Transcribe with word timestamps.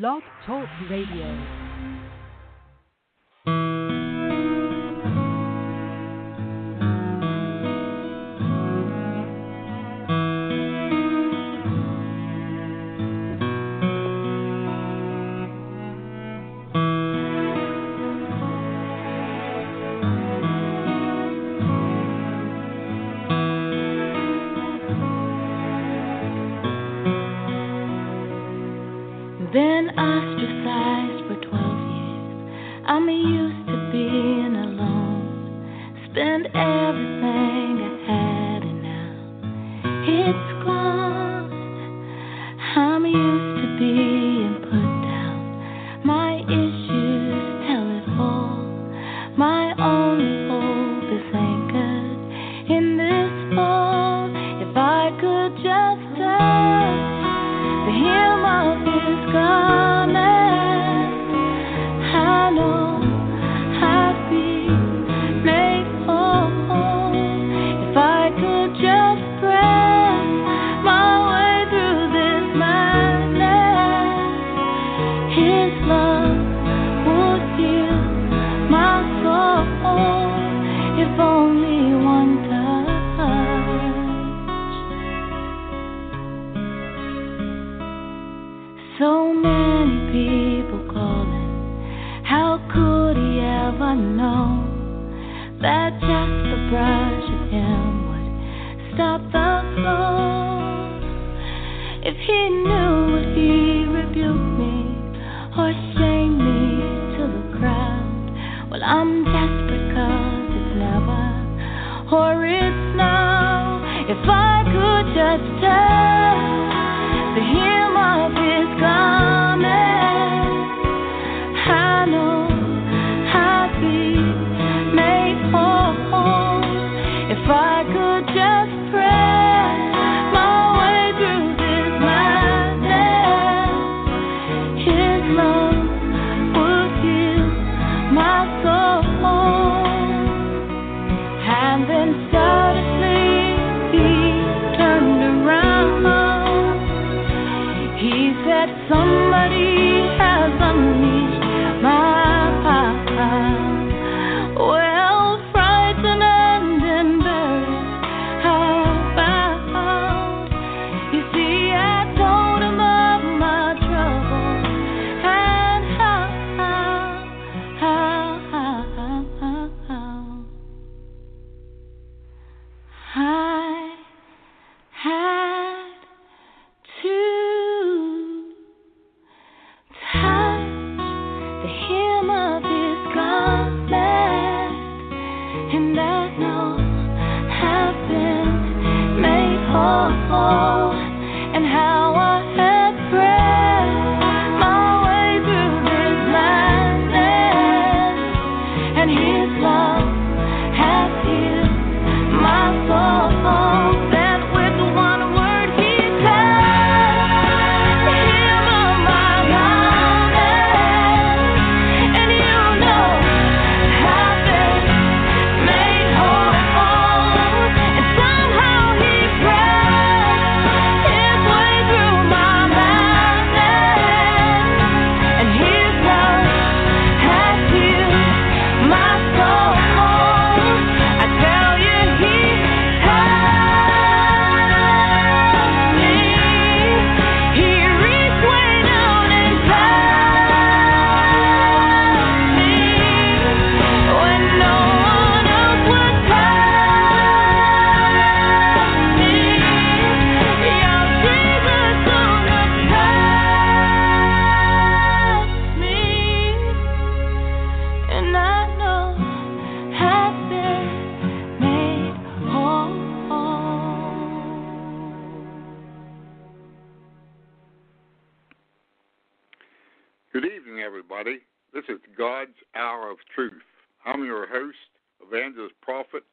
Blog 0.00 0.22
Talk 0.46 0.66
Radio. 0.88 1.61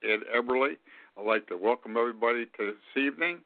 Ed 0.10 0.22
Eberly. 0.36 0.76
I'd 1.18 1.26
like 1.26 1.48
to 1.48 1.58
welcome 1.58 1.96
everybody 1.96 2.46
to 2.58 2.66
this 2.66 3.04
evening 3.04 3.40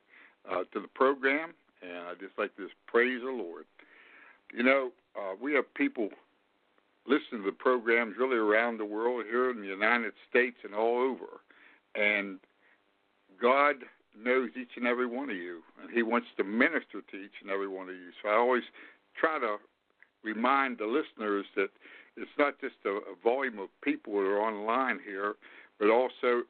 uh, 0.50 0.64
to 0.72 0.80
the 0.80 0.88
program, 0.88 1.54
and 1.82 2.08
I'd 2.08 2.20
just 2.20 2.38
like 2.38 2.56
to 2.56 2.64
just 2.64 2.76
praise 2.88 3.20
the 3.22 3.32
Lord. 3.32 3.66
You 4.56 4.64
know, 4.64 4.92
uh, 5.18 5.34
we 5.42 5.54
have 5.56 5.66
people 5.74 6.10
listening 7.06 7.44
to 7.44 7.52
the 7.52 7.58
programs 7.58 8.16
really 8.18 8.38
around 8.38 8.78
the 8.78 8.86
world, 8.86 9.26
here 9.30 9.52
in 9.52 9.60
the 9.60 9.68
United 9.68 10.14
States, 10.30 10.56
and 10.64 10.74
all 10.74 11.00
over. 11.00 11.42
And 11.96 12.40
God 13.42 13.76
knows 14.18 14.52
each 14.56 14.78
and 14.78 14.88
every 14.88 15.08
one 15.08 15.30
of 15.30 15.36
you, 15.36 15.62
and 15.82 15.92
He 15.92 16.02
wants 16.02 16.28
to 16.38 16.46
minister 16.46 17.02
to 17.12 17.18
each 17.18 17.42
and 17.42 17.52
every 17.52 17.68
one 17.68 17.90
of 17.90 17.96
you. 17.96 18.12
So 18.22 18.30
I 18.30 18.36
always 18.36 18.64
try 19.20 19.38
to 19.40 19.58
remind 20.24 20.78
the 20.78 20.86
listeners 20.86 21.46
that 21.58 21.70
it's 22.16 22.32
not 22.40 22.62
just 22.62 22.76
a, 22.86 22.90
a 22.90 23.16
volume 23.22 23.60
of 23.60 23.68
people 23.82 24.14
that 24.14 24.28
are 24.28 24.40
online 24.40 25.00
here, 25.04 25.34
but 25.84 25.92
also 25.92 26.44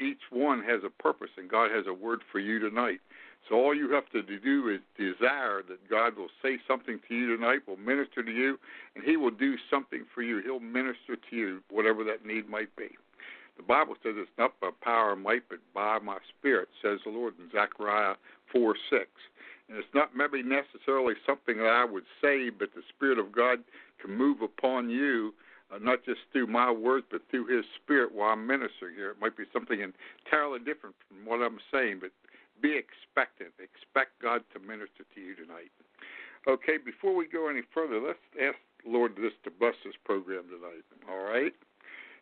each 0.00 0.22
one 0.30 0.62
has 0.62 0.80
a 0.82 1.02
purpose, 1.02 1.28
and 1.36 1.50
God 1.50 1.70
has 1.70 1.84
a 1.86 1.92
word 1.92 2.20
for 2.32 2.38
you 2.38 2.58
tonight. 2.58 3.00
So 3.46 3.56
all 3.56 3.74
you 3.74 3.92
have 3.92 4.08
to 4.12 4.22
do 4.22 4.68
is 4.68 4.80
desire 4.96 5.62
that 5.68 5.90
God 5.90 6.16
will 6.16 6.30
say 6.42 6.56
something 6.66 6.98
to 7.06 7.14
you 7.14 7.36
tonight, 7.36 7.60
will 7.66 7.76
minister 7.76 8.22
to 8.22 8.30
you, 8.30 8.58
and 8.94 9.04
He 9.04 9.18
will 9.18 9.30
do 9.30 9.56
something 9.70 10.04
for 10.14 10.22
you. 10.22 10.40
He'll 10.42 10.60
minister 10.60 11.16
to 11.16 11.36
you, 11.36 11.60
whatever 11.70 12.02
that 12.04 12.24
need 12.24 12.48
might 12.48 12.74
be. 12.76 12.88
The 13.58 13.62
Bible 13.62 13.94
says 14.02 14.14
it's 14.16 14.30
not 14.38 14.58
by 14.58 14.70
power 14.82 15.12
and 15.12 15.22
might, 15.22 15.42
but 15.50 15.58
by 15.74 15.98
my 15.98 16.16
Spirit, 16.38 16.68
says 16.80 17.00
the 17.04 17.10
Lord 17.10 17.34
in 17.38 17.50
Zechariah 17.50 18.14
4 18.52 18.74
6. 18.88 19.04
And 19.68 19.76
it's 19.76 19.94
not 19.94 20.16
maybe 20.16 20.42
necessarily 20.42 21.14
something 21.26 21.58
that 21.58 21.66
I 21.66 21.84
would 21.84 22.04
say, 22.22 22.48
but 22.48 22.70
the 22.74 22.82
Spirit 22.88 23.18
of 23.18 23.32
God 23.32 23.58
can 24.00 24.16
move 24.16 24.40
upon 24.40 24.88
you, 24.88 25.34
uh, 25.72 25.78
not 25.78 26.04
just 26.04 26.20
through 26.32 26.46
my 26.46 26.70
words, 26.70 27.06
but 27.10 27.22
through 27.30 27.46
His 27.46 27.64
Spirit 27.82 28.14
while 28.14 28.32
I'm 28.32 28.46
ministering 28.46 28.94
here. 28.96 29.10
It 29.10 29.20
might 29.20 29.36
be 29.36 29.44
something 29.52 29.80
entirely 29.80 30.58
different 30.60 30.96
from 31.06 31.24
what 31.24 31.40
I'm 31.40 31.58
saying, 31.72 31.98
but 32.00 32.10
be 32.60 32.76
expectant. 32.76 33.52
Expect 33.58 34.20
God 34.20 34.42
to 34.52 34.60
minister 34.60 35.04
to 35.14 35.20
you 35.20 35.34
tonight. 35.36 35.70
Okay, 36.46 36.78
before 36.78 37.14
we 37.14 37.26
go 37.26 37.48
any 37.48 37.62
further, 37.74 38.00
let's 38.00 38.18
ask 38.40 38.56
Lord 38.86 39.16
this 39.16 39.32
to 39.44 39.50
bless 39.50 39.74
this 39.84 39.94
program 40.04 40.44
tonight. 40.48 40.86
All 41.10 41.22
right? 41.24 41.52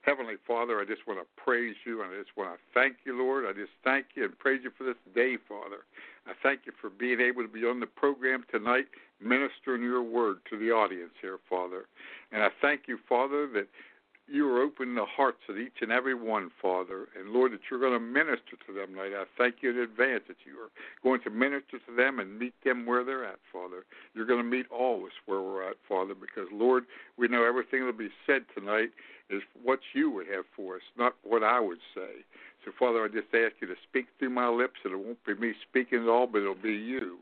Heavenly 0.07 0.37
Father, 0.47 0.81
I 0.81 0.85
just 0.85 1.05
want 1.09 1.19
to 1.19 1.27
praise 1.43 1.75
you 1.85 2.03
and 2.03 2.13
I 2.15 2.23
just 2.23 2.37
want 2.37 2.55
to 2.55 2.59
thank 2.73 2.99
you, 3.05 3.19
Lord. 3.19 3.45
I 3.45 3.53
just 3.53 3.73
thank 3.83 4.07
you 4.15 4.25
and 4.25 4.39
praise 4.39 4.61
you 4.63 4.71
for 4.79 4.85
this 4.85 4.97
day, 5.17 5.37
Father. 5.49 5.83
I 6.29 6.33
thank 6.45 6.61
you 6.65 6.73
for 6.81 6.91
being 6.91 7.21
able 7.21 7.43
to 7.43 7.49
be 7.49 7.67
on 7.67 7.81
the 7.81 7.87
program 7.87 8.45
tonight, 8.49 8.87
ministering 9.21 9.83
your 9.83 10.05
word 10.05 10.39
to 10.51 10.59
the 10.59 10.71
audience 10.71 11.11
here, 11.21 11.39
Father. 11.51 11.87
And 12.31 12.41
I 12.41 12.51
thank 12.63 12.83
you, 12.87 12.99
Father, 13.09 13.49
that 13.55 13.67
you 14.29 14.49
are 14.49 14.61
opening 14.61 14.95
the 14.95 15.07
hearts 15.07 15.43
of 15.49 15.57
each 15.57 15.81
and 15.81 15.93
every 15.93 16.15
one, 16.15 16.51
Father. 16.61 17.07
And 17.19 17.31
Lord, 17.31 17.53
that 17.53 17.61
you're 17.71 17.81
going 17.81 17.93
to 17.93 18.01
minister 18.01 18.57
to 18.67 18.73
them 18.73 18.95
tonight. 18.95 19.13
I 19.17 19.25
thank 19.39 19.57
you 19.61 19.71
in 19.71 19.79
advance 19.79 20.25
that 20.29 20.39
you 20.45 20.59
are 20.59 20.71
going 21.03 21.21
to 21.23 21.31
minister 21.31 21.79
to 21.79 21.97
them 21.97 22.19
and 22.19 22.39
meet 22.39 22.55
them 22.65 22.87
where 22.87 23.05
they're 23.05 23.25
at, 23.25 23.39
Father. 23.53 23.85
You're 24.15 24.27
going 24.27 24.43
to 24.43 24.49
meet 24.49 24.67
all 24.71 24.99
of 24.99 25.05
us 25.05 25.13
where 25.27 25.41
we're 25.41 25.69
at, 25.69 25.77
Father, 25.89 26.15
because, 26.15 26.49
Lord, 26.53 26.85
we 27.17 27.29
know 27.29 27.45
everything 27.45 27.81
that 27.81 27.87
will 27.87 27.93
be 27.93 28.11
said 28.27 28.43
tonight 28.57 28.91
is 29.31 29.43
what 29.63 29.81
you 29.93 30.11
would 30.11 30.27
have 30.29 30.45
for 30.57 30.77
us, 30.77 30.83
not 30.99 31.15
what 31.23 31.43
I 31.43 31.61
would 31.61 31.81
say. 31.95 32.25
So, 32.65 32.73
Father, 32.77 33.05
I 33.05 33.09
just 33.09 33.33
ask 33.33 33.55
you 33.61 33.69
to 33.69 33.77
speak 33.89 34.07
through 34.19 34.31
my 34.31 34.49
lips, 34.49 34.81
and 34.85 34.93
it 34.93 34.99
won't 34.99 35.25
be 35.25 35.35
me 35.35 35.55
speaking 35.69 36.03
at 36.03 36.09
all, 36.09 36.27
but 36.27 36.43
it'll 36.43 36.55
be 36.55 36.75
you. 36.75 37.19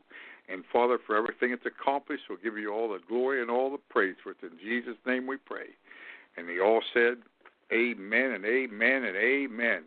And 0.47 0.63
Father, 0.71 0.99
for 1.05 1.15
everything 1.15 1.51
that's 1.51 1.65
accomplished, 1.65 2.23
we'll 2.29 2.39
give 2.43 2.57
you 2.57 2.71
all 2.71 2.89
the 2.89 2.99
glory 3.07 3.41
and 3.41 3.49
all 3.49 3.71
the 3.71 3.79
praise 3.89 4.15
for 4.23 4.31
it. 4.31 4.37
In 4.43 4.57
Jesus' 4.63 4.97
name 5.05 5.25
we 5.25 5.37
pray. 5.37 5.73
And 6.37 6.47
they 6.47 6.59
all 6.59 6.81
said, 6.93 7.17
Amen 7.73 8.31
and 8.31 8.45
amen 8.45 9.03
and 9.03 9.17
amen. 9.17 9.83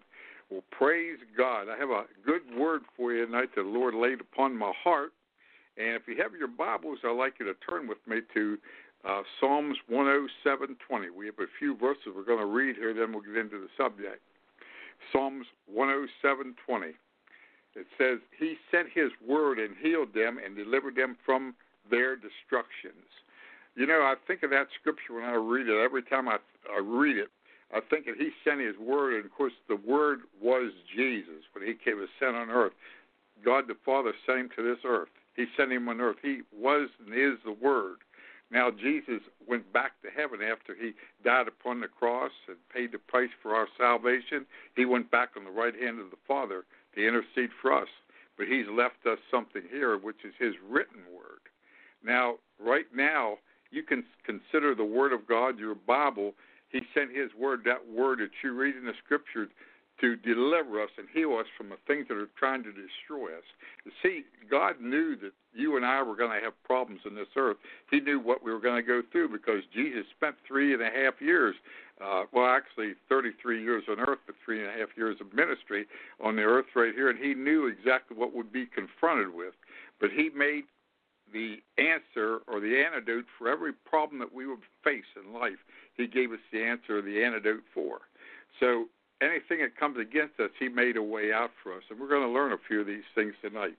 Well, 0.51 0.65
praise 0.71 1.19
God. 1.37 1.69
I 1.69 1.77
have 1.77 1.91
a 1.91 2.05
good 2.25 2.43
word 2.57 2.83
for 2.97 3.13
you 3.13 3.27
tonight 3.27 3.51
that 3.55 3.63
the 3.63 3.69
Lord 3.69 3.95
laid 3.95 4.21
upon 4.21 4.57
my 4.57 4.73
heart. 4.83 5.13
And 5.77 5.95
if 5.95 6.03
you 6.09 6.21
have 6.23 6.33
your 6.33 6.49
Bibles, 6.49 6.99
I'd 7.05 7.17
like 7.17 7.35
you 7.39 7.47
to 7.47 7.55
turn 7.69 7.87
with 7.87 7.99
me 8.07 8.21
to 8.35 8.59
uh, 9.05 9.23
Psalms 9.39 9.77
107:20. 9.91 11.11
We 11.15 11.27
have 11.27 11.39
a 11.39 11.47
few 11.59 11.77
verses 11.77 12.09
we're 12.15 12.25
going 12.25 12.41
to 12.41 12.47
read 12.47 12.77
here, 12.77 12.93
then 12.93 13.13
we'll 13.13 13.23
get 13.23 13.37
into 13.37 13.61
the 13.61 13.69
subject. 13.77 14.21
Psalms 15.13 15.47
107:20. 15.73 16.95
It 17.77 17.87
says, 17.97 18.19
"He 18.37 18.57
sent 18.73 18.89
His 18.91 19.13
word 19.25 19.61
and 19.61 19.77
healed 19.77 20.13
them 20.15 20.39
and 20.45 20.57
delivered 20.57 20.97
them 20.97 21.17
from 21.25 21.55
their 21.89 22.17
destructions." 22.17 23.07
You 23.79 23.87
know, 23.87 24.03
I 24.03 24.15
think 24.27 24.43
of 24.43 24.51
that 24.51 24.67
scripture 24.81 25.15
when 25.15 25.23
I 25.23 25.35
read 25.35 25.69
it. 25.69 25.79
Every 25.81 26.03
time 26.03 26.29
I, 26.29 26.39
I 26.69 26.81
read 26.83 27.17
it, 27.17 27.29
I 27.73 27.79
think 27.79 28.07
that 28.07 28.17
He 28.19 28.31
sent 28.43 28.61
His 28.61 28.77
word, 28.77 29.15
and 29.15 29.25
of 29.25 29.31
course, 29.31 29.53
the 29.69 29.77
word 29.77 30.23
was 30.43 30.73
Jesus 30.97 31.47
when 31.55 31.65
He 31.65 31.75
came 31.75 32.01
was 32.01 32.09
sent 32.19 32.35
on 32.35 32.51
earth. 32.51 32.73
God 33.45 33.69
the 33.69 33.77
Father 33.87 34.13
sent 34.27 34.39
Him 34.41 34.51
to 34.57 34.63
this 34.65 34.83
earth. 34.85 35.11
He 35.37 35.47
sent 35.57 35.71
Him 35.71 35.89
on 35.89 36.01
earth. 36.01 36.17
He 36.21 36.41
was 36.53 36.89
and 36.99 37.15
is 37.15 37.39
the 37.45 37.53
Word. 37.53 37.99
Now, 38.51 38.73
Jesus 38.73 39.23
went 39.47 39.73
back 39.73 39.93
to 40.03 40.09
heaven 40.11 40.41
after 40.43 40.75
he 40.75 40.93
died 41.23 41.47
upon 41.47 41.81
the 41.81 41.87
cross 41.87 42.33
and 42.49 42.57
paid 42.75 42.93
the 42.93 42.99
price 42.99 43.31
for 43.43 43.55
our 43.55 43.69
salvation. 43.79 44.47
He 44.75 44.87
went 44.87 45.11
back 45.11 45.31
on 45.37 45.45
the 45.45 45.51
right 45.51 45.75
hand 45.75 46.01
of 46.01 46.11
the 46.11 46.17
Father 46.27 46.65
to 46.95 47.07
intercede 47.07 47.51
for 47.61 47.73
us. 47.73 47.89
But 48.39 48.49
he's 48.49 48.67
left 48.71 49.07
us 49.07 49.19
something 49.31 49.63
here, 49.71 49.99
which 49.99 50.25
is 50.25 50.33
his 50.39 50.55
written 50.67 51.03
word. 51.15 51.45
Now, 52.03 52.37
right 52.59 52.87
now, 52.95 53.37
you 53.71 53.83
can 53.83 54.05
consider 54.25 54.75
the 54.75 54.85
Word 54.85 55.13
of 55.13 55.27
God 55.27 55.59
your 55.59 55.75
Bible. 55.75 56.35
He 56.71 56.81
sent 56.95 57.17
His 57.17 57.31
Word, 57.39 57.63
that 57.65 57.87
Word 57.89 58.21
that 58.21 58.31
you 58.43 58.53
read 58.55 58.77
in 58.77 58.85
the 58.85 58.93
Scriptures, 59.05 59.49
to 60.01 60.17
deliver 60.17 60.81
us 60.81 60.91
and 60.97 61.09
heal 61.13 61.37
us 61.37 61.47
from 61.57 61.71
the 61.71 61.79
things 61.87 62.07
that 62.09 62.17
are 62.17 62.29
trying 62.39 62.63
to 62.63 62.71
destroy 62.71 63.35
us. 63.37 63.45
See, 64.03 64.23
God 64.49 64.81
knew 64.81 65.17
that 65.17 65.33
you 65.53 65.77
and 65.77 65.85
I 65.85 66.03
were 66.03 66.15
going 66.15 66.31
to 66.39 66.45
have 66.45 66.53
problems 66.63 67.01
in 67.05 67.15
this 67.15 67.29
earth. 67.37 67.57
He 67.91 68.01
knew 68.01 68.21
what 68.21 68.45
we 68.45 68.53
were 68.53 68.61
going 68.61 68.77
to 68.77 68.87
go 68.87 69.03
through 69.11 69.31
because 69.31 69.63
Jesus 69.75 70.05
spent 70.17 70.37
three 70.47 70.73
and 70.73 70.83
a 70.83 70.91
half 70.91 71.15
years, 71.21 71.57
uh, 72.01 72.25
well, 72.33 72.47
actually 72.47 72.95
33 73.09 73.63
years 73.63 73.83
on 73.91 73.99
earth, 73.99 74.21
but 74.27 74.37
three 74.45 74.65
and 74.65 74.69
a 74.69 74.79
half 74.79 74.91
years 74.97 75.17
of 75.21 75.35
ministry 75.35 75.87
on 76.23 76.37
the 76.37 76.43
earth 76.43 76.67
right 76.77 76.95
here, 76.95 77.11
and 77.11 77.19
He 77.19 77.35
knew 77.35 77.67
exactly 77.67 78.17
what 78.17 78.35
would 78.35 78.53
be 78.53 78.67
confronted 78.67 79.35
with. 79.35 79.55
But 80.01 80.11
He 80.11 80.31
made 80.31 80.65
the 81.33 81.57
answer 81.77 82.41
or 82.47 82.61
the 82.61 82.83
antidote 82.83 83.27
for 83.39 83.49
every 83.49 83.73
problem 83.73 84.19
that 84.21 84.33
we 84.33 84.47
would 84.47 84.61
face 84.85 85.09
in 85.17 85.33
life. 85.33 85.59
He 85.95 86.07
gave 86.07 86.33
us 86.33 86.39
the 86.53 86.63
answer, 86.63 86.99
or 86.99 87.03
the 87.03 87.23
antidote 87.23 87.65
for. 87.75 88.01
So 88.61 88.87
anything 89.21 89.61
that 89.61 89.77
comes 89.79 89.99
against 89.99 90.39
us, 90.41 90.51
He 90.59 90.69
made 90.69 90.97
a 90.97 91.03
way 91.03 91.33
out 91.33 91.51
for 91.63 91.73
us. 91.73 91.83
And 91.91 91.99
we're 91.99 92.09
going 92.09 92.23
to 92.23 92.29
learn 92.29 92.53
a 92.53 92.59
few 92.69 92.81
of 92.81 92.87
these 92.87 93.07
things 93.15 93.35
tonight. 93.43 93.77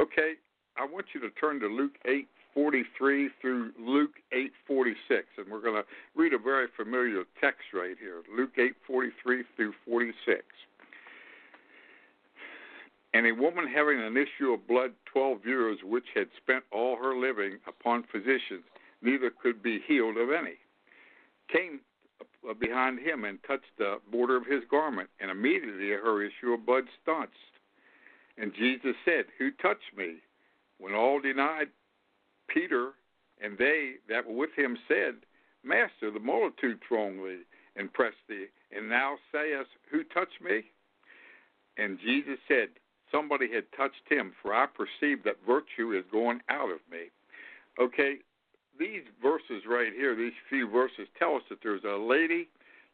Okay, 0.00 0.34
I 0.76 0.84
want 0.84 1.06
you 1.14 1.20
to 1.20 1.30
turn 1.30 1.60
to 1.60 1.66
Luke 1.66 1.96
8 2.04 2.28
43 2.56 3.28
through 3.38 3.72
Luke 3.78 4.14
8:46 4.32 4.94
and 5.36 5.46
we're 5.50 5.60
going 5.60 5.74
to 5.74 5.84
read 6.14 6.32
a 6.32 6.38
very 6.38 6.68
familiar 6.74 7.24
text 7.38 7.64
right 7.74 7.96
here 8.00 8.22
Luke 8.34 8.56
8:43 8.56 9.44
through 9.54 9.74
46. 9.86 10.42
And 13.16 13.26
a 13.26 13.32
woman 13.32 13.66
having 13.66 13.98
an 13.98 14.14
issue 14.14 14.52
of 14.52 14.68
blood 14.68 14.92
12 15.06 15.46
years, 15.46 15.78
which 15.82 16.04
had 16.14 16.28
spent 16.36 16.64
all 16.70 16.96
her 16.96 17.16
living 17.16 17.56
upon 17.66 18.04
physicians, 18.12 18.62
neither 19.00 19.30
could 19.30 19.62
be 19.62 19.80
healed 19.86 20.18
of 20.18 20.30
any, 20.30 20.56
came 21.50 21.80
behind 22.60 22.98
him 22.98 23.24
and 23.24 23.38
touched 23.46 23.72
the 23.78 24.00
border 24.12 24.36
of 24.36 24.44
his 24.44 24.64
garment, 24.70 25.08
and 25.18 25.30
immediately 25.30 25.88
her 25.88 26.22
issue 26.22 26.52
of 26.52 26.66
blood 26.66 26.84
staunched. 27.02 27.32
And 28.36 28.52
Jesus 28.52 28.94
said, 29.06 29.24
Who 29.38 29.50
touched 29.62 29.96
me? 29.96 30.16
When 30.76 30.92
all 30.92 31.18
denied, 31.18 31.68
Peter 32.48 32.90
and 33.40 33.56
they 33.56 33.94
that 34.10 34.26
were 34.26 34.34
with 34.34 34.50
him 34.54 34.76
said, 34.86 35.14
Master, 35.64 36.10
the 36.10 36.20
multitude 36.20 36.80
thronged 36.86 37.20
and 37.76 37.90
pressed 37.94 38.16
thee, 38.28 38.48
and 38.76 38.90
thou 38.90 39.16
sayest, 39.32 39.70
Who 39.90 40.04
touched 40.04 40.42
me? 40.44 40.64
And 41.78 41.98
Jesus 41.98 42.38
said, 42.46 42.68
Somebody 43.12 43.52
had 43.52 43.64
touched 43.76 44.02
him, 44.08 44.32
for 44.42 44.54
I 44.54 44.66
perceive 44.66 45.24
that 45.24 45.36
virtue 45.46 45.92
is 45.96 46.04
going 46.10 46.40
out 46.48 46.70
of 46.70 46.80
me. 46.90 47.10
Okay, 47.78 48.16
these 48.78 49.02
verses 49.22 49.62
right 49.68 49.92
here, 49.92 50.14
these 50.16 50.32
few 50.48 50.68
verses, 50.68 51.08
tell 51.18 51.36
us 51.36 51.42
that 51.50 51.58
there's 51.62 51.84
a 51.84 51.96
lady 51.96 52.48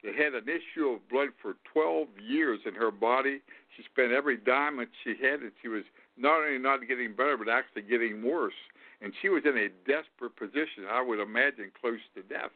that 0.04 0.14
had 0.14 0.34
an 0.34 0.48
issue 0.48 0.88
of 0.88 1.08
blood 1.08 1.28
for 1.40 1.54
12 1.72 2.08
years 2.20 2.60
in 2.66 2.74
her 2.74 2.90
body. 2.90 3.40
She 3.76 3.84
spent 3.84 4.12
every 4.12 4.36
dime 4.36 4.78
that 4.78 4.88
she 5.04 5.14
had, 5.20 5.40
and 5.40 5.52
she 5.62 5.68
was 5.68 5.84
not 6.16 6.42
only 6.42 6.58
not 6.58 6.86
getting 6.86 7.14
better, 7.14 7.36
but 7.36 7.48
actually 7.48 7.82
getting 7.82 8.22
worse. 8.22 8.58
And 9.00 9.12
she 9.22 9.28
was 9.28 9.42
in 9.44 9.56
a 9.56 9.68
desperate 9.86 10.36
position, 10.36 10.86
I 10.90 11.02
would 11.02 11.20
imagine 11.20 11.70
close 11.80 12.00
to 12.14 12.22
death. 12.22 12.50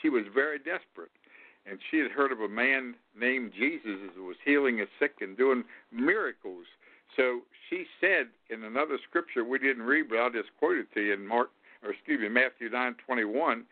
She 0.00 0.08
was 0.08 0.24
very 0.32 0.58
desperate. 0.58 1.10
And 1.64 1.78
she 1.90 1.98
had 1.98 2.10
heard 2.10 2.32
of 2.32 2.40
a 2.40 2.48
man 2.48 2.96
named 3.18 3.52
Jesus 3.56 4.10
who 4.16 4.24
was 4.24 4.36
healing 4.44 4.78
the 4.78 4.86
sick 4.98 5.14
and 5.20 5.36
doing 5.36 5.62
miracles. 5.92 6.66
So 7.16 7.40
she 7.68 7.84
said 8.00 8.28
in 8.50 8.64
another 8.64 8.98
scripture 9.08 9.44
we 9.44 9.58
didn't 9.58 9.82
read, 9.82 10.08
but 10.08 10.18
I'll 10.18 10.30
just 10.30 10.50
quote 10.58 10.78
it 10.78 10.92
to 10.94 11.00
you 11.00 11.14
in 11.14 11.26
Mark 11.26 11.50
or 11.82 11.90
excuse 11.90 12.20
me, 12.20 12.28
Matthew 12.28 12.68
nine 12.70 12.94
twenty 13.04 13.24
one, 13.24 13.64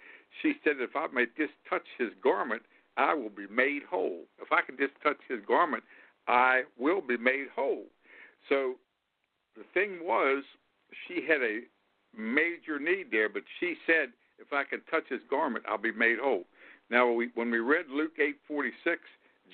she 0.43 0.55
said, 0.65 0.75
If 0.79 0.97
I 0.97 1.07
may 1.13 1.27
just 1.37 1.53
touch 1.69 1.87
his 1.99 2.11
garment, 2.23 2.63
I 2.97 3.15
will 3.15 3.31
be 3.31 3.47
made 3.49 3.83
whole. 3.89 4.25
If 4.41 4.53
I 4.53 4.63
can 4.63 4.77
just 4.77 4.93
touch 5.03 5.19
his 5.29 5.41
garment, 5.47 5.85
I 6.27 6.63
will 6.79 7.01
be 7.01 7.17
made 7.17 7.47
whole. 7.55 7.85
So 8.49 8.75
the 9.57 9.65
thing 9.75 9.99
was, 10.03 10.43
she 11.07 11.23
had 11.27 11.43
a 11.43 11.61
major 12.17 12.79
need 12.79 13.07
there, 13.11 13.29
but 13.29 13.43
she 13.59 13.77
said, 13.87 14.11
If 14.39 14.53
I 14.53 14.65
can 14.65 14.81
touch 14.91 15.05
his 15.09 15.21
garment, 15.31 15.65
I'll 15.69 15.79
be 15.79 15.93
made 15.93 16.19
whole. 16.21 16.45
Now, 16.91 17.13
when 17.35 17.51
we 17.51 17.59
read 17.59 17.87
Luke 17.89 18.19
eight 18.19 18.39
forty 18.49 18.73
six, 18.83 19.01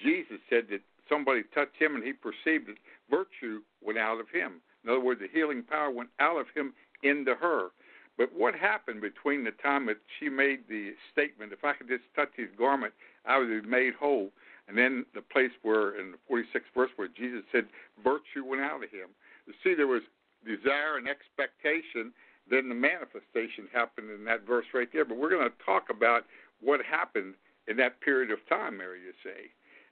Jesus 0.02 0.38
said 0.50 0.66
that 0.70 0.80
somebody 1.08 1.42
touched 1.54 1.76
him 1.78 1.94
and 1.94 2.04
he 2.04 2.12
perceived 2.12 2.68
that 2.68 2.76
virtue 3.10 3.60
went 3.82 3.98
out 3.98 4.20
of 4.20 4.28
him. 4.28 4.60
In 4.84 4.90
other 4.90 5.00
words, 5.00 5.20
the 5.20 5.28
healing 5.32 5.62
power 5.62 5.90
went 5.90 6.10
out 6.20 6.38
of 6.38 6.46
him 6.54 6.72
into 7.02 7.34
her. 7.34 7.70
But 8.16 8.32
what 8.34 8.54
happened 8.54 9.00
between 9.00 9.44
the 9.44 9.50
time 9.50 9.86
that 9.86 9.98
she 10.18 10.28
made 10.28 10.60
the 10.68 10.94
statement, 11.12 11.52
if 11.52 11.64
I 11.64 11.74
could 11.74 11.88
just 11.88 12.04
touch 12.14 12.30
his 12.34 12.48
garment, 12.56 12.94
I 13.26 13.38
would 13.38 13.48
be 13.48 13.68
made 13.68 13.94
whole, 13.94 14.30
and 14.68 14.78
then 14.78 15.04
the 15.14 15.20
place 15.20 15.50
where 15.62 16.00
in 16.00 16.12
the 16.12 16.18
46th 16.30 16.72
verse 16.74 16.90
where 16.96 17.08
Jesus 17.08 17.42
said, 17.52 17.66
virtue 18.02 18.44
went 18.44 18.62
out 18.62 18.82
of 18.82 18.90
him. 18.90 19.10
You 19.46 19.52
see, 19.62 19.74
there 19.74 19.86
was 19.86 20.02
desire 20.46 20.96
and 20.96 21.08
expectation, 21.08 22.12
then 22.48 22.68
the 22.68 22.74
manifestation 22.74 23.68
happened 23.72 24.10
in 24.10 24.24
that 24.24 24.46
verse 24.46 24.66
right 24.72 24.88
there. 24.92 25.04
But 25.04 25.18
we're 25.18 25.30
going 25.30 25.48
to 25.48 25.64
talk 25.64 25.90
about 25.90 26.24
what 26.60 26.80
happened 26.84 27.34
in 27.68 27.76
that 27.76 28.00
period 28.00 28.30
of 28.30 28.38
time, 28.48 28.78
Mary, 28.78 29.00
you 29.00 29.12
say. 29.22 29.50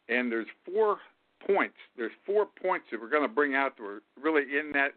And 0.08 0.30
there's 0.30 0.46
four 0.64 0.98
points. 1.46 1.76
There's 1.96 2.12
four 2.26 2.46
points 2.46 2.86
that 2.90 3.00
we're 3.00 3.10
going 3.10 3.22
to 3.22 3.34
bring 3.34 3.54
out 3.54 3.76
that 3.76 3.82
were 3.82 4.02
really 4.20 4.42
in 4.42 4.72
that 4.72 4.92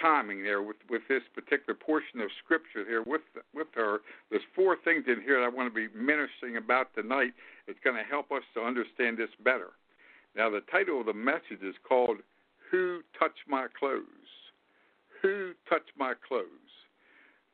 timing 0.00 0.42
there 0.42 0.62
with 0.62 0.76
with 0.88 1.02
this 1.08 1.22
particular 1.34 1.74
portion 1.74 2.20
of 2.20 2.30
scripture 2.42 2.84
here 2.86 3.02
with 3.06 3.22
with 3.54 3.68
her. 3.74 3.98
There's 4.30 4.42
four 4.54 4.76
things 4.82 5.04
in 5.06 5.20
here 5.22 5.40
that 5.40 5.46
I 5.46 5.48
want 5.48 5.72
to 5.72 5.74
be 5.74 5.94
ministering 5.94 6.56
about 6.56 6.94
tonight. 6.94 7.32
It's 7.66 7.78
going 7.84 7.96
to 7.96 8.08
help 8.08 8.32
us 8.32 8.42
to 8.54 8.62
understand 8.62 9.18
this 9.18 9.30
better. 9.44 9.70
Now, 10.36 10.48
the 10.48 10.62
title 10.70 11.00
of 11.00 11.06
the 11.06 11.14
message 11.14 11.62
is 11.62 11.74
called 11.86 12.18
"Who 12.70 13.00
Touched 13.18 13.46
My 13.48 13.66
Clothes." 13.78 14.04
Who 15.22 15.52
touched 15.68 15.92
my 15.98 16.14
clothes? 16.26 16.46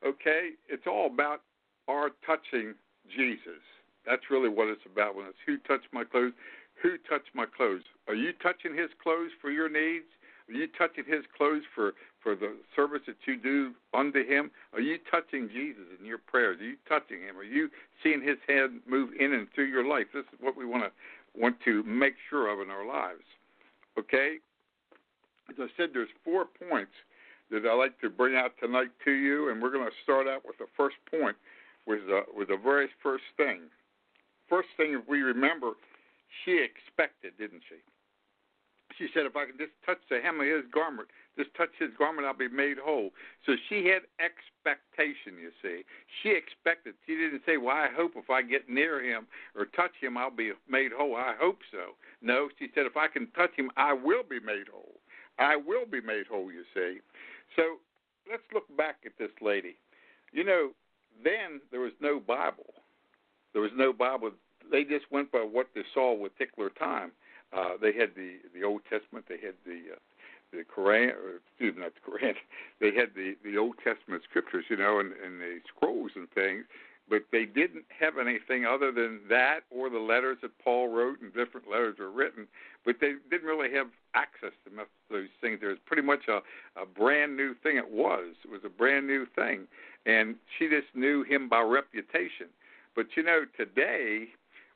Okay, 0.05 0.51
it's 0.69 0.87
all 0.87 1.07
about 1.07 1.41
our 1.89 2.11
touching 2.25 2.75
Jesus. 3.13 3.59
That's 4.07 4.31
really 4.31 4.49
what 4.49 4.69
it's 4.69 4.85
about 4.91 5.15
when 5.15 5.25
it's 5.25 5.37
who 5.45 5.57
touched 5.67 5.91
my 5.91 6.03
clothes. 6.03 6.33
Who 6.81 6.97
touched 7.09 7.33
my 7.33 7.45
clothes? 7.45 7.83
Are 8.07 8.15
you 8.15 8.31
touching 8.41 8.75
his 8.75 8.89
clothes 9.03 9.31
for 9.41 9.51
your 9.51 9.67
needs? 9.67 10.05
Are 10.47 10.53
you 10.53 10.67
touching 10.77 11.03
his 11.05 11.25
clothes 11.35 11.63
for 11.75 11.93
for 12.23 12.35
the 12.35 12.55
service 12.75 13.01
that 13.07 13.17
you 13.25 13.37
do 13.37 13.73
unto 13.93 14.25
him? 14.25 14.49
Are 14.73 14.79
you 14.79 14.97
touching 15.11 15.49
Jesus 15.49 15.83
in 15.99 16.05
your 16.05 16.19
prayers? 16.19 16.59
Are 16.61 16.63
you 16.63 16.77
touching 16.87 17.21
him? 17.21 17.37
Are 17.37 17.43
you 17.43 17.69
seeing 18.01 18.21
his 18.21 18.37
hand 18.47 18.79
move 18.87 19.09
in 19.19 19.33
and 19.33 19.47
through 19.53 19.65
your 19.67 19.85
life? 19.85 20.07
This 20.13 20.25
is 20.33 20.39
what 20.39 20.55
we 20.55 20.65
want 20.65 20.83
to 20.83 20.91
want 21.39 21.57
to 21.65 21.83
make 21.83 22.15
sure 22.29 22.51
of 22.51 22.59
in 22.61 22.71
our 22.71 22.85
lives. 22.85 23.23
Okay? 23.99 24.37
As 25.49 25.55
I 25.59 25.67
said, 25.77 25.89
there's 25.93 26.09
four 26.23 26.45
points 26.69 26.91
that 27.51 27.65
I 27.65 27.73
like 27.73 27.99
to 28.01 28.09
bring 28.09 28.35
out 28.35 28.51
tonight 28.59 28.91
to 29.05 29.11
you, 29.11 29.49
and 29.49 29.61
we're 29.61 29.71
going 29.71 29.85
to 29.85 29.95
start 30.03 30.27
out 30.27 30.43
with 30.45 30.57
the 30.57 30.67
first 30.75 30.97
point, 31.09 31.35
with 31.85 32.05
the 32.07 32.21
with 32.35 32.49
the 32.49 32.57
very 32.57 32.87
first 33.01 33.23
thing. 33.35 33.61
First 34.49 34.69
thing, 34.77 35.01
we 35.07 35.21
remember, 35.21 35.73
she 36.43 36.63
expected, 36.63 37.33
didn't 37.37 37.63
she? 37.67 37.75
She 38.97 39.07
said, 39.13 39.25
if 39.25 39.35
I 39.35 39.45
can 39.45 39.57
just 39.57 39.73
touch 39.85 39.99
the 40.09 40.19
hem 40.19 40.39
of 40.41 40.47
his 40.47 40.65
garment, 40.73 41.07
just 41.37 41.53
touch 41.53 41.69
his 41.77 41.91
garment, 41.99 42.25
I'll 42.25 42.33
be 42.33 42.47
made 42.47 42.77
whole. 42.81 43.11
So 43.45 43.53
she 43.69 43.85
had 43.85 44.09
expectation, 44.17 45.37
you 45.37 45.51
see. 45.61 45.83
She 46.23 46.29
expected. 46.29 46.95
She 47.05 47.15
didn't 47.15 47.43
say, 47.45 47.57
well, 47.57 47.75
I 47.75 47.89
hope 47.93 48.13
if 48.15 48.29
I 48.29 48.41
get 48.41 48.69
near 48.69 49.03
him 49.03 49.27
or 49.55 49.65
touch 49.65 49.91
him, 50.01 50.17
I'll 50.17 50.31
be 50.31 50.51
made 50.67 50.91
whole. 50.97 51.15
I 51.15 51.35
hope 51.37 51.59
so. 51.71 51.93
No, 52.21 52.49
she 52.57 52.69
said, 52.73 52.87
if 52.87 52.97
I 52.97 53.07
can 53.07 53.27
touch 53.37 53.53
him, 53.55 53.69
I 53.77 53.93
will 53.93 54.23
be 54.27 54.39
made 54.39 54.67
whole. 54.71 54.97
I 55.37 55.55
will 55.55 55.85
be 55.85 56.01
made 56.01 56.25
whole, 56.25 56.51
you 56.51 56.63
see. 56.73 56.97
So 57.55 57.77
let's 58.29 58.43
look 58.51 58.65
back 58.75 58.97
at 59.05 59.13
this 59.19 59.31
lady. 59.41 59.75
You 60.31 60.43
know, 60.43 60.71
then 61.23 61.61
there 61.69 61.81
was 61.81 61.93
no 62.01 62.19
Bible. 62.19 62.73
There 63.57 63.63
was 63.63 63.71
no 63.75 63.91
Bible. 63.91 64.29
They 64.71 64.83
just 64.83 65.05
went 65.09 65.31
by 65.31 65.39
what 65.39 65.69
they 65.73 65.81
saw 65.91 66.13
with 66.13 66.37
particular 66.37 66.69
time. 66.69 67.09
Uh, 67.51 67.71
they 67.81 67.91
had 67.91 68.13
the 68.15 68.37
the 68.53 68.63
Old 68.63 68.81
Testament. 68.87 69.25
They 69.27 69.41
had 69.43 69.55
the 69.65 69.93
uh, 69.93 69.99
the 70.51 70.63
Quran, 70.63 71.09
or 71.17 71.41
excuse 71.41 71.73
me, 71.73 71.81
not 71.81 71.93
the 71.95 72.05
Quran. 72.05 72.35
They 72.79 72.93
had 72.93 73.15
the 73.15 73.35
the 73.43 73.57
Old 73.57 73.77
Testament 73.83 74.21
scriptures, 74.29 74.65
you 74.69 74.77
know, 74.77 74.99
and, 74.99 75.11
and 75.25 75.41
the 75.41 75.57
scrolls 75.75 76.11
and 76.13 76.29
things. 76.35 76.65
But 77.09 77.23
they 77.31 77.45
didn't 77.45 77.85
have 77.99 78.19
anything 78.19 78.67
other 78.67 78.91
than 78.91 79.21
that, 79.27 79.61
or 79.71 79.89
the 79.89 79.97
letters 79.97 80.37
that 80.43 80.51
Paul 80.63 80.89
wrote, 80.89 81.19
and 81.19 81.33
different 81.33 81.67
letters 81.67 81.95
were 81.97 82.11
written. 82.11 82.45
But 82.85 82.97
they 83.01 83.13
didn't 83.31 83.47
really 83.47 83.73
have 83.73 83.87
access 84.13 84.53
to 84.65 84.69
most 84.69 84.93
of 85.09 85.17
those 85.17 85.33
things. 85.41 85.61
There 85.61 85.69
was 85.69 85.79
pretty 85.87 86.03
much 86.03 86.27
a, 86.27 86.41
a 86.79 86.85
brand 86.85 87.35
new 87.35 87.55
thing. 87.63 87.77
It 87.77 87.89
was. 87.89 88.35
It 88.45 88.51
was 88.51 88.61
a 88.63 88.69
brand 88.69 89.07
new 89.07 89.25
thing, 89.25 89.65
and 90.05 90.35
she 90.59 90.69
just 90.69 90.93
knew 90.93 91.23
him 91.23 91.49
by 91.49 91.61
reputation. 91.61 92.53
But 92.97 93.05
you 93.15 93.23
know, 93.23 93.45
today 93.55 94.25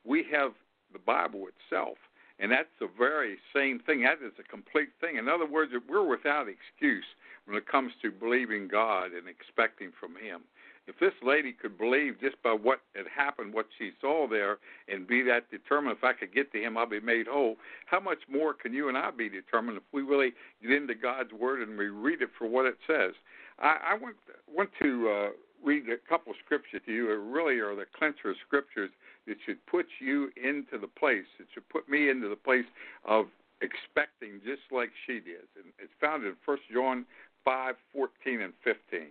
we 0.05 0.23
have 0.31 0.51
the 0.93 0.99
Bible 0.99 1.47
itself 1.47 1.97
and 2.41 2.51
that's 2.51 2.73
the 2.79 2.89
very 2.97 3.37
same 3.55 3.79
thing. 3.79 4.01
That 4.01 4.17
is 4.25 4.33
a 4.39 4.43
complete 4.43 4.89
thing. 4.99 5.17
In 5.17 5.29
other 5.29 5.45
words, 5.45 5.71
we're 5.87 6.07
without 6.07 6.47
excuse 6.49 7.05
when 7.45 7.55
it 7.55 7.67
comes 7.67 7.93
to 8.01 8.11
believing 8.11 8.67
God 8.67 9.11
and 9.13 9.27
expecting 9.29 9.91
from 9.99 10.15
Him. 10.15 10.41
If 10.87 10.97
this 10.99 11.13
lady 11.21 11.53
could 11.53 11.77
believe 11.77 12.19
just 12.19 12.41
by 12.41 12.53
what 12.53 12.81
had 12.95 13.05
happened, 13.15 13.53
what 13.53 13.67
she 13.77 13.91
saw 14.01 14.27
there, 14.27 14.57
and 14.87 15.07
be 15.07 15.21
that 15.21 15.51
determined, 15.51 15.95
if 15.95 16.03
I 16.03 16.13
could 16.13 16.33
get 16.33 16.51
to 16.53 16.57
Him, 16.57 16.77
I'll 16.77 16.89
be 16.89 16.99
made 16.99 17.27
whole, 17.27 17.57
how 17.85 17.99
much 17.99 18.19
more 18.27 18.55
can 18.55 18.73
you 18.73 18.89
and 18.89 18.97
I 18.97 19.11
be 19.11 19.29
determined 19.29 19.77
if 19.77 19.83
we 19.91 20.01
really 20.01 20.33
get 20.63 20.71
into 20.71 20.95
God's 20.95 21.31
Word 21.33 21.61
and 21.61 21.77
we 21.77 21.89
read 21.89 22.23
it 22.23 22.29
for 22.39 22.47
what 22.47 22.65
it 22.65 22.77
says? 22.87 23.13
I, 23.59 23.77
I 23.91 23.93
want, 23.93 24.15
want 24.51 24.71
to 24.81 25.09
uh, 25.09 25.29
read 25.63 25.83
a 25.89 25.97
couple 26.09 26.33
scriptures 26.43 26.81
to 26.85 26.91
you. 26.91 27.11
It 27.11 27.19
really 27.19 27.59
are 27.59 27.75
the 27.75 27.85
clincher 27.97 28.35
scriptures 28.45 28.89
that 29.27 29.37
should 29.45 29.65
put 29.65 29.85
you 29.99 30.29
into 30.41 30.77
the 30.79 30.87
place. 30.87 31.25
It 31.39 31.47
should 31.53 31.67
put 31.69 31.87
me 31.89 32.09
into 32.09 32.29
the 32.29 32.35
place 32.35 32.65
of 33.05 33.27
expecting 33.61 34.41
just 34.45 34.61
like 34.71 34.89
she 35.05 35.13
did. 35.13 35.45
And 35.55 35.71
it's 35.79 35.93
found 36.01 36.23
in 36.25 36.35
1 36.45 36.57
John 36.73 37.05
5, 37.45 37.75
14, 37.93 38.41
and 38.41 38.53
15. 38.63 39.07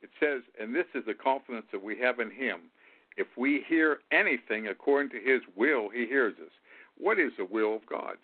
It 0.00 0.10
says, 0.20 0.42
and 0.60 0.74
this 0.74 0.86
is 0.94 1.04
the 1.06 1.14
confidence 1.14 1.66
that 1.72 1.82
we 1.82 1.98
have 1.98 2.20
in 2.20 2.30
him. 2.30 2.70
If 3.16 3.26
we 3.36 3.64
hear 3.68 3.98
anything 4.12 4.68
according 4.68 5.10
to 5.10 5.20
his 5.20 5.42
will, 5.56 5.88
he 5.88 6.06
hears 6.06 6.34
us. 6.40 6.52
What 6.96 7.18
is 7.18 7.32
the 7.36 7.44
will 7.44 7.74
of 7.74 7.86
God? 7.86 8.16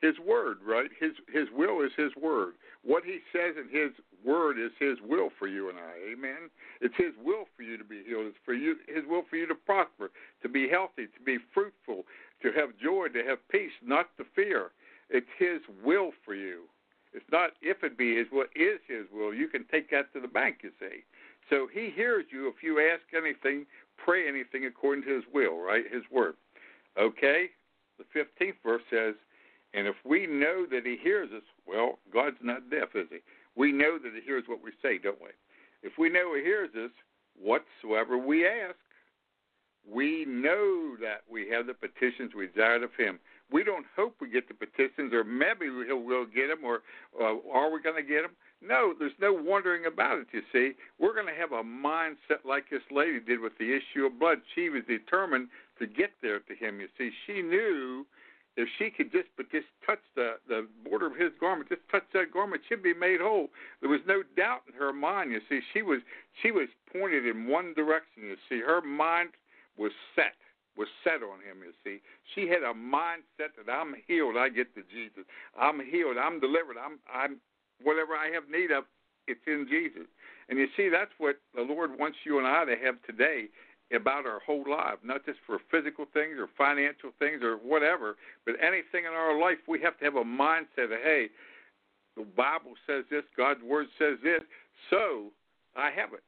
His 0.00 0.18
word, 0.26 0.58
right? 0.66 0.88
His 0.98 1.12
his 1.32 1.48
will 1.54 1.82
is 1.82 1.92
his 1.96 2.10
word. 2.16 2.54
What 2.82 3.04
he 3.04 3.18
says 3.32 3.56
in 3.60 3.68
his 3.68 3.90
word 4.24 4.58
is 4.58 4.72
his 4.78 4.96
will 5.06 5.28
for 5.38 5.46
you 5.46 5.68
and 5.68 5.78
I. 5.78 6.12
Amen. 6.12 6.48
It's 6.80 6.96
his 6.96 7.12
will 7.22 7.44
for 7.56 7.62
you 7.62 7.76
to 7.76 7.84
be 7.84 8.02
healed. 8.06 8.26
It's 8.26 8.38
for 8.44 8.54
you 8.54 8.76
his 8.88 9.04
will 9.06 9.24
for 9.28 9.36
you 9.36 9.46
to 9.46 9.54
prosper, 9.54 10.10
to 10.42 10.48
be 10.48 10.68
healthy, 10.68 11.06
to 11.06 11.20
be 11.24 11.38
fruitful, 11.52 12.04
to 12.42 12.52
have 12.52 12.70
joy, 12.82 13.08
to 13.08 13.22
have 13.24 13.46
peace, 13.50 13.72
not 13.84 14.06
to 14.16 14.24
fear. 14.34 14.70
It's 15.10 15.28
his 15.38 15.60
will 15.84 16.12
for 16.24 16.34
you. 16.34 16.62
It's 17.12 17.26
not 17.30 17.50
if 17.60 17.82
it 17.82 17.98
be 17.98 18.16
his 18.16 18.28
will, 18.32 18.46
is 18.54 18.80
his 18.86 19.06
will. 19.12 19.34
You 19.34 19.48
can 19.48 19.66
take 19.70 19.90
that 19.90 20.12
to 20.14 20.20
the 20.20 20.28
bank, 20.28 20.58
you 20.62 20.70
see. 20.80 21.04
So 21.50 21.66
he 21.72 21.90
hears 21.90 22.26
you 22.30 22.48
if 22.48 22.62
you 22.62 22.80
ask 22.80 23.02
anything, 23.14 23.66
pray 23.96 24.28
anything 24.28 24.64
according 24.64 25.04
to 25.04 25.14
his 25.16 25.24
will, 25.34 25.58
right? 25.58 25.84
His 25.92 26.02
word. 26.10 26.34
Okay? 26.98 27.50
The 27.98 28.04
15th 28.18 28.54
verse 28.64 28.82
says, 28.88 29.14
and 29.74 29.86
if 29.86 29.96
we 30.04 30.26
know 30.26 30.66
that 30.70 30.84
He 30.84 30.96
hears 31.00 31.30
us, 31.32 31.42
well, 31.66 31.98
God's 32.12 32.36
not 32.42 32.70
deaf, 32.70 32.88
is 32.94 33.06
He? 33.10 33.18
We 33.56 33.72
know 33.72 33.98
that 33.98 34.12
He 34.14 34.20
hears 34.20 34.44
what 34.46 34.62
we 34.62 34.72
say, 34.82 34.98
don't 34.98 35.20
we? 35.20 35.30
If 35.82 35.92
we 35.98 36.08
know 36.08 36.34
He 36.34 36.42
hears 36.42 36.70
us, 36.74 36.90
whatsoever 37.40 38.18
we 38.18 38.46
ask, 38.46 38.76
we 39.90 40.24
know 40.26 40.96
that 41.00 41.22
we 41.30 41.48
have 41.50 41.66
the 41.66 41.74
petitions 41.74 42.32
we 42.36 42.48
desired 42.48 42.82
of 42.82 42.90
Him. 42.98 43.18
We 43.50 43.64
don't 43.64 43.86
hope 43.96 44.16
we 44.20 44.30
get 44.30 44.46
the 44.46 44.54
petitions, 44.54 45.12
or 45.12 45.24
maybe 45.24 45.70
we'll, 45.70 46.02
we'll 46.02 46.26
get 46.26 46.48
them, 46.48 46.64
or 46.64 46.82
uh, 47.20 47.34
are 47.52 47.70
we 47.70 47.82
going 47.82 47.96
to 47.96 48.08
get 48.08 48.22
them? 48.22 48.32
No, 48.62 48.92
there's 48.96 49.12
no 49.20 49.32
wondering 49.32 49.86
about 49.86 50.18
it, 50.18 50.26
you 50.32 50.42
see. 50.52 50.76
We're 50.98 51.14
going 51.14 51.26
to 51.26 51.40
have 51.40 51.52
a 51.52 51.64
mindset 51.64 52.44
like 52.44 52.70
this 52.70 52.82
lady 52.90 53.18
did 53.18 53.40
with 53.40 53.56
the 53.58 53.74
issue 53.74 54.06
of 54.06 54.20
blood. 54.20 54.38
She 54.54 54.68
was 54.68 54.82
determined 54.86 55.48
to 55.78 55.86
get 55.86 56.10
there 56.22 56.40
to 56.40 56.54
him, 56.54 56.78
you 56.78 56.88
see. 56.98 57.10
She 57.26 57.40
knew 57.40 58.06
if 58.60 58.68
she 58.78 58.90
could 58.90 59.12
just 59.12 59.28
but 59.36 59.50
just 59.50 59.66
touch 59.86 60.00
the 60.14 60.34
the 60.48 60.66
border 60.84 61.06
of 61.06 61.16
his 61.16 61.32
garment, 61.40 61.68
just 61.68 61.82
touch 61.90 62.04
that 62.14 62.32
garment, 62.32 62.62
she'd 62.68 62.82
be 62.82 62.94
made 62.94 63.20
whole. 63.20 63.48
There 63.80 63.90
was 63.90 64.00
no 64.06 64.22
doubt 64.36 64.62
in 64.68 64.74
her 64.74 64.92
mind. 64.92 65.32
You 65.32 65.40
see, 65.48 65.60
she 65.72 65.82
was 65.82 66.00
she 66.42 66.50
was 66.50 66.68
pointed 66.92 67.26
in 67.26 67.46
one 67.46 67.74
direction. 67.74 68.24
You 68.24 68.36
see, 68.48 68.60
her 68.60 68.80
mind 68.80 69.30
was 69.76 69.92
set 70.14 70.34
was 70.76 70.88
set 71.04 71.22
on 71.22 71.42
him. 71.42 71.62
You 71.64 71.72
see, 71.84 72.00
she 72.34 72.48
had 72.48 72.62
a 72.62 72.72
mindset 72.72 73.52
that 73.58 73.70
I'm 73.70 73.94
healed. 74.06 74.36
I 74.38 74.48
get 74.48 74.74
to 74.74 74.82
Jesus. 74.82 75.24
I'm 75.58 75.80
healed. 75.80 76.16
I'm 76.16 76.40
delivered. 76.40 76.76
I'm 76.78 76.98
I'm 77.12 77.40
whatever 77.82 78.14
I 78.14 78.30
have 78.32 78.48
need 78.50 78.70
of. 78.70 78.84
It's 79.26 79.40
in 79.46 79.66
Jesus. 79.70 80.08
And 80.48 80.58
you 80.58 80.66
see, 80.76 80.88
that's 80.88 81.12
what 81.18 81.36
the 81.54 81.62
Lord 81.62 81.96
wants 81.98 82.18
you 82.24 82.38
and 82.38 82.46
I 82.46 82.64
to 82.64 82.74
have 82.82 83.00
today 83.06 83.46
about 83.92 84.26
our 84.26 84.40
whole 84.40 84.64
life, 84.68 84.98
not 85.02 85.24
just 85.26 85.38
for 85.46 85.58
physical 85.70 86.06
things 86.12 86.36
or 86.38 86.48
financial 86.56 87.10
things 87.18 87.42
or 87.42 87.56
whatever, 87.56 88.16
but 88.46 88.54
anything 88.62 89.04
in 89.06 89.12
our 89.12 89.38
life, 89.38 89.58
we 89.66 89.80
have 89.80 89.98
to 89.98 90.04
have 90.04 90.16
a 90.16 90.24
mindset 90.24 90.84
of, 90.84 91.00
hey, 91.02 91.28
the 92.16 92.24
Bible 92.36 92.74
says 92.86 93.04
this, 93.10 93.24
God's 93.36 93.62
Word 93.62 93.86
says 93.98 94.18
this, 94.22 94.42
so 94.90 95.30
I 95.76 95.90
have 95.90 96.12
it. 96.12 96.22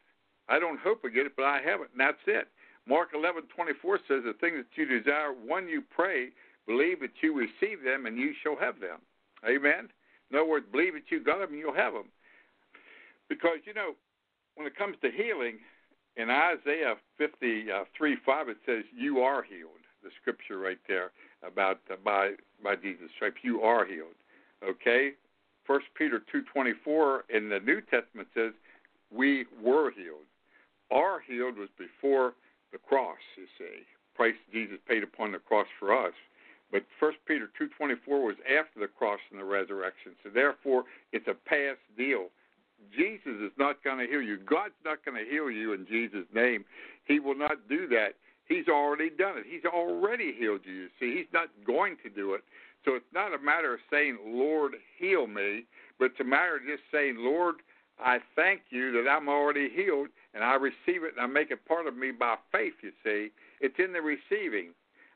I 0.48 0.58
don't 0.58 0.78
hope 0.80 1.00
I 1.04 1.08
get 1.08 1.26
it, 1.26 1.32
but 1.36 1.44
I 1.44 1.60
have 1.62 1.80
it, 1.80 1.90
and 1.92 2.00
that's 2.00 2.22
it. 2.26 2.48
Mark 2.86 3.12
11:24 3.12 3.98
says, 4.08 4.24
"The 4.24 4.34
things 4.34 4.56
that 4.56 4.76
you 4.76 4.86
desire, 4.86 5.32
when 5.32 5.68
you 5.68 5.82
pray, 5.82 6.32
believe 6.66 7.00
that 7.00 7.22
you 7.22 7.32
receive 7.32 7.82
them, 7.82 8.06
and 8.06 8.18
you 8.18 8.34
shall 8.34 8.56
have 8.56 8.80
them." 8.80 9.00
Amen. 9.44 9.90
In 10.30 10.36
other 10.36 10.44
words, 10.44 10.66
believe 10.66 10.94
that 10.94 11.10
you 11.10 11.20
got 11.20 11.38
them, 11.38 11.50
and 11.50 11.58
you'll 11.58 11.72
have 11.72 11.92
them. 11.92 12.10
Because 13.28 13.64
you 13.66 13.72
know, 13.72 13.96
when 14.56 14.66
it 14.66 14.74
comes 14.74 14.98
to 15.00 15.10
healing, 15.10 15.60
in 16.16 16.30
Isaiah 16.30 16.94
53 17.18 18.16
5, 18.24 18.48
it 18.48 18.56
says, 18.66 18.84
You 18.96 19.20
are 19.20 19.42
healed. 19.42 19.70
The 20.02 20.10
scripture 20.20 20.58
right 20.58 20.78
there 20.88 21.12
about 21.46 21.78
uh, 21.90 21.96
by 22.04 22.32
by 22.62 22.76
Jesus' 22.76 23.10
stripes, 23.16 23.38
you 23.42 23.62
are 23.62 23.84
healed. 23.84 24.14
Okay? 24.62 25.12
First 25.66 25.86
Peter 25.96 26.20
2.24 26.34 27.20
in 27.30 27.48
the 27.48 27.60
New 27.60 27.80
Testament 27.80 28.28
says, 28.34 28.52
We 29.10 29.46
were 29.62 29.90
healed. 29.90 30.26
Our 30.90 31.20
healed 31.20 31.56
was 31.56 31.68
before 31.78 32.34
the 32.72 32.78
cross, 32.78 33.18
you 33.36 33.46
see. 33.58 33.82
Price 34.14 34.34
Jesus 34.52 34.78
paid 34.86 35.02
upon 35.02 35.32
the 35.32 35.38
cross 35.38 35.66
for 35.78 35.96
us. 35.96 36.12
But 36.70 36.84
First 36.98 37.18
Peter 37.26 37.48
2.24 37.60 37.96
was 38.08 38.36
after 38.44 38.80
the 38.80 38.88
cross 38.88 39.20
and 39.30 39.40
the 39.40 39.44
resurrection. 39.44 40.12
So 40.22 40.30
therefore, 40.30 40.84
it's 41.12 41.28
a 41.28 41.34
past 41.34 41.80
deal 41.96 42.28
Jesus 42.96 43.40
is 43.40 43.52
not 43.58 43.82
going 43.84 43.98
to 43.98 44.06
heal 44.06 44.22
you. 44.22 44.38
God's 44.38 44.74
not 44.84 45.04
going 45.04 45.22
to 45.22 45.30
heal 45.30 45.50
you 45.50 45.72
in 45.72 45.86
Jesus' 45.86 46.26
name. 46.34 46.64
He 47.04 47.20
will 47.20 47.36
not 47.36 47.68
do 47.68 47.86
that. 47.88 48.14
He's 48.46 48.68
already 48.68 49.10
done 49.10 49.38
it. 49.38 49.44
He's 49.48 49.64
already 49.64 50.34
healed 50.38 50.60
you. 50.64 50.88
See, 51.00 51.16
He's 51.16 51.32
not 51.32 51.48
going 51.66 51.96
to 52.02 52.10
do 52.10 52.34
it. 52.34 52.42
So 52.84 52.94
it's 52.94 53.12
not 53.14 53.34
a 53.34 53.38
matter 53.38 53.74
of 53.74 53.80
saying, 53.90 54.18
Lord, 54.26 54.72
heal 54.98 55.26
me, 55.26 55.64
but 55.98 56.06
it's 56.06 56.20
a 56.20 56.24
matter 56.24 56.56
of 56.56 56.62
just 56.62 56.82
saying, 56.90 57.16
Lord, 57.18 57.56
I 57.98 58.18
thank 58.34 58.62
you 58.70 58.90
that 58.92 59.08
I'm 59.08 59.28
already 59.28 59.70
healed 59.70 60.08
and 60.34 60.42
I 60.42 60.54
receive 60.54 61.04
it 61.04 61.14
and 61.16 61.20
I 61.20 61.26
make 61.26 61.50
it 61.50 61.64
part 61.66 61.86
of 61.86 61.96
me 61.96 62.10
by 62.10 62.36
faith, 62.50 62.74
you 62.82 62.90
see. 63.04 63.30
It's 63.60 63.78
in 63.78 63.92
the 63.92 64.00
receiving. 64.00 64.70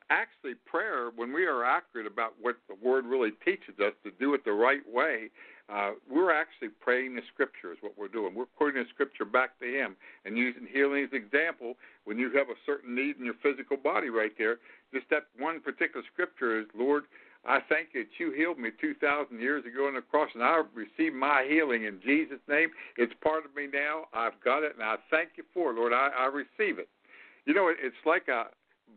Actually, 0.09 0.55
prayer, 0.67 1.11
when 1.17 1.33
we 1.33 1.47
are 1.47 1.65
accurate 1.65 2.07
about 2.07 2.35
what 2.41 2.57
the 2.69 2.77
Word 2.81 3.07
really 3.07 3.33
teaches 3.45 3.75
us 3.85 3.93
to 4.05 4.13
do 4.21 4.35
it 4.35 4.45
the 4.45 4.53
right 4.53 4.87
way, 4.89 5.31
uh, 5.69 5.93
we're 6.09 6.33
actually 6.33 6.69
praying 6.81 7.17
the 7.17 7.23
scripture 7.33 7.73
is 7.73 7.79
what 7.81 7.93
we're 7.99 8.09
doing. 8.09 8.35
We're 8.35 8.47
quoting 8.57 8.83
the 8.83 8.89
scripture 8.95 9.25
back 9.25 9.59
to 9.59 9.67
him 9.67 9.97
and 10.25 10.39
using 10.39 10.67
healing 10.73 11.05
as 11.05 11.11
an 11.11 11.19
example. 11.19 11.75
When 12.05 12.19
you 12.19 12.31
have 12.37 12.49
a 12.51 12.59
certain 12.65 12.95
need 12.95 13.17
in 13.19 13.25
your 13.25 13.35
physical 13.43 13.77
body 13.77 14.09
right 14.09 14.31
there, 14.39 14.59
just 14.95 15.11
that 15.11 15.25
one 15.39 15.61
particular 15.61 16.07
scripture 16.13 16.61
is, 16.61 16.67
Lord, 16.77 17.05
I 17.45 17.59
thank 17.69 17.89
you 17.95 18.05
that 18.05 18.11
you 18.19 18.33
healed 18.33 18.59
me 18.59 18.71
2,000 18.81 19.41
years 19.41 19.65
ago 19.65 19.87
on 19.87 19.95
the 19.95 20.03
cross, 20.03 20.31
and 20.35 20.43
I 20.43 20.63
received 20.75 21.15
my 21.15 21.47
healing 21.49 21.85
in 21.85 22.01
Jesus' 22.05 22.43
name. 22.49 22.71
It's 22.97 23.13
part 23.23 23.45
of 23.45 23.55
me 23.55 23.67
now. 23.73 24.05
I've 24.13 24.39
got 24.45 24.63
it, 24.63 24.75
and 24.75 24.83
I 24.83 24.97
thank 25.11 25.31
you 25.37 25.45
for 25.55 25.71
it, 25.71 25.77
Lord. 25.77 25.93
I, 25.93 26.11
I 26.17 26.27
receive 26.27 26.79
it. 26.79 26.89
You 27.45 27.55
know, 27.55 27.69
it's 27.71 27.97
like 28.05 28.27
a 28.29 28.47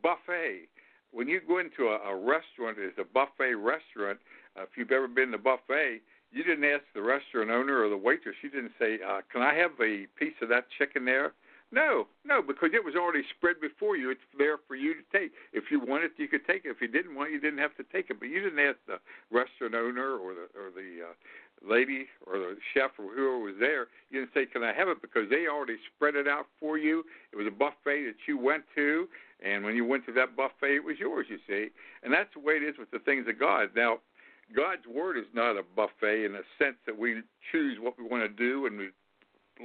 buffet. 0.02 0.70
When 1.12 1.28
you 1.28 1.42
go 1.48 1.60
into 1.60 1.90
a, 1.90 1.98
a 2.10 2.16
restaurant, 2.16 2.78
it's 2.78 2.98
a 2.98 3.04
buffet 3.04 3.54
restaurant. 3.56 4.20
Uh, 4.58 4.64
if 4.64 4.70
you've 4.76 4.92
ever 4.92 5.08
been 5.08 5.30
to 5.30 5.36
a 5.36 5.42
buffet, 5.42 6.02
you 6.32 6.44
didn't 6.44 6.66
ask 6.66 6.84
the 6.94 7.02
restaurant 7.02 7.50
owner 7.50 7.84
or 7.84 7.90
the 7.90 7.98
waitress. 7.98 8.36
You 8.42 8.50
didn't 8.50 8.74
say, 8.80 9.00
uh, 9.02 9.22
"Can 9.32 9.42
I 9.42 9.54
have 9.56 9.72
a 9.82 10.08
piece 10.16 10.36
of 10.42 10.50
that 10.50 10.70
chicken 10.78 11.06
there?" 11.06 11.34
No, 11.72 12.08
no, 12.26 12.42
because 12.42 12.72
it 12.74 12.84
was 12.84 12.96
already 12.96 13.24
spread 13.38 13.62
before 13.62 13.96
you. 13.96 14.10
It's 14.10 14.26
there 14.38 14.58
for 14.68 14.76
you 14.76 14.96
to 14.96 15.04
take. 15.14 15.32
If 15.54 15.70
you 15.70 15.80
want 15.80 16.04
it, 16.04 16.14
you 16.18 16.28
could 16.28 16.46
take 16.48 16.66
it. 16.66 16.70
If 16.70 16.82
you 16.82 16.88
didn't 16.88 17.14
want 17.14 17.32
you 17.32 17.40
didn't 17.40 17.60
have 17.60 17.76
to 17.78 17.84
take 17.84 18.10
it. 18.10 18.20
But 18.20 18.30
you 18.30 18.42
didn't 18.42 18.60
ask 18.60 18.78
the 18.88 19.00
restaurant 19.30 19.76
owner 19.76 20.18
or 20.18 20.34
the 20.34 20.50
or 20.58 20.72
the 20.74 21.10
uh, 21.10 21.14
lady 21.62 22.08
or 22.26 22.40
the 22.40 22.58
chef 22.74 22.92
or 22.98 23.14
whoever 23.14 23.38
was 23.38 23.56
there. 23.60 23.88
You 24.10 24.22
didn't 24.22 24.34
say, 24.34 24.48
"Can 24.48 24.64
I 24.64 24.74
have 24.74 24.88
it?" 24.88 25.02
Because 25.02 25.30
they 25.30 25.48
already 25.48 25.78
spread 25.96 26.16
it 26.16 26.28
out 26.28 26.48
for 26.60 26.78
you. 26.80 27.06
It 27.32 27.36
was 27.36 27.46
a 27.46 27.52
buffet 27.52 28.06
that 28.06 28.18
you 28.28 28.38
went 28.38 28.64
to, 28.76 29.08
and 29.42 29.64
when 29.64 29.76
you 29.76 29.86
went 29.86 30.08
to 30.08 30.12
that 30.14 30.36
buffet, 30.36 30.76
it 30.76 30.84
was 30.84 30.98
yours. 30.98 31.28
You 31.30 31.38
see, 31.48 31.70
and 32.02 32.12
that's 32.12 32.34
the 32.34 32.40
way 32.40 32.54
it 32.54 32.64
is 32.64 32.80
with 32.80 32.90
the 32.90 33.00
things 33.00 33.28
of 33.28 33.40
God. 33.40 33.70
Now, 33.76 34.00
God's 34.56 34.86
word 34.88 35.18
is 35.18 35.26
not 35.34 35.58
a 35.58 35.64
buffet 35.76 36.26
in 36.26 36.34
the 36.34 36.44
sense 36.58 36.78
that 36.86 36.98
we 36.98 37.22
choose 37.52 37.78
what 37.80 37.98
we 37.98 38.06
want 38.06 38.24
to 38.24 38.30
do 38.30 38.66
and 38.66 38.78
we 38.78 38.90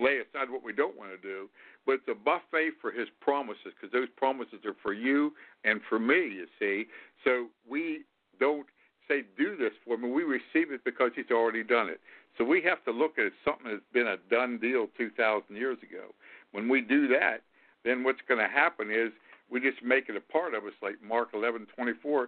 lay 0.01 0.19
aside 0.19 0.51
what 0.51 0.65
we 0.65 0.73
don't 0.73 0.97
want 0.97 1.11
to 1.11 1.19
do, 1.19 1.49
but 1.87 1.93
it's 1.93 2.09
a 2.09 2.15
buffet 2.15 2.71
for 2.81 2.91
His 2.91 3.09
promises 3.21 3.73
because 3.75 3.93
those 3.93 4.09
promises 4.17 4.61
are 4.65 4.77
for 4.83 4.93
you 4.93 5.33
and 5.65 5.81
for 5.89 5.99
me. 5.99 6.17
You 6.17 6.47
see, 6.59 6.87
so 7.23 7.47
we 7.69 8.05
don't 8.41 8.67
say 9.09 9.23
do 9.39 9.57
this 9.57 9.73
for 9.85 9.97
me. 9.97 10.11
We 10.11 10.25
receive 10.25 10.73
it 10.73 10.85
because 10.85 11.13
He's 11.15 11.31
already 11.31 11.63
done 11.63 11.89
it. 11.89 12.01
So 12.37 12.45
we 12.45 12.63
have 12.63 12.85
to 12.85 12.91
look 12.91 13.19
at 13.19 13.31
something 13.45 13.71
that's 13.71 13.83
been 13.93 14.09
a 14.09 14.17
done 14.29 14.59
deal 14.59 14.89
2,000 14.99 15.55
years 15.55 15.79
ago. 15.83 16.13
When 16.53 16.69
we 16.69 16.81
do 16.81 17.07
that, 17.09 17.43
then 17.85 18.03
what's 18.03 18.21
going 18.27 18.41
to 18.41 18.53
happen 18.53 18.91
is 18.91 19.13
we 19.51 19.61
just 19.61 19.83
make 19.83 20.09
it 20.09 20.17
a 20.17 20.33
part 20.33 20.55
of 20.55 20.65
us, 20.65 20.73
like 20.83 20.97
Mark 21.07 21.33
11:24. 21.33 22.27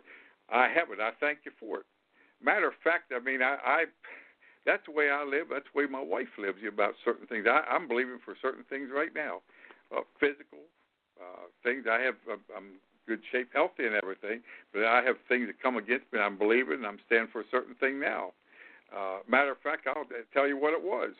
I 0.48 0.68
have 0.68 0.90
it. 0.92 1.00
I 1.00 1.10
thank 1.18 1.40
you 1.44 1.50
for 1.58 1.80
it. 1.80 1.86
Matter 2.42 2.68
of 2.68 2.74
fact, 2.84 3.12
I 3.14 3.20
mean, 3.20 3.42
I, 3.42 3.56
I 3.64 3.84
that's 4.64 4.84
the 4.86 4.92
way 4.92 5.10
I 5.10 5.24
live. 5.24 5.46
That's 5.50 5.66
the 5.72 5.78
way 5.78 5.86
my 5.86 6.02
wife 6.02 6.30
lives 6.38 6.58
about 6.66 6.94
certain 7.04 7.26
things. 7.26 7.46
I, 7.48 7.62
I'm 7.70 7.86
believing 7.88 8.18
for 8.24 8.34
certain 8.42 8.64
things 8.68 8.90
right 8.92 9.14
now, 9.14 9.40
uh, 9.96 10.02
physical 10.18 10.66
uh, 11.20 11.46
things. 11.62 11.86
I 11.90 12.00
have 12.00 12.16
I'm 12.54 12.82
good 13.06 13.20
shape, 13.30 13.48
healthy, 13.54 13.86
and 13.86 13.94
everything, 13.94 14.42
but 14.72 14.84
I 14.84 15.02
have 15.02 15.16
things 15.28 15.46
that 15.46 15.62
come 15.62 15.76
against 15.76 16.12
me. 16.12 16.18
I'm 16.18 16.36
believing. 16.36 16.82
and 16.82 16.86
I'm 16.86 16.98
standing 17.06 17.28
for 17.32 17.40
a 17.40 17.50
certain 17.50 17.74
thing 17.76 18.00
now. 18.00 18.32
Uh, 18.94 19.18
matter 19.28 19.52
of 19.52 19.58
fact, 19.62 19.86
I'll 19.86 20.06
tell 20.34 20.46
you 20.46 20.58
what 20.58 20.72
it 20.72 20.82
was. 20.82 21.10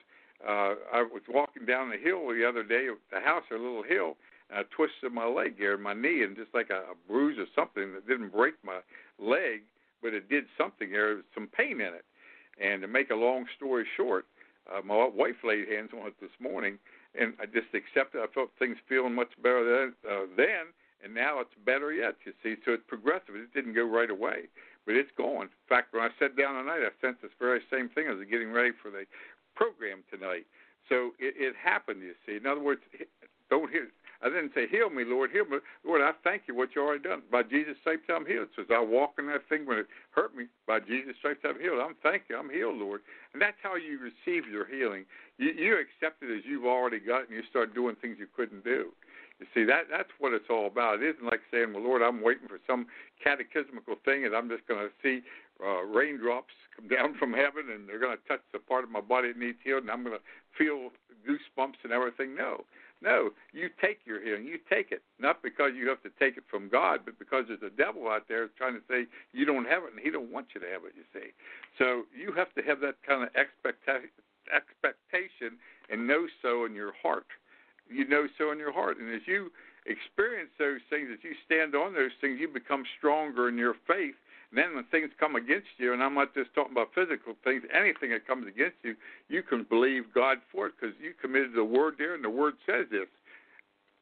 Uh, 0.46 0.74
I 0.92 1.02
was 1.02 1.22
walking 1.29 1.64
down 1.64 1.90
the 1.90 1.96
hill 1.96 2.29
the 2.29 2.46
other 2.46 2.62
day, 2.62 2.88
the 3.11 3.20
house, 3.20 3.44
a 3.50 3.55
little 3.55 3.83
hill, 3.83 4.16
and 4.50 4.59
I 4.61 4.62
twisted 4.74 5.12
my 5.12 5.26
leg 5.26 5.55
here, 5.57 5.79
my 5.79 5.94
knee, 5.94 6.22
and 6.22 6.37
just 6.37 6.52
like 6.52 6.70
a, 6.70 6.92
a 6.92 6.94
bruise 7.09 7.38
or 7.38 7.46
something 7.55 7.92
that 7.94 8.07
didn't 8.07 8.31
break 8.31 8.55
my 8.64 8.81
leg 9.18 9.62
but 10.02 10.14
it 10.14 10.28
did 10.28 10.44
something. 10.59 10.90
There 10.90 11.16
was 11.16 11.24
some 11.35 11.48
pain 11.48 11.80
in 11.80 11.92
it. 11.94 12.04
And 12.61 12.82
to 12.82 12.88
make 12.88 13.11
a 13.11 13.14
long 13.14 13.46
story 13.56 13.85
short, 13.96 14.26
uh, 14.66 14.80
my 14.85 15.09
wife 15.14 15.37
laid 15.44 15.68
hands 15.68 15.90
on 15.92 16.09
it 16.09 16.14
this 16.20 16.35
morning, 16.40 16.78
and 17.18 17.35
I 17.40 17.46
just 17.46 17.70
accepted. 17.74 18.20
I 18.20 18.26
felt 18.32 18.50
things 18.59 18.76
feeling 18.88 19.14
much 19.14 19.30
better 19.42 19.62
then, 19.62 19.94
uh, 20.09 20.26
then, 20.37 20.72
and 21.04 21.14
now 21.14 21.40
it's 21.40 21.54
better 21.64 21.92
yet. 21.92 22.16
You 22.24 22.32
see, 22.42 22.56
so 22.64 22.72
it's 22.72 22.82
progressive. 22.88 23.37
It 23.37 23.52
didn't 23.54 23.74
go 23.74 23.87
right 23.87 24.11
away, 24.11 24.48
but 24.85 24.96
it's 24.96 25.11
going. 25.16 25.48
In 25.52 25.66
fact, 25.68 25.94
when 25.94 26.02
I 26.02 26.09
sat 26.18 26.37
down 26.37 26.59
tonight, 26.59 26.82
I 26.82 26.90
sensed 27.00 27.22
this 27.22 27.30
very 27.38 27.61
same 27.70 27.88
thing 27.90 28.09
as 28.09 28.16
getting 28.28 28.50
ready 28.50 28.72
for 28.82 28.90
the 28.90 29.04
program 29.54 30.02
tonight. 30.11 30.46
So 30.88 31.12
it, 31.18 31.35
it 31.37 31.54
happened. 31.54 32.02
You 32.02 32.14
see, 32.26 32.37
in 32.37 32.46
other 32.46 32.62
words, 32.62 32.80
don't 33.50 33.70
hear 33.70 33.88
I 34.22 34.29
didn't 34.29 34.52
say, 34.55 34.66
Heal 34.68 34.90
me, 34.90 35.05
Lord, 35.05 35.31
heal 35.31 35.44
me. 35.44 35.59
Lord, 35.85 36.00
I 36.00 36.12
thank 36.24 36.42
you 36.48 36.55
what 36.55 36.74
you 36.74 36.83
already 36.83 37.02
done. 37.02 37.22
By 37.31 37.42
Jesus' 37.42 37.76
stripes, 37.81 38.09
I'm 38.09 38.26
healed. 38.26 38.48
So 38.57 38.62
as 38.62 38.68
I 38.72 38.81
walk 38.81 39.14
in 39.18 39.26
that 39.29 39.48
thing 39.48 39.66
when 39.66 39.79
it 39.79 39.87
hurt 40.11 40.37
me, 40.37 40.46
by 40.66 40.81
Jesus' 40.81 41.16
stripes, 41.18 41.40
I'm 41.44 41.61
healed. 41.61 41.81
I'm 41.81 41.94
thank 42.02 42.24
you. 42.29 42.38
I'm 42.38 42.50
healed, 42.50 42.76
Lord. 42.76 43.00
And 43.33 43.42
that's 43.42 43.61
how 43.62 43.76
you 43.76 43.98
receive 43.98 44.48
your 44.50 44.66
healing. 44.66 45.05
You, 45.38 45.52
you 45.52 45.76
accept 45.76 46.22
it 46.22 46.35
as 46.35 46.44
you've 46.48 46.64
already 46.66 46.98
got 46.98 47.29
and 47.29 47.37
you 47.37 47.42
start 47.50 47.74
doing 47.74 47.96
things 48.00 48.16
you 48.18 48.29
couldn't 48.35 48.64
do. 48.64 48.92
You 49.38 49.46
see, 49.52 49.64
that 49.64 49.92
that's 49.92 50.09
what 50.18 50.33
it's 50.33 50.48
all 50.48 50.66
about. 50.66 51.02
It 51.02 51.14
isn't 51.16 51.26
like 51.26 51.40
saying, 51.52 51.74
Well, 51.74 51.85
Lord, 51.85 52.00
I'm 52.00 52.22
waiting 52.22 52.48
for 52.48 52.59
some 52.66 52.87
catechismical 53.20 54.00
thing, 54.05 54.24
and 54.24 54.35
I'm 54.35 54.48
just 54.48 54.66
going 54.66 54.88
to 54.88 54.92
see 55.02 55.20
uh, 55.61 55.85
raindrops 55.85 56.55
come 56.74 56.88
down 56.88 57.16
from 57.18 57.33
heaven, 57.33 57.68
and 57.72 57.88
they're 57.88 58.00
going 58.00 58.16
to 58.16 58.29
touch 58.29 58.40
the 58.52 58.59
part 58.59 58.85
of 58.85 58.90
my 58.90 59.00
body 59.00 59.33
that 59.33 59.38
needs 59.38 59.59
healed, 59.62 59.83
and 59.83 59.90
I'm 59.90 60.05
going 60.05 60.16
to 60.16 60.24
feel 60.57 60.88
goosebumps 61.29 61.85
and 61.85 61.92
everything. 61.92 62.35
No, 62.35 62.64
no, 63.02 63.30
you 63.52 63.68
take 63.80 64.00
your 64.04 64.22
healing. 64.22 64.44
You 64.44 64.59
take 64.70 64.90
it, 64.90 65.02
not 65.18 65.42
because 65.42 65.72
you 65.76 65.88
have 65.88 66.02
to 66.02 66.11
take 66.18 66.37
it 66.37 66.44
from 66.50 66.68
God, 66.68 67.00
but 67.04 67.18
because 67.18 67.44
there's 67.48 67.62
a 67.62 67.74
devil 67.76 68.09
out 68.09 68.24
there 68.28 68.48
trying 68.56 68.74
to 68.74 68.80
say 68.88 69.06
you 69.32 69.44
don't 69.44 69.66
have 69.66 69.85
it, 69.85 69.92
and 69.92 70.00
he 70.00 70.11
don't 70.11 70.32
want 70.32 70.48
you 70.54 70.61
to 70.61 70.66
have 70.66 70.82
it. 70.85 70.92
You 70.96 71.04
see, 71.12 71.30
so 71.78 72.02
you 72.16 72.32
have 72.32 72.52
to 72.54 72.62
have 72.62 72.80
that 72.80 72.96
kind 73.06 73.22
of 73.22 73.28
expecta- 73.37 74.09
expectation 74.48 75.59
and 75.90 76.06
know 76.06 76.26
so 76.42 76.64
in 76.64 76.74
your 76.74 76.92
heart. 77.02 77.26
You 77.88 78.09
know 78.09 78.26
so 78.38 78.50
in 78.50 78.59
your 78.59 78.72
heart, 78.72 78.98
and 78.98 79.14
as 79.14 79.22
you 79.26 79.52
experience 79.87 80.50
those 80.59 80.80
things, 80.90 81.09
as 81.12 81.22
you 81.22 81.32
stand 81.44 81.74
on 81.74 81.94
those 81.94 82.11
things, 82.20 82.38
you 82.40 82.48
become 82.48 82.82
stronger 82.98 83.48
in 83.48 83.56
your 83.56 83.74
faith 83.87 84.16
and 84.50 84.59
then 84.59 84.74
when 84.74 84.85
things 84.85 85.11
come 85.18 85.35
against 85.35 85.68
you, 85.78 85.92
and 85.92 86.02
I'm 86.02 86.14
not 86.14 86.35
just 86.35 86.54
talking 86.54 86.72
about 86.72 86.94
physical 86.94 87.35
things, 87.42 87.62
anything 87.74 88.11
that 88.11 88.26
comes 88.26 88.46
against 88.46 88.76
you, 88.82 88.94
you 89.28 89.42
can 89.42 89.64
believe 89.64 90.14
God 90.14 90.38
for 90.52 90.66
it 90.66 90.74
because 90.78 90.94
you 91.02 91.12
committed 91.20 91.54
the 91.54 91.64
word 91.64 91.94
there, 91.98 92.14
and 92.14 92.22
the 92.22 92.30
word 92.30 92.54
says 92.64 92.87
this. 92.90 93.11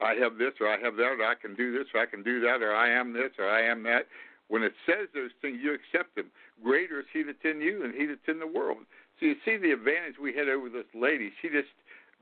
I 0.00 0.14
have 0.20 0.36
this, 0.36 0.52
or 0.60 0.68
I 0.68 0.78
have 0.80 0.96
that, 0.96 1.16
or 1.16 1.24
I 1.24 1.34
can 1.34 1.54
do 1.54 1.72
this, 1.72 1.86
or 1.94 2.00
I 2.00 2.06
can 2.06 2.22
do 2.22 2.40
that, 2.40 2.60
or 2.60 2.74
I 2.74 2.90
am 2.90 3.12
this, 3.12 3.30
or 3.38 3.48
I 3.48 3.62
am 3.62 3.82
that. 3.84 4.06
When 4.48 4.62
it 4.62 4.74
says 4.84 5.08
those 5.14 5.30
things, 5.40 5.60
you 5.62 5.72
accept 5.72 6.16
them. 6.16 6.30
Greater 6.62 7.00
is 7.00 7.06
He 7.12 7.22
that's 7.22 7.38
in 7.44 7.60
you 7.60 7.80
than 7.80 7.94
He 7.96 8.04
that's 8.04 8.28
in 8.28 8.38
the 8.38 8.46
world. 8.46 8.84
So 9.18 9.26
you 9.26 9.36
see 9.44 9.56
the 9.56 9.70
advantage 9.70 10.18
we 10.20 10.34
had 10.34 10.48
over 10.48 10.68
this 10.68 10.90
lady. 10.92 11.32
She 11.40 11.48
just 11.48 11.70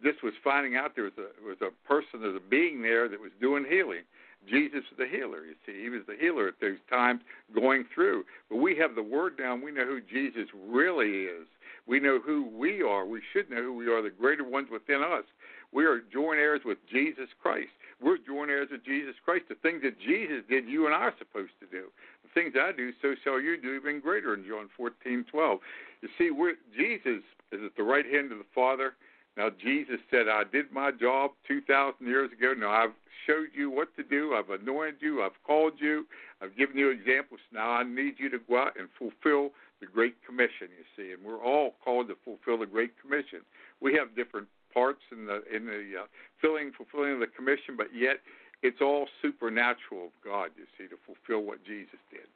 this 0.02 0.14
was 0.22 0.34
finding 0.42 0.76
out 0.76 0.94
there 0.94 1.04
was 1.04 1.18
a 1.18 1.30
was 1.46 1.58
a 1.62 1.70
person, 1.86 2.20
there's 2.20 2.36
a 2.36 2.50
being 2.50 2.82
there 2.82 3.08
that 3.08 3.20
was 3.20 3.30
doing 3.40 3.64
healing. 3.68 4.02
Jesus 4.48 4.80
is 4.90 4.98
the 4.98 5.06
healer. 5.06 5.44
You 5.44 5.54
see, 5.64 5.82
he 5.82 5.88
was 5.88 6.02
the 6.06 6.16
healer 6.18 6.48
at 6.48 6.60
those 6.60 6.78
times 6.90 7.20
going 7.54 7.84
through. 7.94 8.24
But 8.50 8.56
we 8.56 8.76
have 8.76 8.94
the 8.94 9.02
word 9.02 9.38
down. 9.38 9.62
We 9.62 9.72
know 9.72 9.86
who 9.86 10.00
Jesus 10.00 10.48
really 10.68 11.24
is. 11.24 11.46
We 11.86 12.00
know 12.00 12.20
who 12.24 12.48
we 12.56 12.82
are. 12.82 13.06
We 13.06 13.22
should 13.32 13.50
know 13.50 13.62
who 13.62 13.74
we 13.74 13.88
are, 13.88 14.02
the 14.02 14.10
greater 14.10 14.44
ones 14.44 14.68
within 14.70 15.02
us. 15.02 15.24
We 15.72 15.84
are 15.84 16.00
joint 16.12 16.38
heirs 16.38 16.60
with 16.64 16.78
Jesus 16.90 17.28
Christ. 17.40 17.70
We're 18.00 18.18
joint 18.18 18.50
heirs 18.50 18.68
with 18.70 18.84
Jesus 18.84 19.14
Christ. 19.24 19.44
The 19.48 19.54
things 19.56 19.82
that 19.82 19.98
Jesus 19.98 20.42
did, 20.48 20.68
you 20.68 20.86
and 20.86 20.94
I 20.94 21.10
are 21.10 21.14
supposed 21.18 21.52
to 21.60 21.66
do. 21.66 21.86
The 22.22 22.30
things 22.34 22.54
I 22.58 22.72
do, 22.72 22.92
so 23.00 23.14
shall 23.24 23.40
you 23.40 23.60
do, 23.60 23.74
even 23.74 24.00
greater 24.00 24.34
in 24.34 24.44
John 24.44 24.68
14, 24.76 25.24
12. 25.30 25.58
You 26.02 26.08
see, 26.18 26.30
we're, 26.30 26.54
Jesus 26.76 27.22
is 27.52 27.60
at 27.64 27.76
the 27.76 27.82
right 27.82 28.04
hand 28.04 28.32
of 28.32 28.38
the 28.38 28.50
Father 28.54 28.94
Now, 29.36 29.48
Jesus 29.62 29.98
said, 30.10 30.28
I 30.28 30.42
did 30.44 30.72
my 30.72 30.90
job 30.90 31.32
2,000 31.48 32.06
years 32.06 32.30
ago. 32.32 32.52
Now, 32.56 32.70
I've 32.70 32.94
showed 33.26 33.48
you 33.54 33.70
what 33.70 33.94
to 33.96 34.02
do. 34.02 34.34
I've 34.34 34.50
anointed 34.50 35.00
you. 35.00 35.22
I've 35.22 35.40
called 35.46 35.74
you. 35.78 36.06
I've 36.42 36.56
given 36.56 36.76
you 36.76 36.90
examples. 36.90 37.40
Now, 37.52 37.70
I 37.70 37.82
need 37.82 38.14
you 38.18 38.28
to 38.30 38.38
go 38.38 38.58
out 38.58 38.78
and 38.78 38.88
fulfill 38.98 39.52
the 39.80 39.86
Great 39.86 40.16
Commission, 40.26 40.68
you 40.76 40.84
see. 40.96 41.12
And 41.12 41.24
we're 41.24 41.42
all 41.42 41.74
called 41.84 42.08
to 42.08 42.16
fulfill 42.24 42.58
the 42.58 42.66
Great 42.66 42.92
Commission. 43.00 43.40
We 43.80 43.94
have 43.94 44.14
different 44.14 44.48
parts 44.72 45.02
in 45.12 45.26
the 45.26 45.42
in 45.54 45.66
the 45.66 46.02
uh, 46.02 46.06
filling 46.40 46.72
fulfilling 46.72 47.14
of 47.14 47.20
the 47.20 47.26
commission, 47.26 47.76
but 47.76 47.88
yet 47.94 48.20
it's 48.62 48.80
all 48.80 49.06
supernatural 49.20 50.06
of 50.06 50.14
God, 50.24 50.50
you 50.56 50.64
see, 50.78 50.88
to 50.88 50.96
fulfill 51.04 51.44
what 51.44 51.64
Jesus 51.64 51.98
did. 52.10 52.30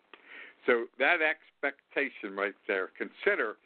So 0.66 0.86
that 0.98 1.18
expectation 1.22 2.34
right 2.36 2.54
there. 2.66 2.90
Consider 2.98 3.56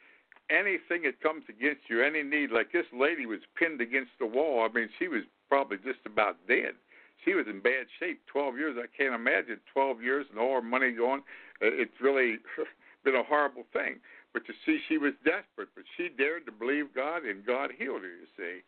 anything 0.51 1.03
that 1.03 1.21
comes 1.21 1.43
against 1.47 1.87
you, 1.87 2.03
any 2.03 2.23
need. 2.23 2.51
Like 2.51 2.71
this 2.71 2.85
lady 2.93 3.25
was 3.25 3.39
pinned 3.55 3.81
against 3.81 4.11
the 4.19 4.25
wall. 4.25 4.67
I 4.67 4.73
mean, 4.73 4.89
she 4.99 5.07
was 5.07 5.23
probably 5.49 5.77
just 5.77 6.03
about 6.05 6.35
dead. 6.47 6.75
She 7.23 7.33
was 7.33 7.45
in 7.47 7.61
bad 7.61 7.87
shape. 7.99 8.21
Twelve 8.27 8.57
years. 8.57 8.75
I 8.77 8.85
can't 8.95 9.15
imagine 9.15 9.57
twelve 9.71 10.01
years 10.01 10.25
and 10.29 10.39
all 10.39 10.55
her 10.55 10.61
money 10.61 10.91
gone. 10.91 11.23
Uh, 11.61 11.71
it's 11.71 11.99
really 12.01 12.37
been 13.03 13.15
a 13.15 13.23
horrible 13.23 13.63
thing. 13.73 13.97
But 14.33 14.43
you 14.47 14.53
see, 14.65 14.79
she 14.87 14.97
was 14.97 15.13
desperate, 15.25 15.69
but 15.75 15.83
she 15.97 16.07
dared 16.07 16.45
to 16.45 16.51
believe 16.51 16.95
God, 16.95 17.23
and 17.25 17.45
God 17.45 17.71
healed 17.77 18.01
her. 18.01 18.07
You 18.07 18.27
see, 18.37 18.63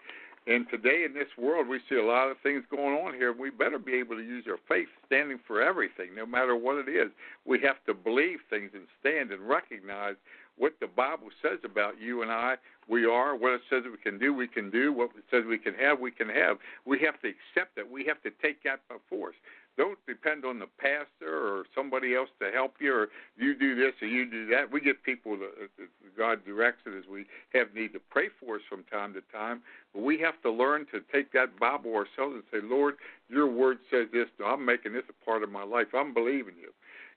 and 0.45 0.69
today 0.69 1.05
in 1.05 1.13
this 1.13 1.31
world, 1.37 1.67
we 1.69 1.79
see 1.89 1.95
a 1.95 2.03
lot 2.03 2.29
of 2.29 2.37
things 2.43 2.63
going 2.69 2.95
on 2.99 3.13
here. 3.13 3.31
We 3.31 3.49
better 3.49 3.79
be 3.79 3.93
able 3.93 4.17
to 4.17 4.23
use 4.23 4.43
our 4.47 4.59
faith 4.67 4.89
standing 5.05 5.39
for 5.47 5.61
everything, 5.61 6.15
no 6.15 6.25
matter 6.25 6.55
what 6.55 6.75
it 6.85 6.91
is. 6.91 7.11
We 7.45 7.61
have 7.61 7.77
to 7.87 7.93
believe 7.93 8.39
things 8.49 8.71
and 8.73 8.83
stand 8.99 9.31
and 9.31 9.47
recognize 9.47 10.15
what 10.57 10.73
the 10.79 10.87
Bible 10.87 11.29
says 11.41 11.59
about 11.63 11.99
you 11.99 12.21
and 12.21 12.31
I. 12.31 12.55
We 12.87 13.05
are 13.05 13.35
what 13.35 13.53
it 13.53 13.61
says 13.69 13.83
we 13.89 13.97
can 13.97 14.19
do, 14.19 14.33
we 14.33 14.47
can 14.47 14.69
do. 14.69 14.91
What 14.91 15.11
it 15.17 15.23
says 15.31 15.43
we 15.47 15.57
can 15.57 15.73
have, 15.75 15.99
we 15.99 16.11
can 16.11 16.29
have. 16.29 16.57
We 16.85 16.99
have 16.99 17.19
to 17.21 17.29
accept 17.29 17.75
that. 17.75 17.89
We 17.89 18.05
have 18.05 18.21
to 18.23 18.31
take 18.41 18.61
that 18.63 18.81
by 18.89 18.95
force. 19.09 19.35
Don't 19.77 19.97
depend 20.05 20.45
on 20.45 20.59
the 20.59 20.67
pastor 20.77 21.47
or 21.47 21.63
somebody 21.73 22.13
else 22.13 22.29
to 22.39 22.51
help 22.51 22.75
you, 22.79 22.93
or 22.93 23.07
you 23.37 23.55
do 23.55 23.73
this 23.75 23.93
or 24.01 24.07
you 24.07 24.29
do 24.29 24.45
that. 24.47 24.71
We 24.71 24.81
get 24.81 25.01
people 25.01 25.35
that 25.37 25.49
uh, 25.81 25.85
God 26.15 26.45
directs 26.45 26.81
it 26.85 26.95
as 26.95 27.05
we 27.09 27.25
have 27.53 27.73
need 27.73 27.93
to 27.93 27.99
pray 28.11 28.27
for 28.39 28.55
us 28.57 28.61
from 28.69 28.83
time 28.91 29.13
to 29.13 29.21
time. 29.31 29.61
But 29.93 30.03
we 30.03 30.19
have 30.19 30.39
to 30.43 30.51
learn 30.51 30.85
to 30.91 31.01
take 31.11 31.31
that 31.33 31.59
Bible 31.59 31.95
ourselves 31.95 32.35
and 32.35 32.43
say, 32.51 32.59
Lord, 32.61 32.95
your 33.29 33.47
word 33.47 33.79
says 33.89 34.07
this. 34.13 34.27
I'm 34.45 34.63
making 34.63 34.93
this 34.93 35.03
a 35.09 35.25
part 35.25 35.41
of 35.41 35.51
my 35.51 35.63
life. 35.63 35.87
I'm 35.95 36.13
believing 36.13 36.55
you. 36.61 36.69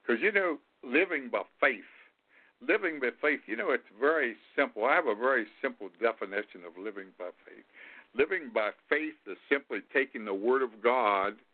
Because, 0.07 0.23
you 0.23 0.33
know, 0.33 0.59
living 0.83 1.29
by 1.31 1.43
faith, 1.61 1.85
living 2.61 3.01
by 3.01 3.11
faith, 3.21 3.41
you 3.47 3.57
know, 3.57 3.71
it's 3.71 3.85
very 4.01 4.37
simple. 4.55 4.85
I 4.85 4.95
have 4.95 5.07
a 5.07 5.15
very 5.15 5.47
simple 5.63 5.89
definition 6.01 6.63
of 6.67 6.77
living 6.83 7.09
by 7.19 7.31
faith. 7.45 7.65
Living 8.15 8.51
by 8.55 8.71
faith 8.89 9.15
is 9.27 9.37
simply 9.49 9.81
taking 9.93 10.25
the 10.25 10.35
word 10.35 10.63
of 10.63 10.83
God– 10.83 11.35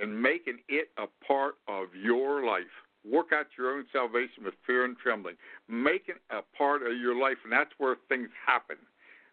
and 0.00 0.22
making 0.22 0.58
it 0.68 0.88
a 0.98 1.06
part 1.26 1.56
of 1.68 1.88
your 1.94 2.44
life. 2.44 2.72
Work 3.10 3.28
out 3.32 3.46
your 3.56 3.72
own 3.76 3.86
salvation 3.92 4.44
with 4.44 4.54
fear 4.66 4.84
and 4.84 4.96
trembling. 4.96 5.36
Make 5.68 6.08
it 6.08 6.20
a 6.30 6.42
part 6.56 6.82
of 6.82 6.96
your 6.98 7.18
life, 7.18 7.38
and 7.44 7.52
that's 7.52 7.72
where 7.78 7.96
things 8.08 8.28
happen. 8.46 8.76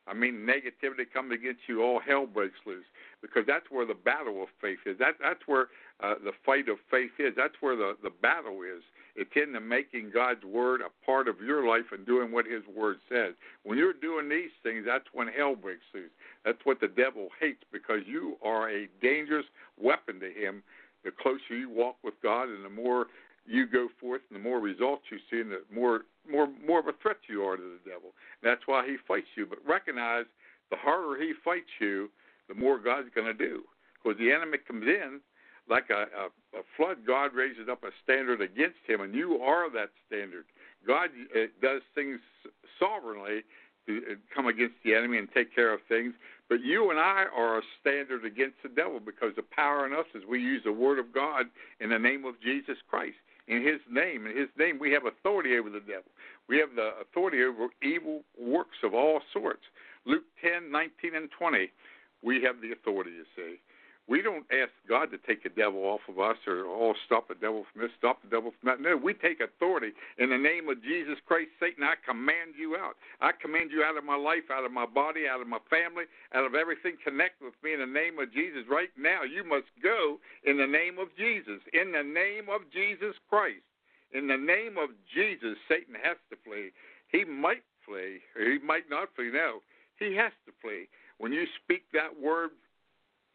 I 0.07 0.13
mean, 0.13 0.47
negativity 0.47 1.03
comes 1.11 1.33
against 1.33 1.61
you, 1.67 1.83
all 1.83 1.99
hell 1.99 2.25
breaks 2.25 2.55
loose 2.65 2.85
because 3.21 3.43
that's 3.45 3.65
where 3.69 3.85
the 3.85 3.93
battle 3.93 4.41
of 4.41 4.47
faith 4.61 4.79
is. 4.85 4.97
That 4.99 5.15
that's 5.21 5.41
where 5.47 5.67
uh, 6.01 6.15
the 6.23 6.31
fight 6.45 6.69
of 6.69 6.77
faith 6.89 7.11
is. 7.19 7.33
That's 7.35 7.55
where 7.59 7.75
the 7.75 7.97
the 8.01 8.09
battle 8.09 8.61
is. 8.63 8.83
It's 9.17 9.31
in 9.35 9.51
the 9.51 9.59
making 9.59 10.11
God's 10.13 10.43
word 10.45 10.81
a 10.81 11.05
part 11.05 11.27
of 11.27 11.41
your 11.41 11.67
life 11.67 11.85
and 11.91 12.05
doing 12.05 12.31
what 12.31 12.45
His 12.45 12.61
word 12.73 12.97
says. 13.09 13.33
When 13.63 13.77
you're 13.77 13.93
doing 13.93 14.29
these 14.29 14.53
things, 14.61 14.85
that's 14.85 15.07
when 15.11 15.27
hell 15.27 15.55
breaks 15.55 15.81
loose. 15.93 16.11
That's 16.45 16.59
what 16.63 16.79
the 16.79 16.87
devil 16.87 17.29
hates 17.41 17.63
because 17.73 18.01
you 18.05 18.37
are 18.43 18.69
a 18.69 18.87
dangerous 19.01 19.45
weapon 19.81 20.19
to 20.19 20.29
him. 20.29 20.61
The 21.03 21.11
closer 21.11 21.57
you 21.57 21.69
walk 21.69 21.95
with 22.03 22.13
God, 22.21 22.49
and 22.49 22.63
the 22.63 22.69
more 22.69 23.07
you 23.47 23.65
go 23.65 23.87
forth, 23.99 24.21
and 24.29 24.39
the 24.39 24.43
more 24.43 24.59
results 24.59 25.03
you 25.09 25.17
see, 25.31 25.41
and 25.41 25.51
the 25.51 25.63
more 25.73 26.01
more 26.29 26.47
more 26.65 26.79
of 26.79 26.87
a 26.87 26.93
threat 27.01 27.17
you 27.27 27.41
are 27.43 27.57
to 27.57 27.63
the 27.63 27.89
devil. 27.89 28.11
That's 28.43 28.61
why 28.67 28.85
he 28.85 28.97
fights 29.07 29.27
you. 29.35 29.47
But 29.47 29.59
recognize 29.65 30.25
the 30.69 30.77
harder 30.77 31.19
he 31.19 31.33
fights 31.43 31.71
you, 31.79 32.09
the 32.49 32.55
more 32.55 32.77
God's 32.77 33.09
going 33.15 33.27
to 33.27 33.33
do. 33.33 33.63
Because 33.95 34.19
the 34.19 34.31
enemy 34.31 34.59
comes 34.67 34.85
in 34.85 35.21
like 35.69 35.89
a, 35.89 36.05
a, 36.17 36.59
a 36.59 36.63
flood, 36.75 36.97
God 37.05 37.33
raises 37.33 37.67
up 37.69 37.83
a 37.83 37.89
standard 38.03 38.41
against 38.41 38.79
him, 38.87 39.01
and 39.01 39.13
you 39.13 39.37
are 39.41 39.69
that 39.71 39.89
standard. 40.07 40.45
God 40.85 41.09
uh, 41.35 41.47
does 41.61 41.81
things 41.95 42.19
sovereignly 42.79 43.41
to 43.87 43.97
uh, 43.97 44.15
come 44.33 44.47
against 44.47 44.75
the 44.83 44.93
enemy 44.93 45.17
and 45.17 45.27
take 45.33 45.53
care 45.53 45.73
of 45.73 45.79
things, 45.89 46.13
but 46.49 46.61
you 46.63 46.91
and 46.91 46.99
I 46.99 47.25
are 47.35 47.59
a 47.59 47.61
standard 47.81 48.25
against 48.25 48.55
the 48.63 48.69
devil 48.69 48.99
because 48.99 49.35
the 49.35 49.43
power 49.43 49.85
in 49.85 49.93
us 49.93 50.05
is 50.15 50.23
we 50.29 50.39
use 50.39 50.61
the 50.63 50.71
word 50.71 50.99
of 50.99 51.13
God 51.13 51.47
in 51.79 51.89
the 51.89 51.99
name 51.99 52.25
of 52.25 52.39
Jesus 52.41 52.77
Christ. 52.89 53.17
In 53.47 53.65
his 53.65 53.79
name, 53.89 54.27
in 54.27 54.35
his 54.35 54.49
name, 54.57 54.77
we 54.79 54.91
have 54.91 55.05
authority 55.05 55.57
over 55.57 55.69
the 55.69 55.79
devil. 55.79 56.11
We 56.49 56.57
have 56.59 56.75
the 56.75 56.91
authority 57.01 57.43
over 57.43 57.67
evil 57.81 58.23
works 58.37 58.77
of 58.83 58.93
all 58.93 59.21
sorts. 59.31 59.63
Luke 60.05 60.23
10, 60.41 60.69
19, 60.69 61.15
and 61.15 61.29
20, 61.37 61.71
we 62.23 62.41
have 62.43 62.61
the 62.61 62.71
authority, 62.71 63.11
you 63.11 63.25
see. 63.35 63.55
We 64.07 64.21
don't 64.21 64.47
ask 64.55 64.71
God 64.87 65.11
to 65.11 65.19
take 65.27 65.43
the 65.43 65.51
devil 65.51 65.83
off 65.83 65.99
of 66.07 66.17
us 66.17 66.37
or 66.47 66.63
oh 66.63 66.95
stop 67.05 67.27
the 67.27 67.35
devil 67.35 67.65
from 67.71 67.81
this, 67.81 67.91
stop 67.99 68.23
the 68.23 68.31
devil 68.31 68.55
from 68.55 68.71
that. 68.71 68.79
No, 68.79 68.95
we 68.95 69.13
take 69.13 69.41
authority 69.43 69.91
in 70.17 70.29
the 70.29 70.37
name 70.37 70.69
of 70.69 70.81
Jesus 70.81 71.19
Christ, 71.27 71.51
Satan. 71.59 71.83
I 71.83 71.99
command 72.07 72.55
you 72.57 72.77
out. 72.79 72.95
I 73.19 73.31
command 73.35 73.71
you 73.71 73.83
out 73.83 73.97
of 73.97 74.07
my 74.07 74.15
life, 74.15 74.47
out 74.47 74.63
of 74.63 74.71
my 74.71 74.85
body, 74.85 75.27
out 75.27 75.41
of 75.41 75.47
my 75.47 75.59
family, 75.69 76.07
out 76.33 76.45
of 76.47 76.55
everything 76.55 76.95
connected 77.03 77.43
with 77.43 77.59
me 77.59 77.73
in 77.73 77.83
the 77.83 77.85
name 77.85 78.17
of 78.17 78.31
Jesus. 78.31 78.63
Right 78.71 78.91
now, 78.95 79.27
you 79.27 79.43
must 79.43 79.67
go 79.83 80.23
in 80.47 80.55
the 80.55 80.67
name 80.67 80.99
of 80.99 81.11
Jesus. 81.19 81.59
In 81.75 81.91
the 81.91 82.07
name 82.07 82.47
of 82.47 82.63
Jesus 82.71 83.15
Christ. 83.27 83.67
In 84.15 84.31
the 84.31 84.39
name 84.39 84.79
of 84.79 84.95
Jesus, 85.11 85.59
Satan 85.67 85.99
has 85.99 86.15
to 86.31 86.39
flee. 86.47 86.71
He 87.11 87.27
might 87.27 87.67
flee, 87.83 88.23
or 88.39 88.47
he 88.47 88.59
might 88.63 88.89
not 88.89 89.11
flee. 89.15 89.31
No, 89.35 89.59
he 89.99 90.15
has 90.15 90.31
to 90.47 90.55
flee. 90.61 90.87
When 91.17 91.33
you 91.33 91.43
speak 91.63 91.83
that 91.91 92.15
word 92.15 92.51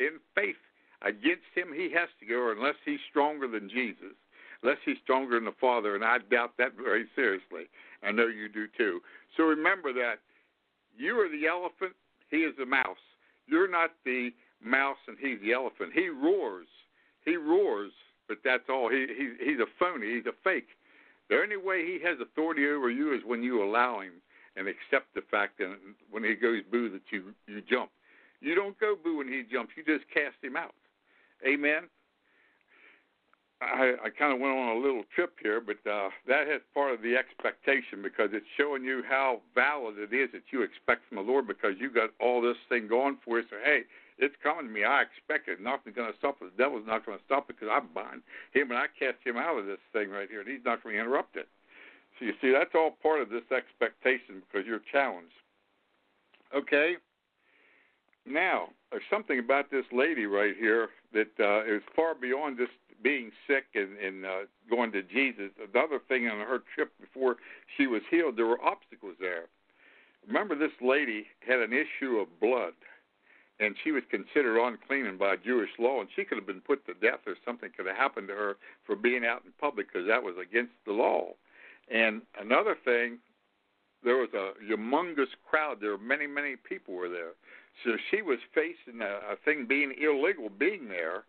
in 0.02 0.18
faith 0.34 0.60
against 1.02 1.50
him, 1.54 1.72
he 1.74 1.90
has 1.94 2.08
to 2.20 2.26
go 2.26 2.52
unless 2.52 2.76
he's 2.84 3.00
stronger 3.10 3.48
than 3.48 3.68
Jesus, 3.68 4.14
unless 4.62 4.78
he's 4.84 4.98
stronger 5.02 5.36
than 5.36 5.44
the 5.44 5.60
Father, 5.60 5.94
and 5.94 6.04
I 6.04 6.18
doubt 6.30 6.52
that 6.58 6.72
very 6.76 7.06
seriously. 7.14 7.70
I 8.02 8.10
know 8.10 8.26
you 8.26 8.48
do 8.48 8.66
too. 8.76 9.00
So 9.36 9.44
remember 9.44 9.92
that 9.94 10.16
you 10.96 11.18
are 11.20 11.28
the 11.28 11.46
elephant, 11.46 11.94
he 12.30 12.38
is 12.38 12.54
the 12.58 12.66
mouse. 12.66 13.02
You're 13.46 13.70
not 13.70 13.90
the 14.04 14.30
mouse 14.64 14.98
and 15.08 15.16
he's 15.20 15.40
the 15.42 15.52
elephant. 15.52 15.90
He 15.94 16.08
roars. 16.08 16.68
He 17.24 17.36
roars, 17.36 17.92
but 18.28 18.38
that's 18.44 18.68
all. 18.68 18.90
He, 18.90 19.06
he 19.06 19.50
he's 19.50 19.60
a 19.60 19.70
phony. 19.78 20.14
He's 20.14 20.26
a 20.26 20.36
fake. 20.42 20.68
The 21.28 21.36
only 21.36 21.56
way 21.56 21.84
he 21.84 21.98
has 22.04 22.18
authority 22.20 22.66
over 22.66 22.90
you 22.90 23.14
is 23.14 23.20
when 23.24 23.42
you 23.42 23.62
allow 23.62 24.00
him 24.00 24.14
and 24.56 24.68
accept 24.68 25.14
the 25.14 25.22
fact 25.30 25.58
that 25.58 25.74
when 26.10 26.24
he 26.24 26.34
goes 26.34 26.62
boo 26.70 26.90
that 26.90 27.02
you 27.10 27.34
you 27.46 27.62
jump. 27.62 27.90
You 28.42 28.54
don't 28.54 28.78
go 28.78 28.96
boo 28.98 29.18
when 29.18 29.28
he 29.28 29.44
jumps. 29.50 29.72
You 29.76 29.84
just 29.84 30.08
cast 30.12 30.36
him 30.42 30.56
out. 30.56 30.74
Amen. 31.46 31.88
I, 33.62 33.94
I 34.02 34.10
kind 34.10 34.34
of 34.34 34.40
went 34.40 34.58
on 34.58 34.76
a 34.76 34.80
little 34.80 35.04
trip 35.14 35.38
here, 35.40 35.62
but 35.62 35.78
uh, 35.86 36.10
that 36.26 36.50
is 36.50 36.60
part 36.74 36.92
of 36.92 37.00
the 37.00 37.14
expectation 37.14 38.02
because 38.02 38.30
it's 38.34 38.46
showing 38.58 38.82
you 38.82 39.02
how 39.08 39.40
valid 39.54 39.94
it 39.98 40.10
is 40.10 40.30
that 40.34 40.50
you 40.50 40.62
expect 40.62 41.06
from 41.06 41.22
the 41.22 41.22
Lord 41.22 41.46
because 41.46 41.78
you 41.78 41.88
got 41.88 42.10
all 42.18 42.42
this 42.42 42.58
thing 42.68 42.88
going 42.88 43.18
for 43.24 43.38
you. 43.38 43.46
So, 43.48 43.56
hey, 43.62 43.82
it's 44.18 44.34
coming 44.42 44.66
to 44.66 44.72
me. 44.72 44.82
I 44.82 45.06
expect 45.06 45.46
it. 45.46 45.62
Nothing's 45.62 45.94
going 45.94 46.10
to 46.10 46.18
stop 46.18 46.42
it. 46.42 46.50
The 46.50 46.62
devil's 46.62 46.86
not 46.86 47.06
going 47.06 47.18
to 47.18 47.24
stop 47.24 47.48
it 47.50 47.56
because 47.58 47.70
I 47.70 47.78
bind 47.94 48.26
him 48.50 48.74
and 48.74 48.78
I 48.78 48.90
cast 48.98 49.22
him 49.22 49.38
out 49.38 49.54
of 49.54 49.66
this 49.66 49.82
thing 49.92 50.10
right 50.10 50.26
here, 50.26 50.42
and 50.42 50.50
he's 50.50 50.66
not 50.66 50.82
going 50.82 50.96
to 50.96 51.00
interrupt 51.00 51.38
it. 51.38 51.46
So, 52.18 52.26
you 52.26 52.34
see, 52.42 52.50
that's 52.50 52.74
all 52.74 52.98
part 52.98 53.22
of 53.22 53.30
this 53.30 53.46
expectation 53.54 54.42
because 54.42 54.66
you're 54.66 54.82
challenged. 54.90 55.38
Okay? 56.50 56.98
Now, 58.26 58.68
there's 58.90 59.02
something 59.10 59.38
about 59.38 59.70
this 59.70 59.84
lady 59.92 60.26
right 60.26 60.54
here 60.58 60.88
that 61.12 61.30
uh, 61.40 61.64
is 61.64 61.82
far 61.94 62.14
beyond 62.14 62.58
just 62.58 62.72
being 63.02 63.32
sick 63.46 63.64
and, 63.74 63.98
and 63.98 64.24
uh, 64.24 64.38
going 64.70 64.92
to 64.92 65.02
Jesus. 65.02 65.50
Another 65.58 65.98
thing 66.08 66.28
on 66.28 66.38
her 66.38 66.62
trip 66.74 66.92
before 67.00 67.36
she 67.76 67.86
was 67.86 68.02
healed, 68.10 68.36
there 68.36 68.46
were 68.46 68.62
obstacles 68.62 69.16
there. 69.20 69.46
Remember, 70.26 70.54
this 70.54 70.72
lady 70.80 71.26
had 71.46 71.58
an 71.58 71.72
issue 71.72 72.18
of 72.18 72.28
blood, 72.40 72.74
and 73.58 73.74
she 73.82 73.90
was 73.90 74.04
considered 74.08 74.60
unclean 74.64 75.18
by 75.18 75.36
Jewish 75.36 75.70
law, 75.78 76.00
and 76.00 76.08
she 76.14 76.24
could 76.24 76.38
have 76.38 76.46
been 76.46 76.60
put 76.60 76.86
to 76.86 76.94
death 76.94 77.20
or 77.26 77.34
something 77.44 77.70
could 77.76 77.86
have 77.86 77.96
happened 77.96 78.28
to 78.28 78.34
her 78.34 78.56
for 78.86 78.94
being 78.94 79.24
out 79.24 79.42
in 79.44 79.52
public 79.60 79.92
because 79.92 80.06
that 80.06 80.22
was 80.22 80.34
against 80.40 80.72
the 80.86 80.92
law. 80.92 81.32
And 81.92 82.22
another 82.40 82.76
thing, 82.84 83.18
there 84.04 84.16
was 84.16 84.30
a 84.34 84.52
humongous 84.64 85.30
crowd. 85.48 85.78
There 85.80 85.90
were 85.90 85.98
many, 85.98 86.26
many 86.26 86.56
people 86.56 86.94
were 86.94 87.08
there. 87.08 87.32
So 87.84 87.96
she 88.10 88.22
was 88.22 88.38
facing 88.54 89.00
a, 89.00 89.32
a 89.32 89.36
thing 89.44 89.66
being 89.68 89.94
illegal 90.00 90.48
being 90.48 90.88
there, 90.88 91.24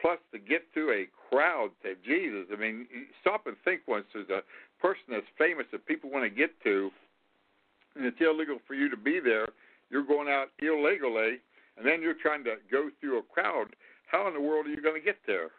plus 0.00 0.18
to 0.32 0.38
get 0.38 0.62
through 0.72 0.92
a 0.92 1.08
crowd 1.30 1.70
to 1.82 1.94
Jesus. 2.04 2.46
I 2.52 2.56
mean, 2.56 2.86
stop 3.20 3.46
and 3.46 3.56
think 3.64 3.82
once 3.86 4.06
there's 4.12 4.30
a 4.30 4.42
person 4.80 5.04
that's 5.10 5.26
famous 5.38 5.66
that 5.72 5.86
people 5.86 6.10
want 6.10 6.24
to 6.24 6.30
get 6.30 6.50
to, 6.64 6.90
and 7.94 8.04
it's 8.06 8.20
illegal 8.20 8.58
for 8.66 8.74
you 8.74 8.88
to 8.88 8.96
be 8.96 9.20
there. 9.20 9.46
you're 9.90 10.06
going 10.06 10.28
out 10.28 10.48
illegally, 10.60 11.38
and 11.76 11.86
then 11.86 12.00
you're 12.00 12.14
trying 12.14 12.44
to 12.44 12.56
go 12.70 12.90
through 13.00 13.18
a 13.18 13.22
crowd. 13.22 13.74
How 14.06 14.26
in 14.28 14.34
the 14.34 14.40
world 14.40 14.66
are 14.66 14.70
you 14.70 14.82
going 14.82 15.00
to 15.00 15.04
get 15.04 15.18
there? 15.26 15.50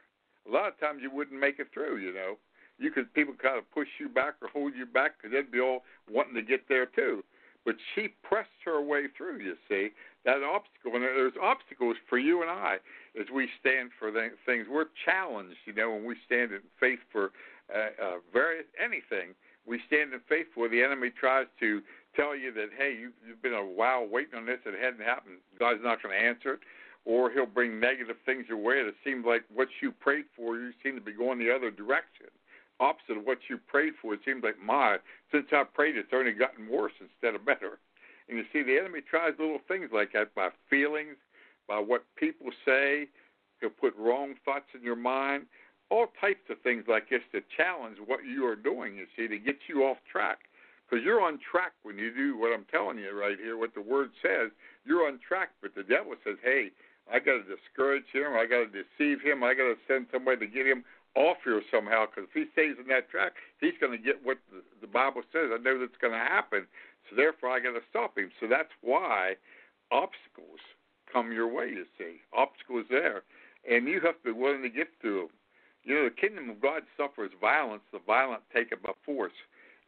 A 0.47 0.51
lot 0.51 0.67
of 0.67 0.79
times 0.79 1.01
you 1.03 1.11
wouldn't 1.11 1.39
make 1.39 1.59
it 1.59 1.67
through. 1.73 1.97
You 1.97 2.13
know, 2.13 2.37
you 2.79 2.91
could 2.91 3.13
people 3.13 3.35
kind 3.41 3.57
of 3.57 3.69
push 3.71 3.87
you 3.99 4.09
back 4.09 4.35
or 4.41 4.47
hold 4.49 4.73
you 4.75 4.85
back 4.85 5.11
because 5.17 5.31
they'd 5.31 5.51
be 5.51 5.59
all 5.59 5.83
wanting 6.09 6.35
to 6.35 6.41
get 6.41 6.67
there 6.67 6.85
too. 6.85 7.23
But 7.65 7.76
she 7.93 8.10
pressed 8.24 8.50
her 8.65 8.82
way 8.82 9.04
through. 9.15 9.39
You 9.39 9.56
see 9.69 9.89
that 10.26 10.41
obstacle, 10.43 10.95
and 10.95 11.04
there's 11.04 11.34
obstacles 11.41 11.95
for 12.10 12.17
you 12.17 12.41
and 12.41 12.50
I 12.50 12.78
as 13.19 13.28
we 13.34 13.47
stand 13.60 13.91
for 14.00 14.12
things. 14.12 14.67
We're 14.69 14.89
challenged, 15.06 15.58
you 15.65 15.74
know, 15.74 15.91
when 15.91 16.06
we 16.06 16.15
stand 16.26 16.52
in 16.52 16.62
faith 16.80 17.00
for 17.12 17.32
uh, 17.74 17.93
uh, 18.02 18.17
various 18.34 18.65
anything. 18.84 19.36
We 19.65 19.80
stand 19.86 20.13
in 20.13 20.19
faith 20.28 20.47
where 20.56 20.69
the 20.69 20.82
enemy 20.82 21.12
tries 21.12 21.45
to 21.60 21.82
tell 22.15 22.36
you 22.36 22.52
that 22.54 22.69
hey, 22.78 22.97
you, 23.00 23.12
you've 23.26 23.41
been 23.41 23.54
a 23.54 23.63
while 23.63 24.08
waiting 24.08 24.36
on 24.36 24.45
this, 24.45 24.60
it 24.65 24.74
hadn't 24.82 25.06
happened. 25.06 25.38
God's 25.60 25.82
not 25.84 26.02
going 26.02 26.17
to 26.17 26.21
answer 26.21 26.54
it. 26.56 26.60
Or 27.06 27.32
he'll 27.32 27.47
bring 27.47 27.80
negative 27.80 28.17
things 28.26 28.45
your 28.47 28.60
way. 28.60 28.76
It 28.76 28.93
seems 29.04 29.26
like 29.26 29.43
what 29.54 29.67
you 29.82 29.91
prayed 29.91 30.26
for, 30.36 30.56
you 30.56 30.71
seem 30.84 30.95
to 30.95 31.02
be 31.02 31.13
going 31.13 31.39
the 31.39 31.54
other 31.54 31.71
direction 31.71 32.28
opposite 32.79 33.17
of 33.17 33.25
what 33.25 33.39
you 33.49 33.57
prayed 33.57 33.93
for. 34.01 34.13
It 34.13 34.21
seems 34.25 34.43
like 34.43 34.60
my 34.63 34.97
since 35.31 35.47
I 35.51 35.63
prayed, 35.63 35.97
it's 35.97 36.13
only 36.13 36.34
gotten 36.34 36.67
worse 36.69 36.93
instead 36.99 37.36
of 37.36 37.45
better. 37.45 37.79
And 38.29 38.38
you 38.38 38.45
see, 38.53 38.63
the 38.63 38.77
enemy 38.79 39.01
tries 39.01 39.34
little 39.39 39.60
things 39.67 39.89
like 39.93 40.13
that 40.13 40.34
by 40.36 40.49
feelings, 40.69 41.15
by 41.67 41.79
what 41.79 42.03
people 42.15 42.47
say. 42.65 43.07
He'll 43.60 43.69
put 43.69 43.95
wrong 43.97 44.34
thoughts 44.43 44.65
in 44.73 44.81
your 44.81 44.95
mind, 44.95 45.45
all 45.89 46.07
types 46.19 46.49
of 46.49 46.60
things 46.62 46.86
like 46.88 47.10
this 47.10 47.21
to 47.31 47.41
challenge 47.55 47.97
what 48.05 48.25
you 48.25 48.45
are 48.47 48.55
doing. 48.55 48.95
You 48.95 49.05
see, 49.15 49.27
to 49.27 49.38
get 49.38 49.57
you 49.67 49.84
off 49.84 49.97
track, 50.12 50.39
because 50.89 51.05
you're 51.05 51.21
on 51.21 51.39
track 51.39 51.73
when 51.84 51.97
you 51.97 52.13
do 52.13 52.38
what 52.38 52.53
I'm 52.53 52.65
telling 52.71 52.97
you 52.97 53.12
right 53.17 53.38
here. 53.38 53.57
What 53.57 53.75
the 53.75 53.81
word 53.81 54.10
says, 54.21 54.49
you're 54.86 55.07
on 55.07 55.19
track. 55.25 55.49
But 55.62 55.75
the 55.75 55.84
devil 55.84 56.13
says, 56.23 56.38
"Hey, 56.43 56.71
I 57.12 57.19
got 57.19 57.43
to 57.43 57.43
discourage 57.43 58.07
him. 58.13 58.34
I 58.34 58.45
got 58.45 58.71
to 58.71 58.71
deceive 58.71 59.21
him. 59.21 59.43
I 59.43 59.53
got 59.53 59.67
to 59.69 59.77
send 59.88 60.07
somebody 60.12 60.45
to 60.45 60.47
get 60.47 60.65
him 60.65 60.84
off 61.15 61.38
here 61.43 61.62
somehow 61.71 62.06
because 62.06 62.30
if 62.30 62.34
he 62.34 62.52
stays 62.54 62.76
in 62.80 62.88
that 62.88 63.10
track, 63.10 63.34
he's 63.60 63.76
going 63.80 63.91
to 63.91 64.02
get 64.02 64.24
what 64.24 64.38
the, 64.52 64.88
Bible 64.88 65.21
says. 65.32 65.52
I 65.54 65.58
know 65.58 65.80
that's 65.80 66.00
going 66.02 66.13
to 66.13 66.19
happen, 66.19 66.67
so 67.10 67.15
therefore 67.15 67.50
I 67.50 67.60
got 67.60 67.71
to 67.74 67.84
stop 67.89 68.17
him. 68.17 68.30
So 68.39 68.47
that's 68.47 68.71
why 68.82 69.36
obstacles 69.91 70.60
come 71.12 71.32
your 71.32 71.47
way. 71.47 71.69
You 71.69 71.86
see, 71.97 72.19
obstacles 72.34 72.86
there, 72.89 73.24
and 73.69 73.88
you 73.88 74.02
have 74.02 74.19
to 74.24 74.24
be 74.24 74.32
willing 74.32 74.62
to 74.63 74.69
get 74.69 74.88
through 75.00 75.28
them. 75.28 75.36
You 75.84 75.95
know, 75.95 76.04
the 76.06 76.15
kingdom 76.15 76.50
of 76.50 76.62
God 76.62 76.84
suffers 76.95 77.32
violence; 77.39 77.84
the 77.91 78.00
violent 78.06 78.43
take 78.54 78.71
it 78.71 78.84
by 78.84 78.91
force. 79.06 79.36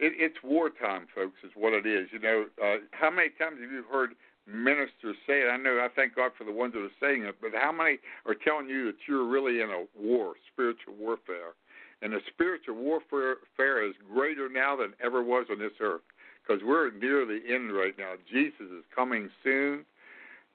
It, 0.00 0.12
it's 0.16 0.42
wartime, 0.42 1.06
folks, 1.14 1.36
is 1.44 1.52
what 1.54 1.72
it 1.72 1.86
is. 1.86 2.08
You 2.12 2.18
know, 2.18 2.46
uh, 2.62 2.76
how 2.92 3.10
many 3.10 3.28
times 3.30 3.60
have 3.60 3.70
you 3.70 3.84
heard 3.90 4.16
ministers 4.46 5.16
say 5.26 5.40
it. 5.40 5.48
I 5.50 5.56
know 5.56 5.78
I 5.78 5.88
thank 5.94 6.14
God 6.14 6.32
for 6.36 6.44
the 6.44 6.52
ones 6.52 6.74
that 6.74 6.82
are 6.82 7.00
saying 7.00 7.24
it, 7.24 7.36
but 7.40 7.50
how 7.54 7.72
many 7.72 7.98
are 8.26 8.34
telling 8.34 8.68
you 8.68 8.86
that 8.86 8.96
you're 9.08 9.26
really 9.26 9.60
in 9.60 9.70
a 9.70 9.84
war, 9.96 10.34
spiritual 10.52 10.94
warfare? 10.98 11.54
And 12.02 12.12
the 12.12 12.20
spiritual 12.28 12.76
warfare 12.76 13.38
is 13.86 13.94
greater 14.12 14.48
now 14.48 14.76
than 14.76 14.92
ever 15.02 15.22
was 15.22 15.46
on 15.50 15.58
this 15.58 15.72
earth 15.80 16.02
because 16.46 16.62
we're 16.62 16.90
near 16.90 17.24
the 17.24 17.40
end 17.48 17.72
right 17.72 17.96
now. 17.96 18.14
Jesus 18.30 18.60
is 18.60 18.84
coming 18.94 19.30
soon. 19.42 19.84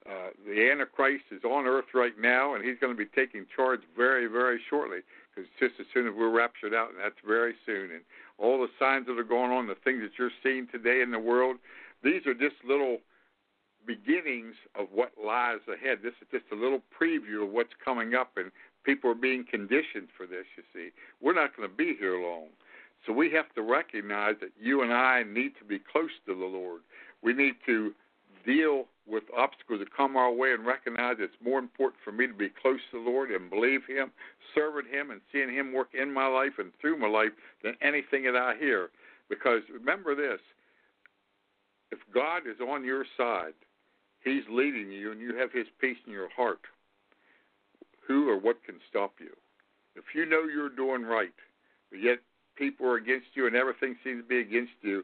Uh, 0.06 0.30
the 0.46 0.70
Antichrist 0.72 1.26
is 1.32 1.44
on 1.44 1.66
earth 1.66 1.94
right 1.94 2.18
now, 2.20 2.56
and 2.56 2.64
he's 2.64 2.78
going 2.80 2.96
to 2.96 2.98
be 2.98 3.10
taking 3.16 3.46
charge 3.56 3.82
very, 3.98 4.28
very 4.28 4.60
shortly 4.70 5.00
because 5.34 5.50
just 5.60 5.80
as 5.80 5.86
soon 5.94 6.08
as 6.08 6.14
we're 6.16 6.30
raptured 6.30 6.74
out, 6.74 6.90
and 6.90 7.00
that's 7.00 7.20
very 7.26 7.54
soon. 7.66 7.92
And 7.92 8.02
all 8.38 8.60
the 8.60 8.70
signs 8.80 9.08
that 9.08 9.20
are 9.20 9.24
going 9.24 9.52
on, 9.52 9.68
the 9.68 9.76
things 9.84 10.02
that 10.02 10.12
you're 10.18 10.32
seeing 10.42 10.68
today 10.72 11.02
in 11.02 11.12
the 11.12 11.20
world, 11.20 11.58
these 12.04 12.26
are 12.26 12.34
just 12.34 12.56
little 12.66 13.00
beginnings 13.90 14.54
of 14.78 14.86
what 14.94 15.14
lies 15.18 15.66
ahead. 15.66 15.98
This 16.04 16.14
is 16.22 16.28
just 16.32 16.46
a 16.52 16.56
little 16.56 16.82
preview 16.94 17.44
of 17.44 17.50
what's 17.50 17.74
coming 17.84 18.14
up, 18.14 18.34
and 18.38 18.52
people 18.84 19.10
are 19.10 19.16
being 19.16 19.44
conditioned 19.50 20.10
for 20.16 20.28
this, 20.28 20.46
you 20.56 20.64
see. 20.72 20.90
We're 21.22 21.34
not 21.34 21.58
going 21.58 21.68
to 21.68 21.76
be 21.76 21.96
here 22.00 22.22
long. 22.22 22.50
So 23.08 23.14
we 23.14 23.32
have 23.32 23.52
to 23.56 23.64
recognize 23.64 24.36
that 24.42 24.52
you 24.62 24.84
and 24.84 24.94
I 24.94 25.24
need 25.24 25.54
to 25.58 25.66
be 25.66 25.80
close 25.80 26.12
to 26.28 26.36
the 26.36 26.46
Lord. 26.46 26.82
We 27.24 27.34
need 27.34 27.56
to 27.66 27.92
deal 28.46 28.86
with 29.08 29.24
obstacles 29.36 29.80
that 29.80 29.96
come 29.96 30.16
our 30.16 30.32
way 30.32 30.54
and 30.54 30.68
recognize 30.68 31.16
it's 31.18 31.34
more 31.44 31.58
important 31.58 32.00
for 32.06 32.12
me 32.12 32.28
to 32.28 32.34
be 32.34 32.50
close 32.62 32.80
to 32.92 33.04
the 33.04 33.10
Lord 33.10 33.32
and 33.32 33.50
believe 33.50 33.82
Him, 33.88 34.12
serving 34.54 34.92
Him, 34.92 35.10
and 35.10 35.20
seeing 35.32 35.50
Him 35.50 35.74
work 35.74 35.90
in 36.00 36.14
my 36.14 36.28
life 36.28 36.54
and 36.60 36.72
through 36.80 37.00
my 37.00 37.08
life 37.08 37.32
than 37.64 37.74
anything 37.82 38.24
that 38.26 38.36
I 38.36 38.54
hear. 38.60 38.90
Because 39.30 39.62
remember 39.74 40.14
this 40.14 40.40
if 41.92 42.00
God 42.14 42.44
is 42.46 42.60
on 42.62 42.84
your 42.84 43.04
side, 43.18 43.54
He's 44.24 44.44
leading 44.50 44.92
you 44.92 45.12
and 45.12 45.22
you 45.22 45.36
have 45.38 45.52
His 45.52 45.68
peace 45.80 45.98
in 46.06 46.12
your 46.14 46.30
heart. 46.30 46.62
Who 48.08 48.30
or 48.30 48.38
what 48.38 48.64
can 48.66 48.76
stop 48.90 49.14
you? 49.20 49.36
If 49.96 50.16
you 50.16 50.26
know 50.26 50.44
you're 50.44 50.70
doing 50.70 51.04
right, 51.04 51.34
but 51.92 52.02
yet 52.02 52.20
people 52.56 52.86
are 52.88 52.96
against 52.96 53.28
you 53.34 53.48
and 53.48 53.56
everything 53.56 53.96
seems 54.04 54.24
to 54.24 54.28
be 54.28 54.40
against 54.40 54.74
you, 54.82 55.04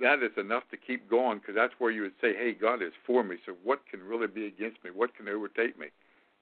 that 0.00 0.22
is 0.22 0.32
enough 0.36 0.62
to 0.70 0.76
keep 0.76 1.10
going 1.10 1.38
because 1.38 1.54
that's 1.54 1.74
where 1.78 1.90
you 1.90 2.02
would 2.02 2.18
say, 2.20 2.34
hey, 2.34 2.52
God 2.52 2.82
is 2.82 2.92
for 3.06 3.24
me. 3.24 3.36
So 3.44 3.54
what 3.64 3.80
can 3.90 4.02
really 4.02 4.28
be 4.28 4.46
against 4.46 4.82
me? 4.84 4.90
What 4.94 5.16
can 5.16 5.28
overtake 5.28 5.78
me? 5.78 5.88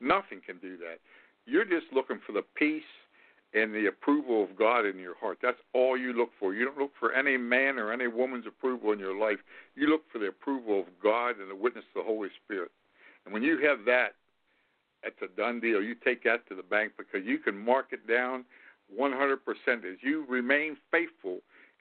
Nothing 0.00 0.40
can 0.44 0.58
do 0.58 0.76
that. 0.78 0.98
You're 1.46 1.64
just 1.64 1.86
looking 1.92 2.20
for 2.26 2.32
the 2.32 2.42
peace 2.54 2.82
and 3.56 3.74
the 3.74 3.86
approval 3.86 4.44
of 4.44 4.54
God 4.56 4.84
in 4.84 4.98
your 4.98 5.16
heart. 5.16 5.38
That's 5.40 5.58
all 5.72 5.96
you 5.96 6.12
look 6.12 6.28
for. 6.38 6.52
You 6.52 6.66
don't 6.66 6.76
look 6.76 6.92
for 7.00 7.14
any 7.14 7.38
man 7.38 7.78
or 7.78 7.90
any 7.90 8.06
woman's 8.06 8.46
approval 8.46 8.92
in 8.92 8.98
your 8.98 9.18
life. 9.18 9.38
You 9.74 9.86
look 9.86 10.02
for 10.12 10.18
the 10.18 10.28
approval 10.28 10.80
of 10.80 10.86
God 11.02 11.38
and 11.40 11.50
the 11.50 11.56
witness 11.56 11.84
of 11.94 12.04
the 12.04 12.06
Holy 12.06 12.28
Spirit. 12.44 12.70
And 13.24 13.32
when 13.32 13.42
you 13.42 13.58
have 13.66 13.86
that, 13.86 14.14
it's 15.02 15.16
a 15.22 15.34
done 15.40 15.58
deal. 15.60 15.82
You 15.82 15.94
take 15.94 16.22
that 16.24 16.46
to 16.48 16.54
the 16.54 16.62
bank 16.62 16.92
because 16.98 17.26
you 17.26 17.38
can 17.38 17.56
mark 17.56 17.86
it 17.92 18.06
down 18.06 18.44
100%. 18.94 19.38
As 19.68 19.98
you 20.02 20.26
remain 20.28 20.76
faithful 20.90 21.38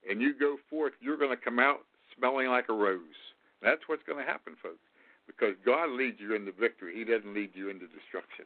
and 0.10 0.22
you 0.22 0.34
go 0.34 0.56
forth, 0.70 0.94
you're 1.02 1.18
going 1.18 1.36
to 1.36 1.44
come 1.44 1.60
out 1.60 1.80
smelling 2.18 2.48
like 2.48 2.70
a 2.70 2.74
rose. 2.74 3.02
That's 3.62 3.82
what's 3.88 4.04
going 4.04 4.24
to 4.24 4.32
happen, 4.32 4.54
folks, 4.64 4.80
because 5.28 5.56
God 5.66 5.90
leads 5.90 6.22
you 6.22 6.36
into 6.36 6.54
victory. 6.54 6.94
He 6.96 7.04
doesn't 7.04 7.34
lead 7.34 7.52
you 7.54 7.70
into 7.70 7.88
destruction. 7.88 8.46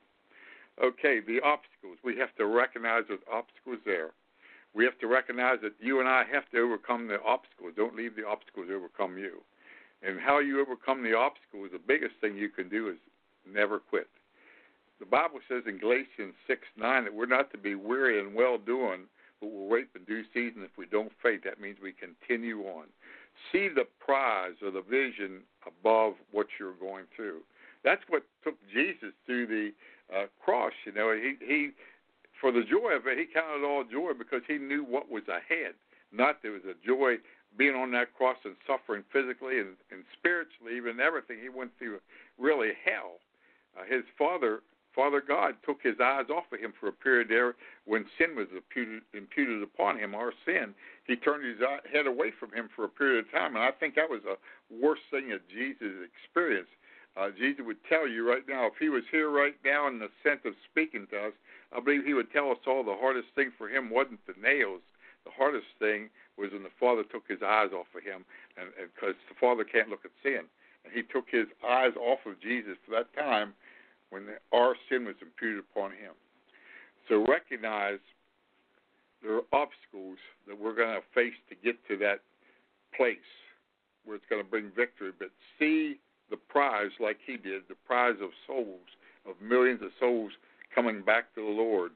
Okay, 0.82 1.20
the 1.20 1.42
obstacles. 1.42 1.98
We 2.04 2.18
have 2.18 2.34
to 2.38 2.46
recognize 2.46 3.04
those 3.10 3.20
obstacles 3.32 3.80
there. 3.86 4.12
We 4.74 4.86
have 4.86 4.98
to 5.00 5.08
recognize 5.08 5.58
that 5.62 5.74
you 5.80 6.00
and 6.00 6.08
I 6.08 6.24
have 6.32 6.50
to 6.52 6.60
overcome 6.60 7.08
the 7.08 7.22
obstacles. 7.22 7.74
Don't 7.76 7.96
leave 7.96 8.15
the 8.15 8.26
obstacles 8.26 8.68
to 8.68 8.76
overcome 8.76 9.18
you. 9.18 9.42
And 10.02 10.20
how 10.20 10.39
you 10.39 10.62
overcome 10.62 11.04
the 11.04 11.15
obstacles, 11.15 11.70
the 11.74 11.80
biggest 11.80 12.15
thing 12.22 12.38
you 12.38 12.50
can 12.50 12.70
do 12.70 12.89
is 12.89 12.96
never 13.52 13.80
quit. 13.80 14.08
The 15.00 15.06
Bible 15.06 15.39
says 15.48 15.63
in 15.68 15.80
Galatians 15.80 16.36
6 16.48 16.62
9 16.78 17.04
that 17.06 17.13
we're 17.13 17.26
not 17.26 17.52
to 17.52 17.58
be 17.58 17.76
weary 17.76 18.20
in 18.20 18.34
well 18.34 18.58
doing, 18.58 19.08
but 19.42 19.52
we'll 19.52 19.68
wait 19.68 19.88
for 19.92 20.00
due 20.00 20.24
season 20.34 20.63
if 20.63 20.78
we 20.78 20.86
don't 20.86 21.12
faint. 21.24 21.44
That 21.44 21.60
means 21.60 21.78
we 21.82 21.94
continue 21.94 22.63
on. 22.63 22.86
See 23.52 23.70
the 23.70 23.86
prize 24.00 24.56
or 24.62 24.72
the 24.72 24.82
vision 24.82 25.42
above 25.65 26.15
what 26.32 26.48
you're 26.60 26.74
going 26.74 27.06
through. 27.15 27.42
That's 27.84 28.02
what 28.10 28.24
took 28.44 28.56
Jesus 28.74 29.13
to 29.28 29.48
the 29.48 29.72
uh, 30.13 30.26
cross. 30.44 30.74
You 30.86 30.94
know, 30.94 31.13
he 31.13 31.36
he 31.46 31.72
for 32.42 32.52
the 32.52 32.63
joy 32.63 32.96
of 32.96 33.06
it, 33.08 33.18
he 33.18 33.26
counted 33.26 33.65
all 33.65 33.84
joy 33.84 34.12
because 34.18 34.42
he 34.48 34.58
knew 34.58 34.84
what 34.84 35.10
was 35.10 35.24
ahead. 35.28 35.76
Not 36.12 36.42
there 36.42 36.52
was 36.52 36.65
a 36.65 36.76
joy 36.86 37.15
being 37.58 37.76
on 37.76 37.92
that 37.92 38.15
cross 38.15 38.38
and 38.46 38.56
suffering 38.65 39.04
physically 39.12 39.60
and, 39.60 39.76
and 39.92 40.04
spiritually, 40.18 40.78
even 40.78 41.00
everything 41.00 41.38
he 41.42 41.50
went 41.50 41.72
through, 41.78 42.00
really 42.38 42.72
hell. 42.86 43.20
Uh, 43.78 43.84
his 43.84 44.04
father, 44.18 44.62
Father 44.96 45.22
God, 45.22 45.56
took 45.65 45.82
his 45.82 45.96
eyes 46.02 46.26
off 46.30 46.46
of 46.52 46.60
him 46.60 46.74
for 46.80 46.88
a 46.88 46.92
period 46.92 47.28
there 47.30 47.56
when 47.86 48.06
sin 48.18 48.36
was 48.36 48.48
imputed, 48.56 49.04
imputed 49.13 49.62
upon 49.62 49.98
him, 49.98 50.15
our 50.15 50.34
sin. 50.46 50.74
He 51.06 51.15
turned 51.15 51.46
his 51.46 51.58
head 51.92 52.08
away 52.08 52.32
from 52.39 52.54
him 52.54 52.70
for 52.76 52.86
a 52.86 52.89
period 52.89 53.26
of 53.26 53.32
time, 53.32 53.56
and 53.56 53.63
I 53.63 53.72
think 53.72 53.96
that 53.96 54.10
was 54.10 54.22
the 54.24 54.38
worst 54.74 55.02
thing 55.12 55.30
that 55.30 55.48
Jesus 55.50 56.06
experienced 56.06 56.74
uh, 57.19 57.29
Jesus 57.38 57.65
would 57.65 57.84
tell 57.89 58.08
you 58.08 58.27
right 58.27 58.47
now, 58.47 58.67
if 58.67 58.73
he 58.79 58.88
was 58.88 59.03
here 59.12 59.29
right 59.29 59.55
now 59.65 59.88
in 59.88 59.99
the 59.99 60.08
sense 60.23 60.39
of 60.45 60.53
speaking 60.71 61.05
to 61.12 61.27
us, 61.27 61.34
I 61.75 61.82
believe 61.82 62.05
he 62.05 62.13
would 62.13 62.32
tell 62.32 62.49
us 62.51 62.58
all 62.65 62.84
the 62.84 62.95
hardest 62.95 63.27
thing 63.36 63.51
for 63.58 63.67
him 63.67 63.89
wasn't 63.89 64.25
the 64.25 64.39
nails. 64.41 64.79
The 65.25 65.36
hardest 65.36 65.67
thing 65.79 66.10
was 66.38 66.51
when 66.53 66.63
the 66.63 66.73
Father 66.79 67.03
took 67.03 67.27
his 67.27 67.43
eyes 67.43 67.75
off 67.75 67.91
of 67.91 68.03
him, 68.03 68.23
and 68.55 68.71
because 68.95 69.15
the 69.27 69.36
Father 69.36 69.65
can't 69.65 69.89
look 69.89 70.05
at 70.05 70.15
sin, 70.23 70.47
and 70.86 70.93
he 70.93 71.03
took 71.03 71.27
his 71.29 71.45
eyes 71.67 71.91
off 71.99 72.19
of 72.25 72.39
Jesus 72.39 72.79
for 72.88 72.95
that 72.95 73.12
time 73.13 73.53
when 74.10 74.25
the, 74.25 74.39
our 74.55 74.75
sin 74.88 75.03
was 75.03 75.19
imputed 75.21 75.60
upon 75.60 75.91
him. 75.91 76.15
So 77.10 77.25
recognize 77.27 77.99
there 79.21 79.36
are 79.36 79.47
obstacles 79.51 80.17
that 80.47 80.58
we're 80.58 80.75
going 80.75 80.95
to 80.95 81.03
face 81.13 81.36
to 81.49 81.55
get 81.60 81.75
to 81.89 81.97
that 81.97 82.23
place 82.95 83.17
where 84.05 84.15
it's 84.15 84.25
going 84.29 84.41
to 84.41 84.49
bring 84.49 84.71
victory, 84.73 85.12
but 85.19 85.29
see 85.60 85.99
the 86.30 86.38
prize 86.38 86.92
like 87.00 87.18
he 87.26 87.38
did, 87.38 87.63
the 87.68 87.76
prize 87.88 88.15
of 88.22 88.30
souls, 88.48 88.88
of 89.28 89.36
millions 89.42 89.82
of 89.82 89.89
souls 90.00 90.32
coming 90.74 91.02
back 91.02 91.34
to 91.36 91.42
the 91.42 91.52
Lord, 91.52 91.92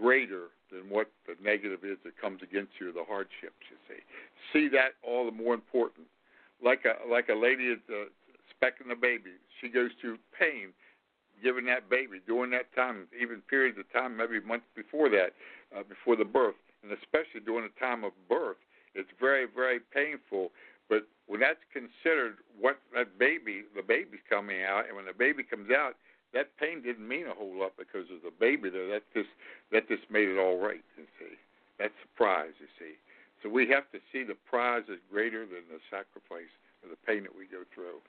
greater 0.00 0.48
than 0.70 0.88
what 0.88 1.10
the 1.26 1.34
negative 1.42 1.80
is 1.84 1.98
that 2.04 2.20
comes 2.20 2.42
against 2.42 2.72
you, 2.80 2.92
the 2.92 3.04
hardships, 3.08 3.64
you 3.70 3.76
see. 3.88 4.00
See 4.52 4.68
that 4.68 4.94
all 5.02 5.24
the 5.26 5.32
more 5.32 5.54
important. 5.54 6.06
like 6.62 6.84
a 6.84 7.08
like 7.08 7.28
a 7.28 7.34
lady 7.34 7.68
that's 7.74 7.88
uh, 7.90 8.08
expecting 8.46 8.90
a 8.92 8.96
baby. 8.96 9.32
She 9.60 9.68
goes 9.68 9.90
through 10.00 10.18
pain 10.38 10.72
giving 11.42 11.64
that 11.64 11.88
baby 11.88 12.20
during 12.26 12.50
that 12.50 12.68
time, 12.76 13.06
even 13.18 13.40
periods 13.48 13.78
of 13.78 13.90
time, 13.92 14.16
maybe 14.16 14.40
months 14.40 14.66
before 14.76 15.08
that, 15.08 15.32
uh, 15.74 15.82
before 15.88 16.14
the 16.14 16.24
birth, 16.24 16.54
and 16.82 16.92
especially 16.92 17.40
during 17.44 17.64
the 17.64 17.80
time 17.80 18.04
of 18.04 18.12
birth, 18.28 18.58
it's 18.94 19.08
very 19.18 19.46
very 19.54 19.80
painful. 19.92 20.50
But 20.90 21.06
when 21.30 21.38
that's 21.38 21.62
considered, 21.72 22.42
what 22.58 22.82
that 22.92 23.16
baby, 23.16 23.62
the 23.78 23.86
baby's 23.86 24.20
coming 24.28 24.66
out, 24.66 24.90
and 24.90 24.98
when 24.98 25.06
the 25.06 25.14
baby 25.14 25.46
comes 25.46 25.70
out, 25.70 25.94
that 26.34 26.50
pain 26.58 26.82
didn't 26.82 27.06
mean 27.06 27.26
a 27.30 27.34
whole 27.34 27.54
lot 27.54 27.78
because 27.78 28.10
of 28.10 28.26
the 28.26 28.34
baby 28.34 28.68
there. 28.68 28.90
That 28.90 29.06
just 29.14 29.30
that 29.72 29.88
just 29.88 30.10
made 30.10 30.28
it 30.28 30.38
all 30.38 30.58
right. 30.58 30.82
You 30.98 31.06
see, 31.18 31.38
that's 31.78 31.94
the 32.02 32.10
prize. 32.18 32.58
You 32.58 32.66
see, 32.78 32.98
so 33.42 33.48
we 33.48 33.70
have 33.70 33.86
to 33.94 34.02
see 34.12 34.26
the 34.26 34.36
prize 34.50 34.84
is 34.90 34.98
greater 35.10 35.46
than 35.46 35.62
the 35.70 35.78
sacrifice 35.88 36.50
or 36.82 36.90
the 36.90 37.00
pain 37.06 37.22
that 37.22 37.34
we 37.34 37.46
go 37.46 37.62
through. 37.72 38.02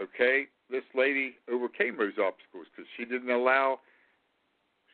Okay, 0.00 0.48
this 0.70 0.82
lady 0.96 1.36
overcame 1.52 1.96
those 1.96 2.18
obstacles 2.18 2.66
because 2.72 2.88
she 2.96 3.04
didn't 3.04 3.30
allow. 3.30 3.78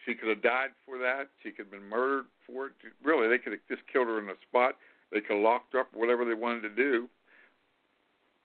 She 0.04 0.14
could 0.14 0.28
have 0.28 0.42
died 0.42 0.70
for 0.84 0.98
that. 0.98 1.28
She 1.42 1.50
could 1.50 1.70
have 1.70 1.72
been 1.72 1.88
murdered 1.88 2.26
for 2.46 2.66
it. 2.66 2.72
Really, 3.02 3.28
they 3.28 3.38
could 3.38 3.52
have 3.52 3.62
just 3.68 3.82
killed 3.90 4.08
her 4.08 4.18
in 4.18 4.26
the 4.26 4.36
spot. 4.48 4.76
They 5.12 5.20
could 5.20 5.42
her 5.42 5.81
up, 5.81 5.88
whatever 5.92 6.25
they 6.25 6.35
wanted 6.35 6.62
to 6.62 6.70
do. 6.70 7.09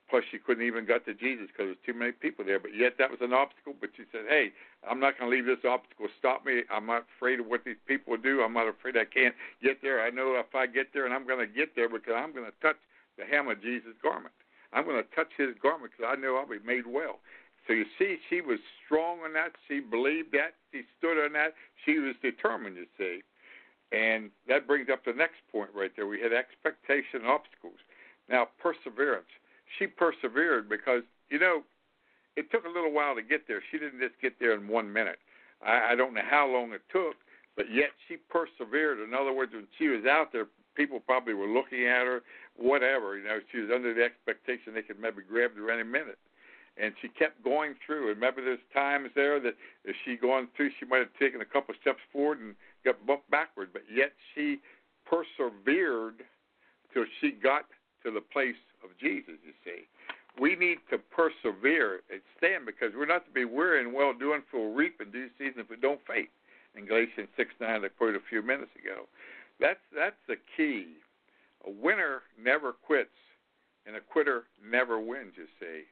Plus, 0.09 0.23
she 0.29 0.37
couldn't 0.37 0.65
even 0.65 0.85
get 0.85 1.03
to 1.05 1.15
Jesus 1.15 1.47
because 1.49 1.73
there's 1.73 1.85
too 1.85 1.97
many 1.97 2.11
people 2.11 2.45
there. 2.45 2.59
But 2.59 2.77
yet, 2.77 2.93
that 2.99 3.09
was 3.09 3.21
an 3.21 3.33
obstacle. 3.33 3.73
But 3.79 3.89
she 3.97 4.03
said, 4.11 4.29
"Hey, 4.29 4.53
I'm 4.87 4.99
not 4.99 5.17
going 5.17 5.31
to 5.31 5.35
leave 5.35 5.45
this 5.45 5.65
obstacle 5.65 6.07
stop 6.19 6.45
me. 6.45 6.61
I'm 6.69 6.85
not 6.85 7.05
afraid 7.17 7.39
of 7.39 7.47
what 7.47 7.65
these 7.65 7.81
people 7.87 8.15
do. 8.15 8.43
I'm 8.43 8.53
not 8.53 8.67
afraid 8.67 8.97
I 8.97 9.05
can't 9.05 9.33
get 9.63 9.81
there. 9.81 10.05
I 10.05 10.11
know 10.11 10.37
if 10.37 10.53
I 10.53 10.67
get 10.67 10.93
there, 10.93 11.05
and 11.05 11.13
I'm 11.13 11.25
going 11.25 11.39
to 11.39 11.51
get 11.51 11.75
there 11.75 11.89
because 11.89 12.13
I'm 12.15 12.33
going 12.33 12.45
to 12.45 12.53
touch 12.61 12.77
the 13.17 13.25
hem 13.25 13.47
of 13.49 13.61
Jesus' 13.61 13.97
garment. 14.03 14.33
I'm 14.73 14.85
going 14.85 15.01
to 15.01 15.15
touch 15.15 15.33
His 15.37 15.55
garment 15.61 15.91
because 15.97 16.13
I 16.13 16.21
know 16.21 16.37
I'll 16.37 16.47
be 16.47 16.61
made 16.63 16.85
well." 16.85 17.19
So 17.65 17.73
you 17.73 17.85
see, 17.97 18.17
she 18.29 18.41
was 18.41 18.59
strong 18.85 19.21
on 19.25 19.33
that. 19.33 19.53
She 19.67 19.79
believed 19.79 20.33
that. 20.33 20.53
She 20.71 20.83
stood 20.99 21.17
on 21.17 21.33
that. 21.33 21.55
She 21.83 21.97
was 21.97 22.13
determined. 22.21 22.77
You 22.77 22.85
see, 22.97 23.23
and 23.91 24.29
that 24.47 24.67
brings 24.67 24.87
up 24.91 25.05
the 25.05 25.13
next 25.13 25.37
point 25.51 25.69
right 25.75 25.91
there. 25.95 26.07
We 26.07 26.21
had 26.21 26.33
expectation 26.33 27.21
and 27.21 27.27
obstacles. 27.27 27.77
Now 28.29 28.47
perseverance 28.61 29.29
she 29.77 29.87
persevered 29.87 30.69
because 30.69 31.03
you 31.29 31.39
know 31.39 31.63
it 32.35 32.51
took 32.51 32.65
a 32.65 32.69
little 32.69 32.91
while 32.91 33.15
to 33.15 33.21
get 33.21 33.47
there. 33.47 33.61
She 33.71 33.77
didn't 33.77 33.99
just 33.99 34.19
get 34.21 34.39
there 34.39 34.53
in 34.53 34.67
one 34.67 34.91
minute. 34.91 35.19
I, 35.65 35.93
I 35.93 35.95
don't 35.95 36.13
know 36.13 36.25
how 36.27 36.47
long 36.47 36.73
it 36.73 36.81
took, 36.91 37.15
but 37.55 37.71
yet 37.71 37.91
she 38.07 38.17
persevered. 38.17 38.99
In 38.99 39.13
other 39.13 39.33
words, 39.33 39.53
when 39.53 39.67
she 39.77 39.87
was 39.87 40.03
out 40.05 40.33
there, 40.33 40.47
people 40.75 40.99
probably 40.99 41.33
were 41.33 41.47
looking 41.47 41.87
at 41.87 42.03
her, 42.03 42.21
whatever. 42.57 43.17
You 43.17 43.23
know, 43.23 43.39
she 43.51 43.59
was 43.59 43.69
under 43.73 43.93
the 43.93 44.03
expectation 44.03 44.73
they 44.73 44.81
could 44.81 44.99
maybe 44.99 45.23
grab 45.27 45.55
her 45.55 45.71
any 45.71 45.83
minute. 45.83 46.19
And 46.77 46.93
she 47.01 47.07
kept 47.07 47.41
going 47.43 47.75
through. 47.85 48.07
Remember, 48.07 48.43
there's 48.43 48.59
times 48.73 49.09
there 49.15 49.39
that 49.39 49.55
if 49.85 49.95
she 50.03 50.17
going 50.17 50.47
through, 50.57 50.71
she 50.79 50.85
might 50.85 50.99
have 50.99 51.13
taken 51.17 51.39
a 51.39 51.45
couple 51.45 51.73
steps 51.79 52.01
forward 52.11 52.39
and 52.39 52.55
got 52.83 53.05
bumped 53.07 53.31
backward. 53.31 53.69
But 53.71 53.83
yet 53.89 54.11
she 54.33 54.59
persevered 55.05 56.23
till 56.93 57.05
she 57.21 57.31
got 57.31 57.65
to 58.03 58.11
the 58.11 58.21
place 58.21 58.59
of 58.83 58.89
Jesus, 58.99 59.35
you 59.45 59.53
see. 59.63 59.87
We 60.39 60.55
need 60.55 60.79
to 60.91 60.97
persevere 60.97 62.01
and 62.11 62.19
stand 62.37 62.65
because 62.65 62.91
we're 62.95 63.05
not 63.05 63.25
to 63.25 63.31
be 63.31 63.45
weary 63.45 63.81
and 63.81 63.93
well 63.93 64.13
doing 64.13 64.41
for 64.51 64.67
we'll 64.67 64.75
reap 64.75 64.99
in 64.99 65.11
due 65.11 65.29
season 65.37 65.61
if 65.61 65.69
we 65.69 65.77
don't 65.77 65.99
faint. 66.05 66.29
In 66.75 66.85
Galatians 66.85 67.29
6 67.37 67.51
9, 67.61 67.85
I 67.85 67.87
quoted 67.87 68.17
a 68.17 68.29
few 68.29 68.41
minutes 68.41 68.71
ago. 68.75 69.07
That's, 69.59 69.79
that's 69.95 70.19
the 70.27 70.35
key. 70.57 70.87
A 71.65 71.71
winner 71.71 72.21
never 72.37 72.73
quits, 72.73 73.15
and 73.87 73.95
a 73.95 74.01
quitter 74.01 74.43
never 74.69 74.99
wins, 74.99 75.33
you 75.37 75.47
see. 75.59 75.83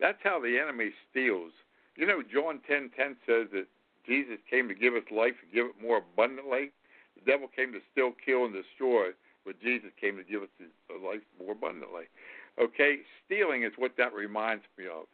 That's 0.00 0.18
how 0.22 0.40
the 0.40 0.58
enemy 0.58 0.90
steals. 1.10 1.52
You 1.96 2.06
know, 2.06 2.22
John 2.22 2.60
10 2.66 2.90
10 2.96 3.16
says 3.26 3.46
that 3.52 3.66
Jesus 4.06 4.38
came 4.50 4.68
to 4.68 4.74
give 4.74 4.94
us 4.94 5.04
life 5.10 5.34
and 5.42 5.52
give 5.52 5.66
it 5.66 5.80
more 5.80 5.98
abundantly. 5.98 6.72
The 7.14 7.30
devil 7.30 7.48
came 7.54 7.72
to 7.72 7.80
steal, 7.92 8.12
kill, 8.24 8.46
and 8.46 8.54
destroy 8.54 9.12
but 9.44 9.60
Jesus 9.60 9.90
came 10.00 10.16
to 10.16 10.24
give 10.24 10.42
us 10.42 10.48
life 11.02 11.22
more 11.38 11.52
abundantly. 11.52 12.04
Okay, 12.60 12.98
stealing 13.24 13.62
is 13.64 13.72
what 13.76 13.92
that 13.98 14.12
reminds 14.12 14.64
me 14.78 14.84
of, 14.86 15.06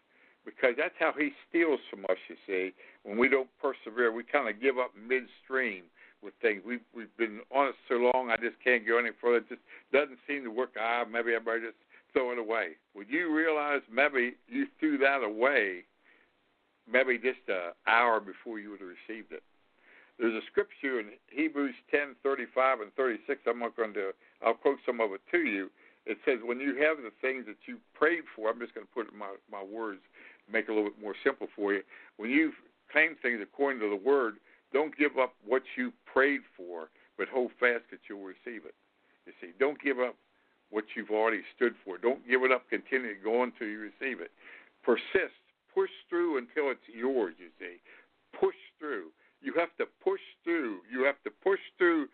because 0.44 0.74
that's 0.76 0.94
how 0.98 1.12
he 1.16 1.30
steals 1.48 1.80
from 1.90 2.04
us. 2.06 2.18
You 2.28 2.36
see, 2.46 2.72
when 3.04 3.18
we 3.18 3.28
don't 3.28 3.48
persevere, 3.60 4.12
we 4.12 4.24
kind 4.24 4.48
of 4.48 4.60
give 4.60 4.78
up 4.78 4.90
midstream 4.96 5.84
with 6.22 6.34
things. 6.42 6.62
We've 6.66 6.84
we've 6.94 7.14
been 7.16 7.40
on 7.54 7.68
it 7.68 7.74
so 7.88 7.94
long, 8.12 8.30
I 8.30 8.36
just 8.36 8.58
can't 8.62 8.86
go 8.86 8.98
any 8.98 9.10
further. 9.20 9.38
It 9.38 9.48
just 9.48 9.62
doesn't 9.92 10.18
seem 10.26 10.44
to 10.44 10.50
work. 10.50 10.74
Ah, 10.78 11.04
maybe 11.10 11.34
I 11.34 11.38
better 11.38 11.60
just 11.60 11.78
throw 12.12 12.32
it 12.32 12.38
away. 12.38 12.76
Would 12.94 13.08
you 13.08 13.34
realize 13.34 13.82
maybe 13.92 14.34
you 14.48 14.66
threw 14.78 14.98
that 14.98 15.22
away, 15.22 15.84
maybe 16.90 17.18
just 17.18 17.40
an 17.48 17.72
hour 17.86 18.20
before 18.20 18.58
you 18.58 18.70
would 18.70 18.80
have 18.80 18.88
received 18.88 19.32
it? 19.32 19.42
There's 20.18 20.34
a 20.34 20.46
scripture 20.50 20.98
in 20.98 21.10
Hebrews 21.30 21.74
10:35 21.92 22.82
and 22.82 22.92
36. 22.94 23.40
I'm 23.46 23.60
not 23.60 23.76
going 23.76 23.94
to. 23.94 24.12
I'll 24.44 24.54
quote 24.54 24.78
some 24.84 25.00
of 25.00 25.12
it 25.12 25.20
to 25.30 25.38
you. 25.38 25.70
It 26.06 26.18
says, 26.24 26.40
"When 26.42 26.58
you 26.58 26.74
have 26.76 26.98
the 26.98 27.12
things 27.20 27.46
that 27.46 27.68
you 27.68 27.78
prayed 27.94 28.24
for, 28.34 28.50
I'm 28.50 28.58
just 28.58 28.74
going 28.74 28.86
to 28.86 28.92
put 28.92 29.14
my 29.14 29.36
my 29.50 29.62
words, 29.62 30.00
make 30.50 30.68
it 30.68 30.72
a 30.72 30.74
little 30.74 30.90
bit 30.90 31.00
more 31.00 31.14
simple 31.22 31.46
for 31.54 31.72
you. 31.72 31.82
When 32.16 32.30
you 32.30 32.52
claim 32.90 33.14
things 33.16 33.40
according 33.40 33.80
to 33.80 33.88
the 33.88 33.96
word, 33.96 34.38
don't 34.72 34.96
give 34.96 35.18
up 35.18 35.34
what 35.44 35.62
you 35.76 35.92
prayed 36.04 36.40
for, 36.56 36.90
but 37.16 37.28
hold 37.28 37.52
fast 37.60 37.84
that 37.90 38.00
you'll 38.08 38.24
receive 38.24 38.64
it. 38.64 38.74
You 39.26 39.32
see, 39.40 39.52
don't 39.58 39.80
give 39.80 39.98
up 39.98 40.16
what 40.70 40.84
you've 40.96 41.10
already 41.10 41.42
stood 41.56 41.74
for. 41.84 41.98
Don't 41.98 42.26
give 42.28 42.42
it 42.42 42.52
up. 42.52 42.68
Continue 42.68 43.14
to 43.14 43.22
go 43.22 43.42
until 43.42 43.66
you 43.66 43.78
receive 43.78 44.20
it. 44.20 44.30
Persist. 44.82 45.36
Push 45.74 45.90
through 46.08 46.38
until 46.38 46.70
it's 46.70 46.88
yours. 46.92 47.34
You 47.38 47.50
see, 47.60 47.76
push 48.32 48.56
through 48.80 49.10
you 49.40 49.52
have 49.56 49.74
to 49.78 49.86
push 50.02 50.20
through. 50.44 50.80
You 50.90 51.04
have 51.04 51.22
to 51.24 51.30
push 51.30 51.60
through 51.76 52.08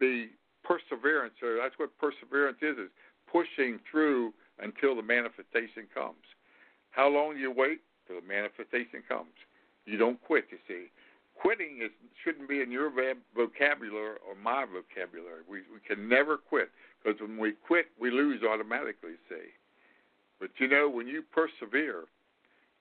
the 0.00 0.28
perseverance. 0.62 1.34
Or 1.42 1.56
that's 1.56 1.78
what 1.78 1.96
perseverance 1.98 2.58
is: 2.60 2.76
is 2.76 2.90
pushing 3.30 3.80
through 3.90 4.32
until 4.58 4.94
the 4.94 5.02
manifestation 5.02 5.88
comes. 5.92 6.24
How 6.90 7.08
long 7.08 7.36
you 7.36 7.50
wait 7.50 7.80
till 8.06 8.20
the 8.20 8.26
manifestation 8.26 9.02
comes? 9.08 9.32
You 9.84 9.98
don't 9.98 10.20
quit. 10.22 10.46
You 10.50 10.58
see, 10.68 10.86
quitting 11.34 11.80
is 11.82 11.90
shouldn't 12.24 12.48
be 12.48 12.60
in 12.60 12.70
your 12.70 12.90
vocabulary 13.34 14.18
or 14.26 14.34
my 14.34 14.64
vocabulary. 14.64 15.42
We 15.48 15.60
we 15.72 15.80
can 15.86 16.08
never 16.08 16.36
quit 16.36 16.70
because 17.02 17.20
when 17.20 17.38
we 17.38 17.52
quit, 17.66 17.86
automatically. 18.46 19.18
See, 19.28 19.52
but 20.40 20.50
you 20.58 20.68
know 20.68 20.88
when 20.88 21.06
you 21.06 21.22
persevere 21.22 22.04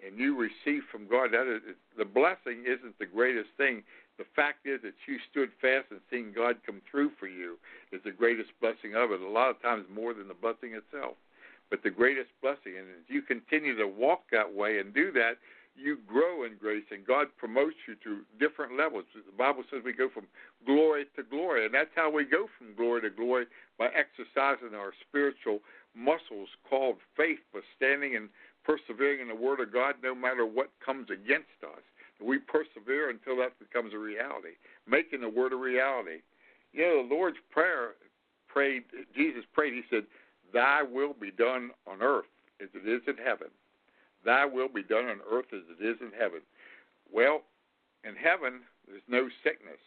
and 0.06 0.20
you 0.20 0.38
receive 0.38 0.84
from 0.92 1.08
God, 1.08 1.32
that 1.32 1.48
is 1.48 1.62
the 1.98 2.06
blessing 2.06 2.64
isn't 2.68 3.00
the 3.00 3.06
greatest 3.06 3.50
thing. 3.58 3.84
The 4.18 4.26
fact 4.36 4.66
is 4.66 4.82
that 4.84 4.96
you 5.08 5.18
stood 5.30 5.50
fast 5.60 5.88
and 5.92 6.00
seeing 6.10 6.32
God 6.34 6.58
come 6.66 6.82
through 6.90 7.12
for 7.20 7.28
you 7.28 7.58
is 7.92 8.02
the 8.04 8.12
greatest 8.12 8.52
blessing 8.62 8.96
of 8.96 9.12
it. 9.12 9.22
A 9.22 9.28
lot 9.28 9.50
of 9.50 9.62
times 9.62 9.86
more 9.94 10.14
than 10.14 10.28
the 10.28 10.34
blessing 10.34 10.74
itself. 10.74 11.16
But 11.70 11.84
the 11.84 11.90
greatest 11.90 12.30
blessing, 12.42 12.78
and 12.78 12.88
as 12.88 13.10
you 13.10 13.22
continue 13.22 13.76
to 13.76 13.88
walk 13.88 14.24
that 14.32 14.54
way 14.54 14.80
and 14.80 14.94
do 14.94 15.12
that, 15.14 15.38
you 15.76 16.00
grow 16.08 16.44
in 16.46 16.56
grace 16.60 16.86
and 16.92 17.06
God 17.06 17.28
promotes 17.38 17.76
you 17.88 17.96
to 18.04 18.24
different 18.40 18.78
levels. 18.78 19.04
The 19.14 19.38
Bible 19.38 19.64
says 19.70 19.82
we 19.84 19.94
go 19.94 20.10
from 20.10 20.26
glory 20.66 21.06
to 21.16 21.24
glory, 21.24 21.66
and 21.66 21.74
that's 21.74 21.94
how 21.96 22.10
we 22.10 22.24
go 22.24 22.48
from 22.58 22.76
glory 22.76 23.02
to 23.02 23.10
glory 23.10 23.46
by 23.78 23.90
exercising 23.92 24.76
our 24.76 24.94
spiritual 25.08 25.60
muscles 25.96 26.50
called 26.70 26.98
faith, 27.16 27.40
by 27.54 27.60
standing 27.76 28.16
and 28.16 28.30
persevering 28.64 29.22
in 29.22 29.28
the 29.28 29.36
Word 29.36 29.60
of 29.60 29.72
God 29.72 29.96
no 30.02 30.16
matter 30.16 30.46
what 30.46 30.72
comes 30.84 31.10
against 31.10 31.60
us. 31.64 31.84
We 32.22 32.40
persevere 32.40 33.10
until 33.10 33.36
that 33.38 33.60
becomes 33.60 33.94
a 33.94 33.98
reality, 33.98 34.56
making 34.88 35.22
the 35.22 35.30
Word 35.30 35.52
a 35.52 35.58
reality. 35.58 36.24
You 36.72 36.82
know, 36.82 37.08
the 37.08 37.14
Lord's 37.14 37.38
Prayer 37.52 38.00
prayed, 38.48 38.84
Jesus 39.16 39.44
prayed, 39.54 39.74
He 39.74 39.84
said, 39.90 40.04
Thy 40.54 40.84
will 40.84 41.14
be 41.14 41.32
done 41.32 41.72
on 41.86 42.02
earth 42.02 42.32
as 42.62 42.70
it 42.74 42.88
is 42.88 43.02
in 43.08 43.18
heaven. 43.18 43.48
Thy 44.26 44.46
will 44.46 44.68
be 44.68 44.84
done 44.84 45.06
on 45.06 45.20
earth 45.32 45.54
as 45.54 45.62
it 45.80 45.86
is 45.86 45.98
in 46.02 46.12
heaven. 46.18 46.42
Well, 47.12 47.42
in 48.04 48.16
heaven, 48.16 48.62
there's 48.88 49.06
no 49.08 49.30
sickness, 49.44 49.82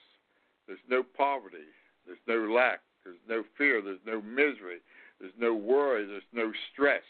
there's 0.66 0.78
no 0.89 1.03
poverty, 1.03 1.68
there's 2.07 2.18
no 2.26 2.53
lack, 2.53 2.80
there's 3.05 3.20
no 3.28 3.43
fear, 3.57 3.82
there's 3.82 4.05
no 4.07 4.22
misery, 4.22 4.78
there's 5.20 5.36
no 5.39 5.55
worry, 5.55 6.07
there's 6.07 6.22
no 6.32 6.53
stress. 6.72 7.03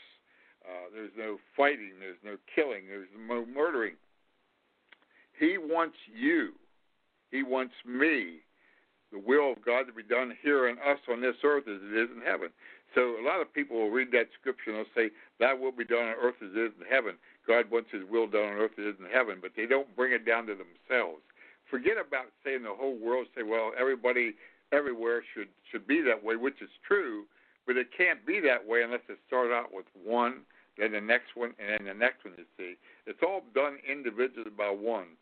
Uh, 0.68 0.91
there's 0.93 1.12
no 1.16 1.39
fighting. 1.57 1.93
There's 1.99 2.20
no 2.24 2.37
killing. 2.55 2.89
There's 2.89 3.09
no 3.16 3.47
murdering. 3.47 3.95
He 5.39 5.57
wants 5.57 5.97
you. 6.12 6.53
He 7.31 7.43
wants 7.43 7.74
me. 7.87 8.41
The 9.11 9.18
will 9.18 9.53
of 9.53 9.64
God 9.64 9.87
to 9.87 9.93
be 9.93 10.03
done 10.03 10.37
here 10.43 10.68
in 10.68 10.76
us 10.79 10.99
on 11.11 11.22
this 11.22 11.37
earth 11.43 11.64
as 11.66 11.81
it 11.81 11.97
is 11.97 12.11
in 12.14 12.22
heaven. 12.22 12.49
So 12.95 13.16
a 13.20 13.24
lot 13.24 13.41
of 13.41 13.53
people 13.53 13.76
will 13.76 13.91
read 13.91 14.12
that 14.12 14.28
scripture 14.41 14.70
and 14.70 14.78
they'll 14.78 14.95
say, 14.97 15.11
That 15.41 15.59
will 15.59 15.72
be 15.72 15.84
done 15.84 16.09
on 16.09 16.14
earth 16.20 16.41
as 16.43 16.51
it 16.55 16.59
is 16.59 16.72
in 16.80 16.86
heaven. 16.89 17.14
God 17.47 17.70
wants 17.70 17.91
his 17.93 18.03
will 18.09 18.26
done 18.26 18.45
on 18.45 18.61
earth 18.61 18.72
as 18.78 18.84
it 18.84 18.89
is 18.89 19.01
in 19.01 19.11
heaven, 19.12 19.39
but 19.41 19.53
they 19.57 19.66
don't 19.66 19.95
bring 19.97 20.12
it 20.12 20.24
down 20.24 20.47
to 20.47 20.55
themselves. 20.55 21.22
Forget 21.70 21.97
about 22.01 22.32
saying 22.45 22.62
the 22.62 22.74
whole 22.74 22.97
world 22.97 23.26
say, 23.36 23.43
Well, 23.43 23.72
everybody 23.78 24.34
everywhere 24.72 25.22
should 25.34 25.49
should 25.70 25.86
be 25.86 26.01
that 26.03 26.22
way, 26.22 26.36
which 26.36 26.61
is 26.62 26.70
true, 26.86 27.24
But 27.66 27.76
it 27.76 27.89
can't 27.97 28.24
be 28.24 28.41
that 28.41 28.66
way 28.66 28.82
unless 28.82 29.05
it 29.09 29.18
starts 29.26 29.53
out 29.53 29.72
with 29.72 29.86
one, 29.93 30.41
then 30.78 30.93
the 30.93 31.01
next 31.01 31.36
one, 31.36 31.53
and 31.59 31.86
then 31.86 31.86
the 31.86 31.95
next 31.95 32.24
one. 32.24 32.34
You 32.39 32.45
see, 32.57 32.74
it's 33.07 33.22
all 33.22 33.43
done 33.55 33.76
individually 33.84 34.51
by 34.57 34.70
one. 34.70 35.16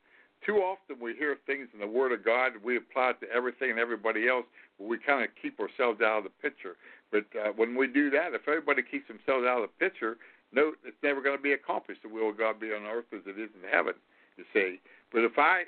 Too 0.45 0.59
often 0.59 1.01
we 1.01 1.15
hear 1.17 1.37
things 1.47 1.69
in 1.73 1.81
the 1.81 1.87
Word 1.87 2.13
of 2.13 2.25
God, 2.25 2.53
we 2.63 2.77
apply 2.77 3.11
it 3.11 3.21
to 3.21 3.33
everything 3.33 3.71
and 3.71 3.79
everybody 3.79 4.29
else, 4.29 4.45
but 4.79 4.87
we 4.87 4.99
kind 4.99 5.25
of 5.25 5.31
keep 5.41 5.59
ourselves 5.59 6.01
out 6.01 6.19
of 6.19 6.25
the 6.25 6.35
picture. 6.43 6.77
But 7.11 7.27
uh, 7.39 7.53
when 7.55 7.77
we 7.77 7.87
do 7.87 8.11
that, 8.11 8.35
if 8.35 8.49
everybody 8.49 8.83
keeps 8.83 9.09
themselves 9.09 9.47
out 9.47 9.63
of 9.63 9.71
the 9.71 9.85
picture, 9.85 10.17
no, 10.53 10.73
it's 10.85 10.97
never 11.03 11.23
going 11.23 11.37
to 11.37 11.43
be 11.43 11.53
accomplished. 11.53 12.03
The 12.03 12.09
will 12.09 12.31
of 12.31 12.39
God 12.39 12.61
be 12.61 12.73
on 12.73 12.83
earth 12.85 13.07
as 13.13 13.23
it 13.27 13.39
is 13.39 13.51
in 13.55 13.69
heaven. 13.71 13.95
You 14.37 14.45
see, 14.53 14.81
but 15.13 15.25
if 15.25 15.39
I 15.39 15.65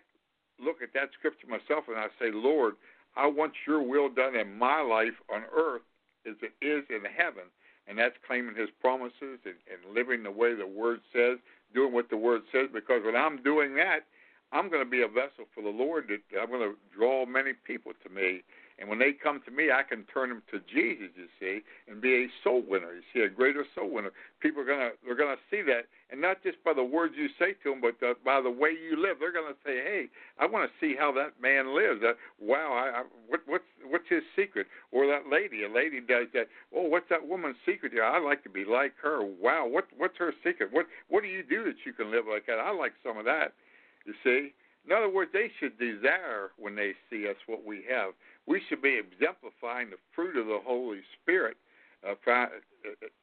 look 0.61 0.82
at 0.82 0.93
that 0.95 1.11
scripture 1.18 1.47
myself 1.47 1.84
and 1.89 1.97
I 1.97 2.09
say, 2.18 2.30
Lord, 2.32 2.74
I 3.16 3.26
want 3.26 3.53
Your 3.66 3.82
will 3.82 4.09
done 4.09 4.36
in 4.36 4.59
my 4.59 4.80
life 4.80 5.16
on 5.32 5.43
earth 5.57 5.82
as 6.26 6.34
it 6.43 6.53
is 6.64 6.84
in 6.91 7.09
heaven, 7.11 7.45
and 7.86 7.99
that's 7.99 8.14
claiming 8.26 8.55
His 8.55 8.68
promises 8.80 9.41
and, 9.45 9.57
and 9.70 9.95
living 9.95 10.22
the 10.22 10.30
way 10.30 10.55
the 10.55 10.66
Word 10.66 11.01
says, 11.12 11.39
doing 11.74 11.93
what 11.93 12.11
the 12.11 12.16
Word 12.16 12.43
says. 12.53 12.68
Because 12.72 13.03
when 13.05 13.16
I'm 13.16 13.43
doing 13.43 13.74
that, 13.76 14.01
I'm 14.53 14.70
going 14.70 14.84
to 14.84 14.91
be 14.91 15.03
a 15.03 15.09
vessel 15.09 15.49
for 15.55 15.62
the 15.62 15.68
Lord. 15.68 16.11
I'm 16.41 16.51
going 16.51 16.61
to 16.61 16.76
draw 16.95 17.26
many 17.26 17.53
people 17.66 17.93
to 18.03 18.09
me 18.09 18.43
and 18.79 18.89
when 18.89 18.99
they 18.99 19.12
come 19.12 19.41
to 19.45 19.51
me, 19.51 19.70
I 19.72 19.83
can 19.83 20.05
turn 20.05 20.29
them 20.29 20.43
to 20.53 20.61
Jesus, 20.72 21.11
you 21.16 21.26
see, 21.41 21.61
and 21.91 22.01
be 22.01 22.14
a 22.14 22.26
soul 22.45 22.62
winner. 22.62 22.95
You 22.95 23.03
see, 23.12 23.20
a 23.20 23.29
greater 23.29 23.64
soul 23.74 23.91
winner. 23.91 24.12
People 24.41 24.62
are 24.62 24.66
gonna 24.66 24.91
they're 25.05 25.16
gonna 25.16 25.43
see 25.51 25.62
that, 25.62 25.91
and 26.11 26.20
not 26.20 26.43
just 26.45 26.62
by 26.62 26.74
the 26.74 26.85
words 26.85 27.14
you 27.18 27.29
say 27.39 27.55
to 27.64 27.70
them, 27.70 27.81
but 27.81 27.99
the, 27.99 28.14
by 28.24 28.41
the 28.41 28.51
way 28.51 28.70
you 28.70 28.95
live. 28.95 29.16
They're 29.18 29.33
gonna 29.33 29.59
say, 29.66 29.83
"Hey, 29.83 30.07
I 30.39 30.47
want 30.47 30.70
to 30.70 30.72
see 30.79 30.95
how 30.97 31.11
that 31.12 31.43
man 31.43 31.74
lives. 31.74 32.03
Uh, 32.05 32.14
wow, 32.41 32.70
I, 32.72 33.01
I, 33.01 33.03
what, 33.26 33.41
what's 33.47 33.70
what's 33.91 34.09
his 34.09 34.22
secret?" 34.37 34.68
Or 34.93 35.09
that 35.09 35.29
lady, 35.31 35.64
a 35.64 35.68
lady 35.68 35.99
does 36.01 36.29
that. 36.35 36.47
Oh, 36.74 36.87
what's 36.87 37.09
that 37.11 37.26
woman's 37.26 37.57
secret? 37.66 37.93
Yeah, 37.95 38.12
I'd 38.14 38.22
like 38.22 38.45
to 38.45 38.51
be 38.51 38.64
like 38.64 38.95
her. 39.03 39.24
Wow, 39.24 39.66
what 39.66 39.89
what's 39.97 40.18
her 40.18 40.33
secret? 40.45 40.70
What 40.72 40.87
what 41.09 41.22
do 41.22 41.29
you 41.29 41.43
do 41.43 41.64
that 41.64 41.83
you 41.85 41.93
can 41.93 42.12
live 42.12 42.26
like 42.31 42.47
that? 42.47 42.61
I 42.62 42.70
like 42.70 42.93
some 43.03 43.18
of 43.18 43.24
that. 43.24 43.55
You 44.07 44.14
see. 44.22 44.55
In 44.87 44.93
other 44.93 45.11
words, 45.11 45.31
they 45.33 45.51
should 45.61 45.79
desire 45.79 46.51
when 46.57 46.74
they 46.74 46.93
see 47.11 47.29
us 47.29 47.37
what 47.47 47.64
we 47.64 47.85
have 47.91 48.14
we 48.49 48.62
should 48.68 48.81
be 48.81 48.99
exemplifying 48.99 49.91
the 49.91 50.01
fruit 50.16 50.37
of 50.37 50.47
the 50.47 50.59
Holy 50.64 51.01
Spirit. 51.20 51.57
Uh, 52.03 52.47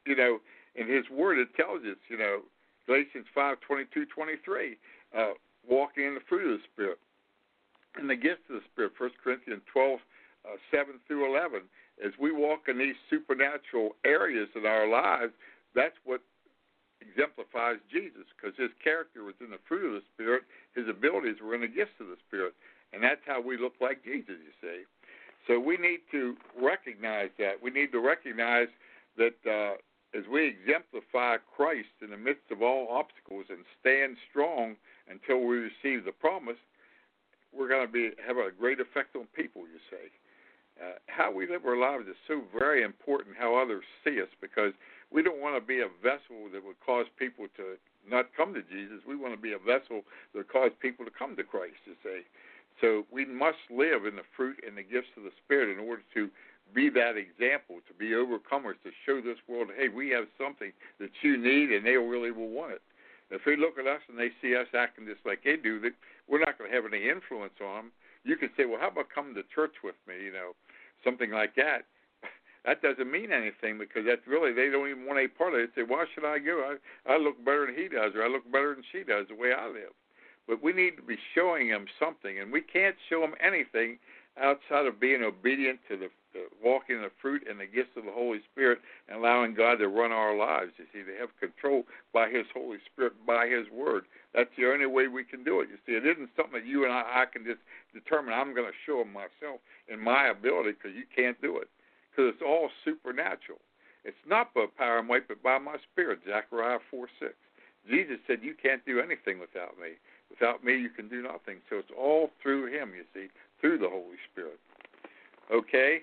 you 0.05 0.15
know, 0.15 0.37
in 0.75 0.87
His 0.87 1.03
Word 1.09 1.39
it 1.39 1.49
tells 1.55 1.81
us, 1.81 1.97
you 2.07 2.17
know, 2.17 2.41
Galatians 2.85 3.25
five 3.33 3.57
twenty 3.61 3.85
two 3.91 4.05
twenty 4.05 4.35
three, 4.45 4.77
uh, 5.17 5.33
walking 5.67 6.05
in 6.05 6.13
the 6.13 6.21
fruit 6.29 6.53
of 6.53 6.59
the 6.59 6.65
Spirit, 6.71 6.99
and 7.95 8.07
the 8.07 8.15
gifts 8.15 8.45
of 8.49 8.61
the 8.61 8.65
Spirit. 8.71 8.93
First 8.97 9.15
Corinthians 9.23 9.63
twelve 9.71 9.99
uh, 10.45 10.57
seven 10.69 10.99
through 11.07 11.25
eleven. 11.25 11.61
As 12.05 12.11
we 12.19 12.31
walk 12.31 12.67
in 12.67 12.77
these 12.77 12.95
supernatural 13.09 13.95
areas 14.05 14.49
in 14.55 14.65
our 14.65 14.87
lives, 14.87 15.31
that's 15.73 15.95
what 16.03 16.21
exemplifies 17.05 17.77
Jesus, 17.91 18.25
because 18.35 18.57
His 18.57 18.71
character 18.83 19.23
was 19.23 19.35
in 19.39 19.51
the 19.51 19.61
fruit 19.67 19.85
of 19.85 19.93
the 19.93 20.05
Spirit, 20.13 20.43
His 20.73 20.87
abilities 20.89 21.37
were 21.41 21.55
in 21.55 21.61
the 21.61 21.67
gifts 21.67 21.99
of 21.99 22.07
the 22.07 22.17
Spirit, 22.27 22.53
and 22.93 23.03
that's 23.03 23.21
how 23.25 23.41
we 23.41 23.57
look 23.57 23.73
like 23.79 24.03
Jesus. 24.03 24.37
You 24.41 24.55
see. 24.61 24.83
So 25.47 25.59
we 25.59 25.77
need 25.77 26.01
to 26.11 26.35
recognize 26.59 27.29
that. 27.37 27.61
We 27.61 27.69
need 27.69 27.91
to 27.91 27.99
recognize 27.99 28.67
that 29.17 29.37
uh, 29.45 29.77
as 30.17 30.25
we 30.31 30.47
exemplify 30.47 31.37
Christ 31.55 31.93
in 32.01 32.09
the 32.09 32.17
midst 32.17 32.49
of 32.49 32.61
all 32.61 32.87
obstacles 32.89 33.45
and 33.49 33.61
stand 33.79 34.17
strong 34.29 34.75
until 35.07 35.45
we 35.45 35.57
receive 35.57 36.05
the 36.05 36.11
promise, 36.11 36.57
we're 37.53 37.69
going 37.69 37.85
to 37.85 37.91
be 37.91 38.11
have 38.25 38.37
a 38.37 38.49
great 38.51 38.79
effect 38.79 39.15
on 39.15 39.27
people. 39.35 39.63
You 39.63 39.79
say. 39.89 40.09
Uh, 40.75 40.99
how 41.07 41.31
we 41.31 41.47
live 41.47 41.65
our 41.65 41.77
lives 41.77 42.03
is 42.05 42.17
so 42.27 42.41
very 42.51 42.83
important. 42.83 43.37
How 43.39 43.55
others 43.55 43.85
see 44.03 44.21
us, 44.21 44.27
because 44.41 44.73
we 45.15 45.23
don't 45.23 45.39
want 45.39 45.55
to 45.55 45.63
be 45.63 45.79
a 45.79 45.87
vessel 46.03 46.51
that 46.51 46.59
would 46.59 46.75
cause 46.83 47.07
people 47.15 47.47
to 47.55 47.79
not 48.03 48.27
come 48.35 48.53
to 48.53 48.61
Jesus. 48.67 48.99
We 49.07 49.15
want 49.15 49.33
to 49.33 49.39
be 49.39 49.55
a 49.55 49.63
vessel 49.63 50.03
that 50.35 50.43
would 50.43 50.51
cause 50.51 50.75
people 50.83 51.07
to 51.07 51.11
come 51.15 51.39
to 51.39 51.43
Christ. 51.47 51.79
You 51.87 51.95
say, 52.03 52.27
so 52.83 53.07
we 53.07 53.23
must 53.23 53.63
live 53.71 54.03
in 54.03 54.19
the 54.19 54.27
fruit 54.35 54.59
and 54.67 54.75
the 54.75 54.83
gifts 54.83 55.15
of 55.15 55.23
the 55.23 55.31
Spirit 55.45 55.71
in 55.71 55.79
order 55.79 56.03
to 56.19 56.27
be 56.75 56.91
that 56.91 57.15
example, 57.15 57.79
to 57.87 57.93
be 57.95 58.11
overcomers, 58.11 58.75
to 58.83 58.91
show 59.07 59.23
this 59.23 59.39
world, 59.47 59.71
hey, 59.71 59.87
we 59.87 60.09
have 60.11 60.27
something 60.35 60.75
that 60.99 61.15
you 61.23 61.39
need, 61.39 61.71
and 61.71 61.85
they 61.85 61.95
really 61.95 62.35
will 62.35 62.51
want 62.51 62.73
it. 62.73 62.83
If 63.31 63.41
they 63.47 63.55
look 63.55 63.79
at 63.79 63.87
us 63.87 64.03
and 64.11 64.19
they 64.19 64.35
see 64.41 64.53
us 64.53 64.67
acting 64.75 65.07
just 65.07 65.23
like 65.25 65.47
they 65.47 65.55
do, 65.55 65.79
that 65.79 65.95
we're 66.27 66.43
not 66.43 66.59
going 66.59 66.69
to 66.69 66.75
have 66.75 66.85
any 66.85 67.07
influence 67.07 67.55
on 67.63 67.87
them. 67.87 67.91
You 68.27 68.35
could 68.35 68.51
say, 68.57 68.65
well, 68.65 68.81
how 68.81 68.89
about 68.89 69.07
come 69.13 69.33
to 69.33 69.43
church 69.53 69.79
with 69.81 69.95
me? 70.07 70.19
You 70.25 70.33
know, 70.33 70.51
something 71.07 71.31
like 71.31 71.55
that. 71.55 71.87
That 72.65 72.81
doesn't 72.81 73.09
mean 73.09 73.31
anything 73.31 73.77
because 73.77 74.03
that's 74.05 74.25
really 74.27 74.51
they 74.51 74.69
don't 74.69 74.89
even 74.89 75.05
want 75.05 75.19
a 75.19 75.27
part 75.27 75.53
of 75.53 75.59
it. 75.59 75.69
They 75.75 75.83
say, 75.83 75.87
why 75.87 76.05
should 76.13 76.25
I 76.25 76.39
go? 76.39 76.75
I 77.05 77.13
I 77.13 77.17
look 77.17 77.37
better 77.45 77.65
than 77.67 77.75
he 77.75 77.87
does, 77.87 78.15
or 78.15 78.23
I 78.23 78.27
look 78.27 78.49
better 78.51 78.73
than 78.73 78.83
she 78.91 79.03
does 79.03 79.27
the 79.29 79.35
way 79.35 79.53
I 79.53 79.67
live 79.67 79.93
but 80.47 80.61
we 80.61 80.73
need 80.73 80.95
to 80.97 81.01
be 81.01 81.17
showing 81.33 81.69
them 81.69 81.85
something, 81.99 82.39
and 82.39 82.51
we 82.51 82.61
can't 82.61 82.95
show 83.09 83.21
them 83.21 83.33
anything 83.41 83.97
outside 84.37 84.85
of 84.85 84.99
being 84.99 85.23
obedient 85.23 85.79
to 85.89 85.97
the 85.97 86.05
uh, 86.35 86.43
walking 86.61 86.97
in 86.97 87.01
the 87.01 87.11
fruit 87.21 87.47
and 87.49 87.59
the 87.59 87.65
gifts 87.65 87.95
of 87.95 88.03
the 88.03 88.11
Holy 88.11 88.39
Spirit 88.51 88.79
and 89.07 89.17
allowing 89.17 89.53
God 89.55 89.75
to 89.77 89.87
run 89.87 90.11
our 90.11 90.35
lives. 90.35 90.73
You 90.77 90.85
see, 90.91 90.99
to 91.07 91.17
have 91.17 91.29
control 91.39 91.83
by 92.13 92.29
His 92.29 92.45
Holy 92.53 92.77
Spirit, 92.91 93.13
by 93.25 93.47
His 93.47 93.71
Word. 93.71 94.03
That's 94.33 94.49
the 94.57 94.67
only 94.67 94.85
way 94.85 95.07
we 95.07 95.23
can 95.23 95.45
do 95.45 95.61
it. 95.61 95.69
You 95.71 95.77
see, 95.85 95.93
it 95.93 96.05
isn't 96.05 96.29
something 96.35 96.59
that 96.59 96.67
you 96.67 96.83
and 96.83 96.91
I, 96.91 97.23
I 97.23 97.25
can 97.31 97.45
just 97.45 97.63
determine. 97.93 98.33
I'm 98.33 98.53
going 98.53 98.67
to 98.67 98.75
show 98.85 98.99
them 98.99 99.13
myself 99.13 99.63
in 99.87 99.97
my 99.97 100.27
ability 100.27 100.75
because 100.75 100.91
you 100.91 101.07
can't 101.15 101.39
do 101.41 101.57
it 101.57 101.69
because 102.15 102.33
it's 102.33 102.43
all 102.45 102.69
supernatural. 102.83 103.59
It's 104.03 104.15
not 104.27 104.53
by 104.53 104.65
power 104.77 104.99
and 104.99 105.07
might, 105.07 105.27
but 105.27 105.43
by 105.43 105.57
my 105.57 105.75
Spirit. 105.91 106.19
Zechariah 106.25 106.79
four 106.89 107.07
six. 107.19 107.33
Jesus 107.89 108.17
said, 108.25 108.39
"You 108.41 108.55
can't 108.55 108.85
do 108.85 108.99
anything 108.99 109.39
without 109.39 109.77
me." 109.79 109.97
Without 110.29 110.63
me, 110.63 110.75
you 110.75 110.89
can 110.89 111.07
do 111.07 111.21
nothing. 111.21 111.61
So 111.69 111.77
it's 111.77 111.91
all 111.95 112.31
through 112.41 112.67
Him, 112.67 112.93
you 112.95 113.05
see, 113.13 113.27
through 113.61 113.77
the 113.77 113.89
Holy 113.89 114.17
Spirit. 114.31 114.59
Okay? 115.51 116.01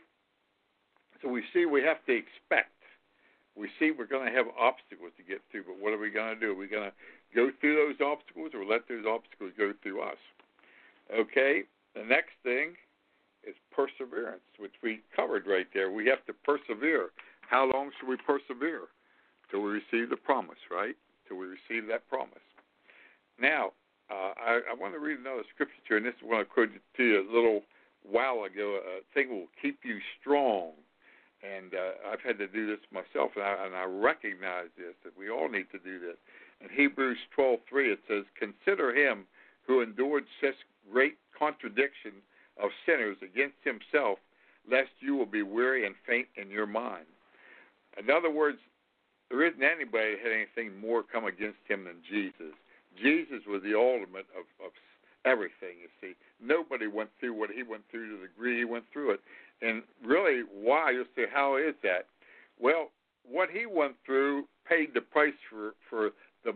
So 1.21 1.29
we 1.29 1.43
see 1.53 1.67
we 1.67 1.83
have 1.83 2.05
to 2.07 2.13
expect. 2.13 2.71
We 3.57 3.69
see 3.79 3.91
we're 3.91 4.07
going 4.07 4.27
to 4.27 4.33
have 4.33 4.47
obstacles 4.59 5.13
to 5.19 5.23
get 5.23 5.43
through, 5.51 5.65
but 5.65 5.79
what 5.79 5.93
are 5.93 5.99
we 5.99 6.11
going 6.11 6.35
to 6.35 6.41
do? 6.41 6.53
Are 6.53 6.57
we 6.57 6.69
going 6.69 6.89
to 6.89 6.95
go 7.35 7.51
through 7.61 7.77
those 7.77 8.01
obstacles 8.01 8.53
or 8.55 8.65
let 8.65 8.89
those 8.89 9.05
obstacles 9.07 9.53
go 9.59 9.73
through 9.83 10.01
us? 10.03 10.17
Okay? 11.13 11.65
The 11.95 12.05
next 12.05 12.33
thing 12.43 12.75
is 13.47 13.55
perseverance, 13.75 14.43
which 14.59 14.75
we 14.83 15.01
covered 15.15 15.47
right 15.47 15.67
there. 15.75 15.91
We 15.91 16.07
have 16.07 16.25
to 16.27 16.33
persevere. 16.33 17.11
How 17.49 17.71
long 17.73 17.91
should 17.99 18.09
we 18.09 18.17
persevere? 18.17 18.89
Till 19.51 19.61
we 19.61 19.71
receive 19.71 20.11
the 20.11 20.17
promise, 20.17 20.59
right? 20.71 20.97
Till 21.29 21.37
we 21.37 21.47
receive 21.47 21.87
that 21.89 22.09
promise. 22.09 22.47
Now, 23.39 23.73
uh, 24.11 24.33
I, 24.37 24.61
I 24.71 24.75
want 24.79 24.95
to 24.95 25.01
read 25.01 25.19
another 25.21 25.45
scripture, 25.55 25.97
and 25.97 26.07
this 26.07 26.15
is 26.15 26.23
one 26.23 26.41
I 26.41 26.45
quoted 26.45 26.81
to 26.97 27.05
you 27.05 27.21
a 27.21 27.29
little 27.33 27.63
while 28.09 28.45
ago. 28.45 28.81
A 28.81 29.01
thing 29.15 29.31
will 29.31 29.49
keep 29.61 29.81
you 29.85 29.99
strong, 30.21 30.73
and 31.43 31.75
uh, 31.75 32.11
I've 32.13 32.21
had 32.21 32.39
to 32.39 32.49
do 32.49 32.67
this 32.67 32.81
myself, 32.93 33.33
and 33.37 33.45
I, 33.45 33.67
and 33.67 33.75
I 33.75 33.85
recognize 33.85 34.69
this 34.77 34.95
that 35.05 35.17
we 35.19 35.31
all 35.31 35.49
need 35.49 35.71
to 35.73 35.79
do 35.79 35.99
this. 35.99 36.17
In 36.61 36.69
Hebrews 36.71 37.19
12:3, 37.37 37.93
it 37.93 38.01
says, 38.09 38.25
"Consider 38.39 38.95
him 38.95 39.25
who 39.67 39.81
endured 39.81 40.25
such 40.41 40.57
great 40.91 41.17
contradiction 41.37 42.13
of 42.63 42.71
sinners 42.87 43.17
against 43.23 43.59
himself, 43.65 44.19
lest 44.71 44.91
you 45.01 45.17
will 45.17 45.27
be 45.27 45.43
weary 45.43 45.85
and 45.85 45.95
faint 46.07 46.29
in 46.37 46.49
your 46.51 46.67
mind." 46.67 47.07
In 47.99 48.11
other 48.11 48.31
words, 48.31 48.59
there 49.29 49.45
isn't 49.45 49.63
anybody 49.63 50.13
that 50.13 50.21
had 50.23 50.33
anything 50.33 50.79
more 50.79 51.03
come 51.03 51.25
against 51.25 51.59
him 51.69 51.85
than 51.85 51.97
Jesus. 52.09 52.55
Jesus 53.01 53.47
was 53.47 53.63
the 53.63 53.75
ultimate 53.75 54.27
of, 54.37 54.45
of 54.65 54.73
everything, 55.25 55.81
you 55.81 55.89
see. 56.01 56.15
Nobody 56.41 56.87
went 56.87 57.11
through 57.19 57.35
what 57.35 57.51
he 57.51 57.63
went 57.63 57.83
through 57.91 58.11
to 58.11 58.17
the 58.21 58.29
degree 58.29 58.59
he 58.59 58.65
went 58.65 58.85
through 58.93 59.13
it. 59.13 59.21
And 59.63 59.83
really, 60.05 60.43
why? 60.53 60.91
You'll 60.91 61.05
say, 61.17 61.25
how 61.33 61.57
is 61.57 61.75
that? 61.83 62.07
Well, 62.61 62.91
what 63.25 63.49
he 63.51 63.67
went 63.67 63.95
through 64.05 64.45
paid 64.69 64.95
the 64.95 65.01
price 65.01 65.33
for, 65.49 65.75
for 65.89 66.11
the 66.45 66.55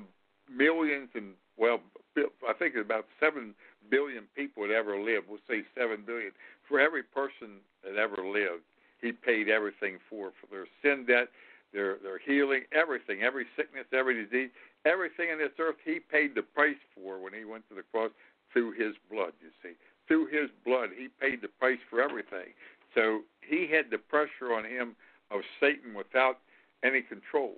millions 0.54 1.09
and, 1.14 1.32
well, 1.57 1.80
I 2.16 2.52
think 2.59 2.74
about 2.76 3.07
7 3.20 3.54
billion 3.91 4.24
people 4.34 4.66
that 4.66 4.74
ever 4.74 4.99
lived. 4.99 5.26
We'll 5.28 5.45
say 5.49 5.62
7 5.76 6.05
billion. 6.07 6.32
For 6.68 6.80
every 6.80 7.03
person 7.03 7.62
that 7.84 7.97
ever 7.97 8.26
lived, 8.26 8.62
he 9.01 9.12
paid 9.12 9.49
everything 9.49 9.99
for, 10.09 10.32
for 10.41 10.47
their 10.51 10.66
sin 10.82 11.07
debt, 11.07 11.28
their, 11.72 11.99
their 12.03 12.18
healing, 12.18 12.62
everything, 12.72 13.22
every 13.22 13.47
sickness, 13.57 13.84
every 13.93 14.24
disease. 14.24 14.51
Everything 14.84 15.30
in 15.30 15.39
this 15.39 15.53
earth 15.59 15.76
he 15.84 15.99
paid 15.99 16.34
the 16.34 16.43
price 16.43 16.80
for 16.95 17.18
when 17.18 17.34
he 17.34 17.45
went 17.45 17.68
to 17.68 17.74
the 17.74 17.82
cross 17.93 18.11
through 18.53 18.72
his 18.72 18.95
blood, 19.11 19.32
you 19.43 19.51
see. 19.62 19.76
Through 20.07 20.26
his 20.26 20.49
blood, 20.64 20.91
he 20.97 21.09
paid 21.09 21.43
the 21.43 21.49
price 21.49 21.82
for 21.91 22.01
everything. 22.01 22.55
So 22.95 23.20
he 23.43 23.68
had 23.70 23.91
the 23.91 23.99
pressure 23.99 24.55
on 24.55 24.64
him 24.64 24.95
of 25.30 25.41
Satan 25.61 25.95
without 25.95 26.39
any 26.84 27.03
control. 27.03 27.57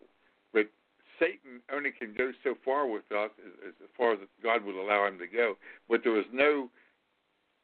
Satan 1.19 1.61
only 1.73 1.91
can 1.91 2.15
go 2.17 2.33
so 2.45 2.55
far 2.65 2.87
with 2.87 3.11
us 3.13 3.31
as, 3.45 3.75
as 3.83 3.91
far 3.97 4.13
as 4.13 4.19
God 4.43 4.65
would 4.65 4.77
allow 4.77 5.07
him 5.07 5.19
to 5.19 5.27
go. 5.27 5.57
But 5.89 6.03
there 6.03 6.13
was 6.13 6.29
no 6.33 6.71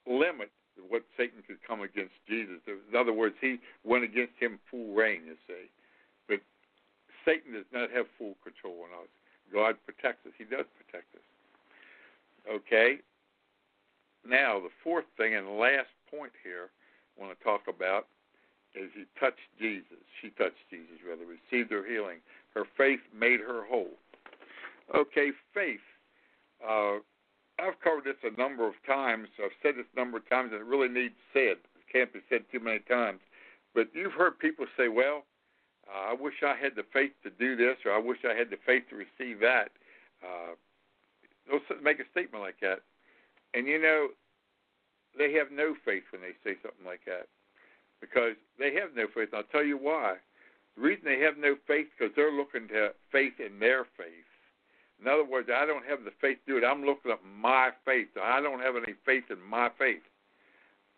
limit 0.06 0.50
to 0.76 0.82
what 0.88 1.02
Satan 1.16 1.42
could 1.46 1.62
come 1.66 1.80
against 1.80 2.14
Jesus. 2.28 2.60
In 2.66 2.96
other 2.96 3.12
words, 3.12 3.34
he 3.40 3.58
went 3.84 4.04
against 4.04 4.34
him 4.38 4.58
full 4.70 4.94
reign, 4.94 5.22
you 5.26 5.36
see. 5.46 5.70
But 6.28 6.40
Satan 7.24 7.52
does 7.54 7.68
not 7.72 7.90
have 7.90 8.06
full 8.18 8.34
control 8.42 8.84
on 8.84 9.04
us. 9.04 9.10
God 9.52 9.76
protects 9.84 10.26
us. 10.26 10.32
He 10.36 10.44
does 10.44 10.66
protect 10.76 11.14
us. 11.14 11.26
Okay. 12.50 12.98
Now, 14.26 14.58
the 14.58 14.72
fourth 14.82 15.04
thing 15.16 15.34
and 15.34 15.58
last 15.58 15.92
point 16.10 16.32
here 16.42 16.70
I 17.16 17.22
want 17.22 17.36
to 17.36 17.44
talk 17.44 17.68
about 17.68 18.08
is 18.74 18.90
he 18.94 19.04
touched 19.20 19.46
Jesus. 19.60 20.02
She 20.20 20.30
touched 20.30 20.64
Jesus, 20.70 20.98
rather, 21.06 21.22
received 21.22 21.70
her 21.70 21.86
healing. 21.86 22.18
Her 22.54 22.64
faith 22.76 23.00
made 23.12 23.40
her 23.40 23.64
whole. 23.68 23.98
Okay, 24.94 25.30
faith. 25.52 25.80
Uh, 26.62 26.98
I've 27.58 27.78
covered 27.82 28.04
this 28.04 28.16
a 28.22 28.40
number 28.40 28.66
of 28.66 28.74
times. 28.86 29.28
I've 29.42 29.54
said 29.62 29.74
this 29.76 29.86
a 29.94 29.98
number 29.98 30.18
of 30.18 30.28
times, 30.28 30.50
and 30.52 30.60
it 30.60 30.66
really 30.66 30.88
needs 30.88 31.14
said. 31.32 31.58
It 31.76 31.86
can't 31.92 32.12
be 32.12 32.20
said 32.28 32.44
too 32.50 32.60
many 32.60 32.80
times. 32.80 33.20
But 33.74 33.88
you've 33.92 34.12
heard 34.12 34.38
people 34.38 34.66
say, 34.76 34.88
well, 34.88 35.24
uh, 35.88 36.10
I 36.10 36.14
wish 36.14 36.34
I 36.42 36.54
had 36.56 36.74
the 36.76 36.84
faith 36.92 37.12
to 37.22 37.30
do 37.30 37.56
this, 37.56 37.76
or 37.84 37.92
I 37.92 37.98
wish 37.98 38.18
I 38.24 38.34
had 38.34 38.50
the 38.50 38.58
faith 38.64 38.84
to 38.90 38.96
receive 38.96 39.40
that. 39.40 39.70
Uh, 40.22 40.54
they'll 41.46 41.82
make 41.82 42.00
a 42.00 42.08
statement 42.10 42.42
like 42.42 42.60
that. 42.60 42.80
And 43.52 43.66
you 43.66 43.80
know, 43.80 44.08
they 45.16 45.32
have 45.34 45.52
no 45.52 45.74
faith 45.84 46.04
when 46.10 46.22
they 46.22 46.34
say 46.42 46.56
something 46.62 46.86
like 46.86 47.04
that 47.06 47.28
because 48.00 48.34
they 48.58 48.74
have 48.74 48.94
no 48.96 49.06
faith. 49.06 49.30
And 49.32 49.42
I'll 49.42 49.52
tell 49.52 49.64
you 49.64 49.78
why. 49.78 50.16
The 50.76 50.82
reason 50.82 51.04
they 51.04 51.20
have 51.20 51.38
no 51.38 51.56
faith 51.66 51.86
because 51.96 52.14
they're 52.16 52.32
looking 52.32 52.68
to 52.68 52.90
faith 53.12 53.34
in 53.38 53.58
their 53.58 53.84
faith. 53.96 54.28
In 55.00 55.08
other 55.08 55.24
words, 55.24 55.48
I 55.52 55.66
don't 55.66 55.84
have 55.86 56.04
the 56.04 56.14
faith 56.20 56.38
to 56.46 56.52
do 56.52 56.58
it. 56.58 56.66
I'm 56.66 56.84
looking 56.84 57.10
at 57.10 57.20
my 57.24 57.70
faith. 57.84 58.08
I 58.20 58.40
don't 58.40 58.60
have 58.60 58.76
any 58.76 58.94
faith 59.04 59.24
in 59.30 59.40
my 59.42 59.70
faith. 59.78 60.02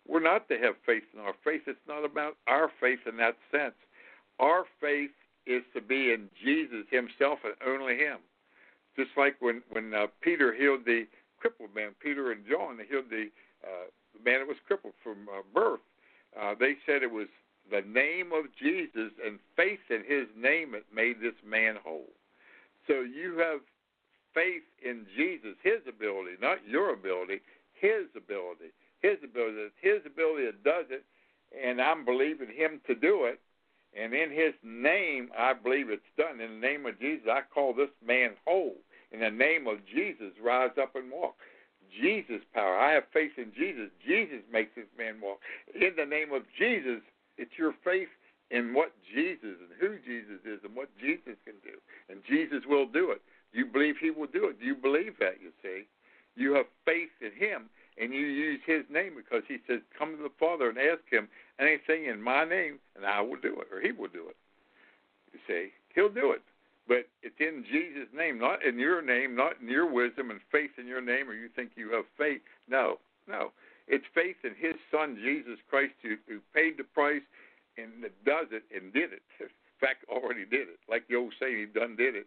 We're 0.07 0.20
not 0.20 0.49
to 0.49 0.59
have 0.59 0.74
faith 0.85 1.03
in 1.12 1.20
our 1.20 1.35
faith. 1.43 1.62
It's 1.66 1.79
not 1.89 2.05
about 2.05 2.37
our 2.47 2.70
faith 2.81 3.01
in 3.07 3.16
that 3.16 3.37
sense. 3.51 3.74
Our 4.39 4.64
faith 4.81 5.11
is 5.47 5.62
to 5.74 5.81
be 5.81 6.12
in 6.12 6.29
Jesus 6.43 6.87
Himself 6.91 7.41
and 7.45 7.55
only 7.66 7.97
Him. 7.97 8.18
Just 8.97 9.11
like 9.16 9.37
when 9.41 9.62
when 9.70 9.93
uh, 9.93 10.07
Peter 10.20 10.55
healed 10.55 10.85
the 10.87 11.07
crippled 11.39 11.74
man, 11.74 11.91
Peter 12.01 12.33
and 12.33 12.45
John, 12.49 12.77
they 12.77 12.87
healed 12.87 13.11
the 13.11 13.29
uh, 13.64 13.91
man 14.24 14.41
that 14.41 14.49
was 14.49 14.57
crippled 14.66 14.95
from 15.03 15.29
uh, 15.29 15.43
birth. 15.53 15.81
Uh, 16.39 16.55
they 16.59 16.77
said 16.87 17.03
it 17.03 17.11
was 17.11 17.29
the 17.71 17.83
name 17.83 18.33
of 18.33 18.47
Jesus 18.61 19.12
and 19.25 19.39
faith 19.57 19.81
in 19.91 20.03
His 20.07 20.27
name 20.37 20.73
that 20.73 20.85
made 20.95 21.21
this 21.21 21.39
man 21.45 21.77
whole. 21.83 22.12
So 22.87 23.01
you 23.01 23.39
have 23.39 23.61
faith 24.35 24.62
in 24.85 25.07
Jesus, 25.17 25.57
His 25.62 25.81
ability, 25.89 26.37
not 26.41 26.59
your 26.67 26.93
ability, 26.93 27.41
His 27.75 28.07
ability, 28.17 28.73
His 29.01 29.19
ability. 29.25 29.71
His 29.81 30.01
ability 30.07 30.47
that 30.47 30.64
does 30.64 30.87
it, 30.91 31.05
and 31.57 31.81
I'm 31.81 32.05
believing 32.05 32.49
Him 32.55 32.81
to 32.87 32.95
do 32.95 33.25
it. 33.25 33.41
And 33.99 34.12
in 34.12 34.31
His 34.31 34.53
name, 34.62 35.31
I 35.37 35.55
believe 35.55 35.89
it's 35.89 36.03
done. 36.19 36.41
In 36.41 36.61
the 36.61 36.67
name 36.67 36.87
of 36.87 37.01
Jesus, 37.01 37.27
I 37.31 37.41
call 37.53 37.73
this 37.73 37.91
man 38.07 38.33
whole. 38.45 38.77
In 39.11 39.21
the 39.21 39.31
name 39.31 39.67
of 39.67 39.79
Jesus, 39.87 40.33
rise 40.43 40.77
up 40.81 40.95
and 40.95 41.11
walk. 41.11 41.37
Jesus' 42.03 42.43
power. 42.53 42.77
I 42.77 42.93
have 42.93 43.05
faith 43.12 43.33
in 43.39 43.53
Jesus. 43.57 43.91
Jesus 44.07 44.43
makes 44.53 44.75
this 44.77 44.91
man 44.99 45.17
walk. 45.23 45.41
In 45.75 45.93
the 45.97 46.05
name 46.05 46.33
of 46.33 46.43
Jesus, 46.59 47.01
it's 47.39 47.59
your 47.59 47.74
faith 47.84 48.09
in 48.51 48.74
what 48.74 48.93
Jesus 49.12 49.59
and 49.59 49.72
who 49.80 49.99
Jesus 50.05 50.41
is 50.45 50.61
and 50.64 50.74
what 50.74 50.89
Jesus 51.01 51.37
can 51.45 51.55
do. 51.64 51.76
And 52.09 52.22
Jesus 52.28 52.62
will 52.68 52.87
do 52.87 53.11
it. 53.11 53.20
You 53.53 53.66
believe 53.66 53.97
he 54.01 54.11
will 54.11 54.28
do 54.28 54.47
it. 54.49 54.61
Do 54.61 54.66
you 54.66 54.74
believe 54.74 55.14
that, 55.20 55.41
you 55.43 55.51
see. 55.62 55.84
You 56.37 56.55
have 56.55 56.66
faith 56.84 57.11
in 57.20 57.32
him, 57.32 57.70
and 57.99 58.12
you 58.12 58.20
use 58.20 58.61
his 58.66 58.84
name 58.91 59.14
because 59.16 59.43
he 59.49 59.57
says, 59.66 59.80
Come 59.99 60.16
to 60.16 60.22
the 60.22 60.37
Father 60.39 60.68
and 60.68 60.78
ask 60.78 61.01
him 61.11 61.28
anything 61.59 62.07
in 62.07 62.20
my 62.20 62.45
name, 62.45 62.78
and 62.95 63.07
I 63.07 63.20
will 63.22 63.41
do 63.41 63.57
it, 63.61 63.68
or 63.72 63.80
he 63.80 63.93
will 63.93 64.12
do 64.12 64.28
it. 64.28 64.37
You 65.32 65.41
see, 65.49 65.68
he'll 65.95 66.12
do 66.12 66.32
it. 66.32 66.43
But 66.87 67.09
it's 67.22 67.41
in 67.41 67.64
Jesus' 67.64 68.09
name, 68.14 68.39
not 68.39 68.64
in 68.64 68.78
your 68.78 69.03
name, 69.03 69.34
not 69.34 69.55
in 69.61 69.68
your 69.68 69.91
wisdom 69.91 70.30
and 70.30 70.41
faith 70.53 70.70
in 70.78 70.87
your 70.87 71.01
name, 71.01 71.28
or 71.28 71.34
you 71.34 71.49
think 71.57 71.70
you 71.74 71.91
have 71.93 72.05
faith. 72.16 72.43
No, 72.68 72.99
no. 73.26 73.51
It's 73.87 74.05
faith 74.14 74.37
in 74.43 74.55
his 74.59 74.74
son, 74.91 75.16
Jesus 75.22 75.59
Christ, 75.70 75.95
who, 76.03 76.16
who 76.26 76.41
paid 76.55 76.78
the 76.78 76.84
price 76.84 77.22
and 77.78 78.11
does 78.24 78.51
it 78.51 78.64
and 78.74 78.93
did 78.93 79.12
it. 79.12 79.22
In 79.41 79.87
fact, 79.87 80.09
already 80.09 80.45
did 80.45 80.68
it. 80.72 80.80
Like 80.89 81.07
the 81.07 81.16
old 81.16 81.34
saying, 81.39 81.55
he 81.55 81.66
done 81.66 81.97
did 81.97 82.16
it. 82.16 82.26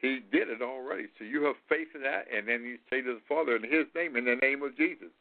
He 0.00 0.20
did 0.32 0.48
it 0.48 0.62
already. 0.62 1.08
So 1.18 1.24
you 1.24 1.44
have 1.44 1.56
faith 1.68 1.88
in 1.94 2.02
that, 2.02 2.24
and 2.32 2.48
then 2.48 2.62
you 2.62 2.78
say 2.88 3.00
to 3.02 3.14
the 3.14 3.24
Father 3.28 3.56
in 3.56 3.64
His 3.64 3.86
name, 3.94 4.16
in 4.16 4.24
the 4.24 4.36
name 4.36 4.62
of 4.62 4.76
Jesus. 4.76 5.12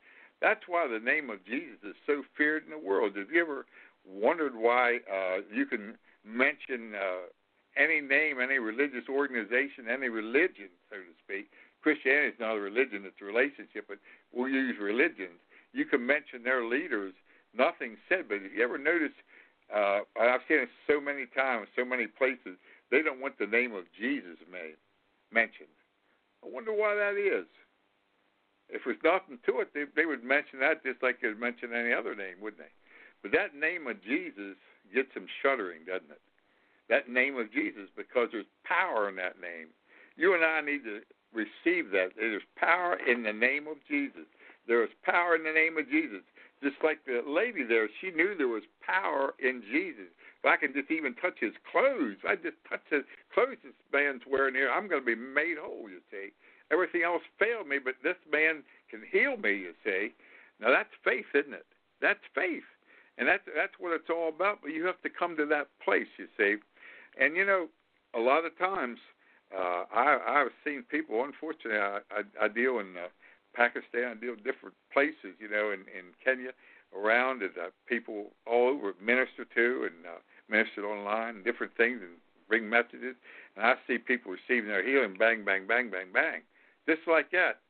That's 0.41 0.63
why 0.67 0.87
the 0.87 1.03
name 1.03 1.29
of 1.29 1.43
Jesus 1.43 1.79
is 1.83 1.95
so 2.07 2.23
feared 2.37 2.63
in 2.63 2.71
the 2.71 2.79
world. 2.79 3.15
Have 3.17 3.31
you 3.31 3.41
ever 3.41 3.65
wondered 4.07 4.55
why 4.55 4.99
uh, 5.03 5.43
you 5.51 5.65
can 5.65 5.95
mention 6.23 6.95
uh, 6.95 7.27
any 7.75 7.99
name, 7.99 8.39
any 8.39 8.57
religious 8.57 9.03
organization, 9.09 9.91
any 9.91 10.07
religion, 10.07 10.71
so 10.89 10.95
to 10.95 11.15
speak? 11.23 11.51
Christianity 11.83 12.35
is 12.35 12.39
not 12.39 12.55
a 12.55 12.59
religion; 12.59 13.03
it's 13.03 13.19
a 13.21 13.25
relationship. 13.25 13.87
But 13.87 13.99
we'll 14.31 14.47
use 14.47 14.75
religions. 14.79 15.39
You 15.73 15.85
can 15.85 16.05
mention 16.05 16.43
their 16.43 16.65
leaders. 16.65 17.13
Nothing 17.53 17.97
said. 18.07 18.25
But 18.27 18.35
if 18.45 18.53
you 18.55 18.63
ever 18.63 18.77
notice, 18.77 19.15
uh, 19.73 20.01
I've 20.19 20.41
seen 20.47 20.59
it 20.59 20.69
so 20.87 20.99
many 20.99 21.25
times, 21.35 21.67
so 21.75 21.85
many 21.85 22.07
places 22.07 22.57
they 22.91 23.01
don't 23.01 23.21
want 23.21 23.37
the 23.37 23.47
name 23.47 23.73
of 23.73 23.85
Jesus 23.97 24.37
made, 24.51 24.77
mentioned. 25.31 25.69
I 26.43 26.49
wonder 26.49 26.73
why 26.73 26.95
that 26.95 27.17
is. 27.17 27.45
If 28.69 28.81
there's 28.85 29.01
nothing 29.03 29.39
to 29.45 29.61
it, 29.61 29.73
they, 29.73 29.85
they 29.95 30.05
would 30.05 30.23
mention 30.23 30.59
that 30.59 30.83
just 30.83 31.01
like 31.01 31.21
they'd 31.21 31.39
mention 31.39 31.73
any 31.73 31.93
other 31.93 32.15
name, 32.15 32.37
wouldn't 32.41 32.61
they? 32.61 32.73
But 33.21 33.31
that 33.33 33.57
name 33.57 33.87
of 33.87 34.01
Jesus 34.03 34.55
gets 34.93 35.13
them 35.13 35.27
shuddering, 35.41 35.85
doesn't 35.85 36.11
it? 36.11 36.21
That 36.89 37.09
name 37.09 37.37
of 37.37 37.51
Jesus, 37.51 37.89
because 37.95 38.29
there's 38.31 38.49
power 38.63 39.09
in 39.09 39.15
that 39.17 39.41
name. 39.41 39.69
You 40.17 40.33
and 40.33 40.43
I 40.43 40.61
need 40.61 40.83
to 40.85 41.01
receive 41.33 41.91
that. 41.91 42.09
There's 42.15 42.41
power 42.57 42.97
in 43.05 43.23
the 43.23 43.33
name 43.33 43.67
of 43.67 43.77
Jesus. 43.87 44.25
There 44.69 44.85
is 44.85 44.93
power 45.01 45.33
in 45.33 45.43
the 45.43 45.51
name 45.51 45.81
of 45.81 45.89
Jesus. 45.89 46.21
Just 46.61 46.77
like 46.83 47.01
the 47.09 47.25
lady 47.25 47.65
there, 47.65 47.89
she 47.99 48.11
knew 48.11 48.37
there 48.37 48.47
was 48.47 48.69
power 48.85 49.33
in 49.41 49.63
Jesus. 49.71 50.13
If 50.37 50.45
I 50.45 50.55
can 50.61 50.71
just 50.77 50.91
even 50.91 51.15
touch 51.15 51.41
his 51.41 51.57
clothes, 51.71 52.21
I 52.21 52.35
just 52.35 52.61
touch 52.69 52.85
his 52.93 53.01
clothes 53.33 53.57
this 53.65 53.73
man's 53.91 54.21
wearing 54.29 54.53
here, 54.53 54.69
I'm 54.69 54.87
going 54.87 55.01
to 55.01 55.05
be 55.05 55.17
made 55.17 55.57
whole, 55.57 55.89
you 55.89 56.05
see. 56.11 56.29
Everything 56.71 57.01
else 57.01 57.23
failed 57.39 57.67
me, 57.67 57.79
but 57.81 57.95
this 58.03 58.19
man 58.31 58.61
can 58.91 59.01
heal 59.09 59.37
me, 59.37 59.57
you 59.57 59.73
see. 59.83 60.13
Now 60.61 60.69
that's 60.69 60.93
faith, 61.03 61.25
isn't 61.33 61.53
it? 61.53 61.65
That's 61.99 62.21
faith. 62.35 62.67
And 63.17 63.27
that's 63.27 63.43
that's 63.55 63.73
what 63.79 63.93
it's 63.93 64.09
all 64.09 64.29
about. 64.29 64.59
But 64.61 64.71
you 64.71 64.85
have 64.85 65.01
to 65.01 65.09
come 65.09 65.35
to 65.37 65.45
that 65.47 65.67
place, 65.83 66.07
you 66.17 66.27
see. 66.37 66.55
And 67.19 67.35
you 67.35 67.45
know, 67.45 67.67
a 68.13 68.19
lot 68.19 68.45
of 68.45 68.57
times, 68.57 68.99
uh, 69.51 69.83
I 69.91 70.19
I've 70.27 70.53
seen 70.63 70.83
people. 70.83 71.23
Unfortunately, 71.25 71.79
I 71.79 71.99
I, 72.11 72.45
I 72.45 72.47
deal 72.47 72.79
in 72.79 72.95
uh, 72.95 73.09
Pakistan. 73.53 74.19
Different 74.19 74.75
places, 74.91 75.37
you 75.39 75.49
know, 75.49 75.71
in 75.71 75.81
in 75.91 76.13
Kenya, 76.23 76.51
around, 76.95 77.41
and 77.41 77.51
uh, 77.57 77.69
people 77.87 78.31
all 78.45 78.67
over 78.67 78.93
minister 79.01 79.45
to, 79.55 79.89
and 79.89 80.05
uh, 80.05 80.83
online 80.85 81.35
and 81.35 81.45
different 81.45 81.75
things 81.77 81.99
and 82.01 82.17
bring 82.47 82.69
messages. 82.69 83.15
And 83.55 83.65
I 83.65 83.75
see 83.87 83.97
people 83.97 84.31
receiving 84.31 84.69
their 84.69 84.85
healing, 84.85 85.15
bang, 85.17 85.45
bang, 85.45 85.67
bang, 85.67 85.89
bang, 85.89 86.07
bang, 86.13 86.41
just 86.87 87.01
like 87.07 87.31
that, 87.31 87.61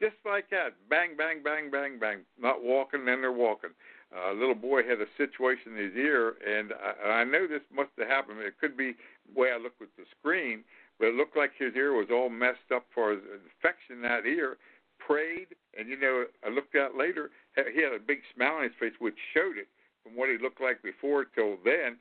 just 0.00 0.16
like 0.24 0.50
that, 0.50 0.74
bang, 0.90 1.16
bang, 1.16 1.42
bang, 1.42 1.70
bang, 1.70 1.98
bang. 1.98 2.18
Not 2.40 2.62
walking, 2.62 3.04
then 3.04 3.20
they're 3.20 3.32
walking. 3.32 3.70
Uh, 4.14 4.32
a 4.32 4.36
little 4.38 4.54
boy 4.54 4.82
had 4.82 5.00
a 5.00 5.10
situation 5.16 5.76
in 5.76 5.84
his 5.84 5.96
ear, 5.96 6.34
and 6.46 6.72
I, 6.72 7.20
I 7.20 7.24
know 7.24 7.46
this 7.46 7.62
must 7.74 7.90
have 7.98 8.08
happened. 8.08 8.40
It 8.40 8.58
could 8.60 8.76
be 8.76 8.92
the 9.26 9.40
way 9.40 9.52
I 9.52 9.58
looked 9.58 9.80
with 9.80 9.94
the 9.96 10.04
screen, 10.18 10.64
but 10.98 11.08
it 11.08 11.14
looked 11.14 11.36
like 11.36 11.52
his 11.58 11.74
ear 11.76 11.92
was 11.92 12.08
all 12.10 12.30
messed 12.30 12.72
up 12.74 12.86
for 12.94 13.12
his 13.12 13.20
infection 13.22 13.96
in 13.96 14.02
that 14.02 14.26
ear. 14.26 14.56
Prayed, 15.08 15.56
and 15.78 15.88
you 15.88 15.98
know, 15.98 16.28
I 16.44 16.50
looked 16.50 16.76
out 16.76 16.96
later. 16.96 17.30
He 17.56 17.80
had 17.80 17.96
a 17.96 17.98
big 17.98 18.20
smile 18.34 18.60
on 18.60 18.64
his 18.64 18.76
face, 18.78 18.92
which 18.98 19.16
showed 19.32 19.56
it 19.56 19.68
from 20.04 20.16
what 20.16 20.28
he 20.28 20.36
looked 20.36 20.60
like 20.60 20.82
before 20.82 21.24
till 21.24 21.56
then 21.64 21.96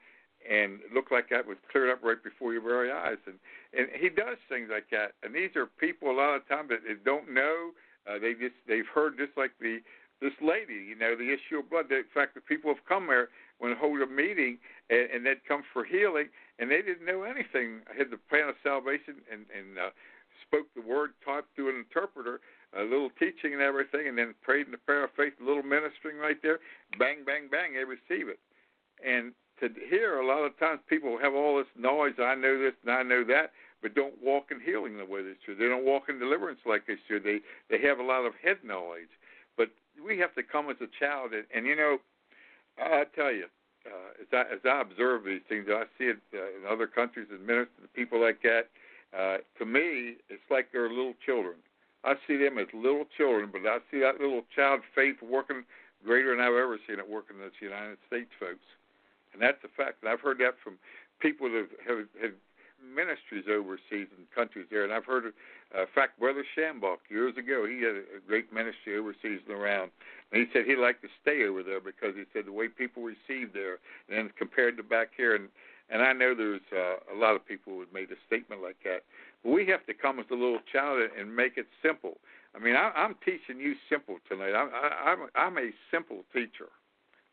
and 0.45 0.79
it 0.85 0.93
looked 0.93 1.11
like 1.11 1.29
that 1.29 1.45
was 1.45 1.57
cleared 1.71 1.89
up 1.89 2.03
right 2.03 2.21
before 2.23 2.53
your 2.53 2.61
very 2.61 2.91
eyes. 2.91 3.17
And 3.25 3.35
and 3.73 3.89
he 3.93 4.09
does 4.09 4.37
things 4.49 4.69
like 4.71 4.89
that. 4.91 5.13
And 5.23 5.35
these 5.35 5.55
are 5.55 5.65
people 5.65 6.11
a 6.11 6.15
lot 6.15 6.35
of 6.35 6.47
times 6.47 6.69
that 6.69 6.87
they 6.87 6.95
don't 7.03 7.31
know. 7.33 7.71
Uh, 8.07 8.19
they 8.19 8.33
just 8.33 8.55
they've 8.67 8.87
heard 8.87 9.17
just 9.17 9.35
like 9.35 9.51
the 9.59 9.79
this 10.21 10.33
lady, 10.41 10.81
you 10.87 10.95
know, 10.95 11.15
the 11.15 11.29
issue 11.29 11.59
of 11.59 11.69
blood. 11.69 11.91
In 11.91 12.09
fact, 12.13 12.33
the 12.33 12.41
people 12.41 12.73
have 12.73 12.83
come 12.87 13.07
there 13.07 13.29
when 13.59 13.75
hold 13.75 14.01
a 14.01 14.07
meeting 14.07 14.57
and, 14.89 15.09
and 15.13 15.25
they'd 15.25 15.45
come 15.47 15.61
for 15.73 15.85
healing, 15.85 16.29
and 16.57 16.71
they 16.71 16.81
didn't 16.81 17.05
know 17.05 17.21
anything. 17.21 17.85
I 17.85 17.97
had 17.97 18.09
the 18.09 18.17
plan 18.17 18.49
of 18.49 18.55
salvation 18.63 19.21
and 19.31 19.45
and 19.51 19.77
uh, 19.77 19.91
spoke 20.47 20.67
the 20.75 20.81
word, 20.81 21.11
taught 21.25 21.45
through 21.55 21.69
an 21.69 21.75
interpreter, 21.75 22.39
a 22.75 22.83
little 22.83 23.09
teaching 23.19 23.53
and 23.53 23.61
everything, 23.61 24.07
and 24.07 24.17
then 24.17 24.35
prayed 24.41 24.65
in 24.65 24.71
the 24.71 24.77
prayer 24.77 25.05
of 25.05 25.11
faith, 25.15 25.33
a 25.41 25.45
little 25.45 25.63
ministering 25.63 26.17
right 26.17 26.41
there. 26.41 26.59
Bang, 26.99 27.23
bang, 27.25 27.47
bang, 27.49 27.73
they 27.73 27.83
receive 27.83 28.27
it. 28.27 28.39
And 29.05 29.33
to 29.59 29.69
hear 29.89 30.19
a 30.19 30.27
lot 30.27 30.45
of 30.45 30.57
times 30.59 30.79
people 30.87 31.17
have 31.21 31.33
all 31.33 31.57
this 31.57 31.71
noise. 31.77 32.13
I 32.19 32.35
know 32.35 32.59
this 32.59 32.73
and 32.83 32.91
I 32.93 33.03
know 33.03 33.23
that, 33.25 33.51
but 33.81 33.95
don't 33.95 34.21
walk 34.21 34.51
in 34.51 34.59
healing 34.59 34.97
the 34.97 35.05
way 35.05 35.23
they 35.23 35.33
should. 35.45 35.57
They 35.57 35.67
don't 35.67 35.85
walk 35.85 36.09
in 36.09 36.19
deliverance 36.19 36.59
like 36.65 36.85
they 36.87 36.97
should. 37.07 37.23
They 37.23 37.39
they 37.69 37.81
have 37.87 37.99
a 37.99 38.03
lot 38.03 38.25
of 38.25 38.33
head 38.43 38.57
knowledge. 38.63 39.09
But 39.55 39.69
we 40.03 40.19
have 40.19 40.33
to 40.35 40.43
come 40.43 40.69
as 40.69 40.77
a 40.81 40.87
child, 40.99 41.33
and, 41.33 41.45
and 41.53 41.65
you 41.65 41.75
know, 41.75 41.97
I 42.77 43.05
tell 43.15 43.31
you, 43.31 43.45
uh, 43.85 44.21
as 44.21 44.27
I 44.31 44.53
as 44.53 44.59
I 44.65 44.81
observe 44.81 45.23
these 45.25 45.41
things, 45.49 45.65
I 45.69 45.85
see 45.97 46.05
it 46.05 46.17
uh, 46.33 46.37
in 46.37 46.71
other 46.71 46.87
countries 46.87 47.27
and 47.31 47.45
minister 47.45 47.81
to 47.81 47.87
people 47.95 48.21
like 48.21 48.41
that. 48.43 48.69
Uh, 49.17 49.37
to 49.57 49.65
me, 49.65 50.17
it's 50.29 50.43
like 50.51 50.67
they're 50.71 50.89
little 50.89 51.15
children. 51.25 51.55
I 52.07 52.15
see 52.25 52.37
them 52.37 52.57
as 52.57 52.67
little 52.73 53.03
children, 53.17 53.49
but 53.51 53.67
I 53.67 53.79
see 53.91 53.99
that 53.99 54.21
little 54.21 54.43
child 54.55 54.81
faith 54.95 55.17
working 55.21 55.63
greater 56.05 56.31
than 56.31 56.39
I've 56.39 56.55
ever 56.55 56.79
seen 56.87 56.99
it 56.99 57.09
working 57.09 57.35
in 57.35 57.43
the 57.43 57.51
United 57.59 57.97
States, 58.07 58.31
folks. 58.39 58.63
And 59.33 59.41
that's 59.41 59.59
a 59.63 59.71
fact. 59.75 59.99
And 60.01 60.09
I've 60.09 60.21
heard 60.21 60.39
that 60.39 60.55
from 60.63 60.79
people 61.19 61.51
that 61.51 61.67
have, 61.83 62.07
have 62.23 62.31
ministries 62.79 63.45
overseas 63.51 64.07
in 64.15 64.23
countries 64.33 64.67
there. 64.71 64.83
And 64.83 64.93
I've 64.93 65.05
heard, 65.05 65.33
uh, 65.75 65.85
fact, 65.93 66.19
Brother 66.19 66.45
Schambach 66.55 67.03
years 67.09 67.35
ago, 67.35 67.65
he 67.67 67.83
had 67.83 67.95
a 67.95 68.23
great 68.25 68.53
ministry 68.53 68.97
overseas 68.97 69.41
and 69.47 69.55
around. 69.55 69.91
And 70.31 70.41
he 70.41 70.47
said 70.53 70.65
he'd 70.65 70.79
like 70.79 71.01
to 71.01 71.11
stay 71.21 71.45
over 71.45 71.63
there 71.63 71.79
because 71.81 72.15
he 72.15 72.23
said 72.33 72.45
the 72.45 72.51
way 72.51 72.67
people 72.67 73.03
receive 73.03 73.53
there, 73.53 73.79
and 74.09 74.35
compared 74.35 74.77
to 74.77 74.83
back 74.83 75.09
here, 75.15 75.35
and 75.35 75.49
and 75.89 76.01
I 76.01 76.11
know 76.11 76.35
there's 76.35 76.67
uh, 76.75 76.99
a 77.13 77.17
lot 77.17 77.35
of 77.35 77.47
people 77.47 77.71
who 77.71 77.79
have 77.79 77.93
made 77.93 78.11
a 78.11 78.19
statement 78.27 78.61
like 78.61 78.75
that. 78.83 79.07
We 79.43 79.65
have 79.67 79.85
to 79.85 79.93
come 79.93 80.19
as 80.19 80.25
a 80.31 80.35
little 80.35 80.59
child 80.71 81.01
and 81.17 81.33
make 81.33 81.57
it 81.57 81.67
simple. 81.81 82.17
I 82.55 82.59
mean, 82.59 82.75
I, 82.75 82.91
I'm 82.95 83.15
teaching 83.23 83.59
you 83.59 83.75
simple 83.89 84.17
tonight. 84.29 84.51
I, 84.51 84.67
I, 84.67 85.11
I'm 85.11 85.19
I'm 85.35 85.57
a 85.57 85.69
simple 85.91 86.23
teacher. 86.33 86.69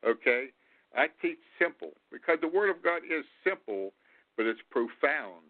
Okay, 0.06 0.48
I 0.94 1.06
teach 1.22 1.38
simple 1.58 1.92
because 2.12 2.38
the 2.40 2.48
Word 2.48 2.70
of 2.70 2.82
God 2.82 2.98
is 2.98 3.24
simple 3.42 3.92
but 4.36 4.46
it's 4.46 4.60
profound. 4.70 5.46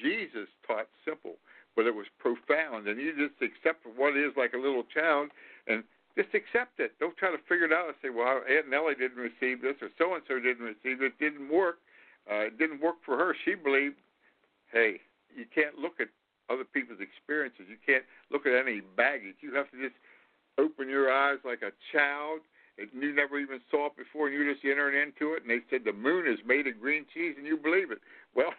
Jesus 0.00 0.48
taught 0.66 0.88
simple, 1.04 1.36
but 1.76 1.86
it 1.86 1.94
was 1.94 2.06
profound, 2.18 2.88
and 2.88 3.00
you 3.00 3.12
just 3.14 3.40
accept 3.42 3.86
what 3.96 4.16
is 4.16 4.32
like 4.36 4.54
a 4.54 4.58
little 4.58 4.84
child, 4.84 5.30
and 5.68 5.84
just 6.16 6.34
accept 6.34 6.78
it. 6.78 6.92
Don't 6.98 7.16
try 7.16 7.30
to 7.30 7.38
figure 7.48 7.66
it 7.66 7.72
out 7.72 7.88
and 7.88 7.96
say, 8.02 8.10
"Well, 8.10 8.42
Aunt 8.48 8.68
Nellie 8.68 8.94
didn't 8.94 9.18
receive 9.18 9.62
this, 9.62 9.76
or 9.82 9.90
so 9.98 10.14
and 10.14 10.22
so 10.26 10.40
didn't 10.40 10.64
receive 10.64 11.02
it. 11.02 11.14
It 11.14 11.18
didn't 11.18 11.48
work. 11.48 11.78
Uh, 12.30 12.50
it 12.50 12.58
didn't 12.58 12.80
work 12.80 12.96
for 13.04 13.16
her. 13.16 13.34
She 13.44 13.54
believed." 13.54 13.96
Hey, 14.72 15.00
you 15.36 15.46
can't 15.54 15.78
look 15.78 16.00
at 16.00 16.08
other 16.48 16.64
people's 16.64 17.00
experiences. 17.00 17.66
You 17.68 17.80
can't 17.84 18.04
look 18.30 18.46
at 18.46 18.54
any 18.54 18.80
baggage. 18.96 19.36
You 19.40 19.54
have 19.54 19.70
to 19.70 19.78
just 19.80 19.96
open 20.58 20.88
your 20.88 21.10
eyes 21.10 21.38
like 21.44 21.62
a 21.62 21.72
child 21.92 22.40
and 22.78 22.88
you 22.92 23.14
never 23.14 23.38
even 23.38 23.60
saw 23.70 23.86
it 23.86 23.96
before, 23.96 24.26
and 24.26 24.34
you 24.36 24.52
just 24.52 24.64
entered 24.64 24.94
into 24.98 25.34
it, 25.34 25.42
and 25.42 25.50
they 25.50 25.62
said 25.70 25.82
the 25.84 25.92
moon 25.92 26.26
is 26.26 26.38
made 26.44 26.66
of 26.66 26.80
green 26.80 27.06
cheese, 27.14 27.34
and 27.38 27.46
you 27.46 27.56
believe 27.56 27.90
it. 27.90 27.98
Well, 28.34 28.50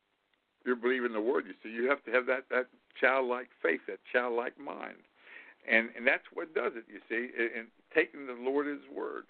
you're 0.64 0.76
believing 0.76 1.12
the 1.12 1.20
word. 1.20 1.44
You 1.46 1.54
see, 1.62 1.70
you 1.70 1.88
have 1.88 2.02
to 2.04 2.10
have 2.10 2.26
that 2.26 2.48
that 2.50 2.66
childlike 3.00 3.48
faith, 3.62 3.80
that 3.86 3.98
childlike 4.12 4.58
mind, 4.58 5.04
and 5.70 5.90
and 5.96 6.06
that's 6.06 6.24
what 6.32 6.54
does 6.54 6.72
it. 6.74 6.84
You 6.88 7.00
see, 7.08 7.30
and 7.36 7.68
taking 7.94 8.26
the 8.26 8.38
Lord 8.38 8.66
at 8.66 8.80
His 8.80 8.88
word. 8.96 9.24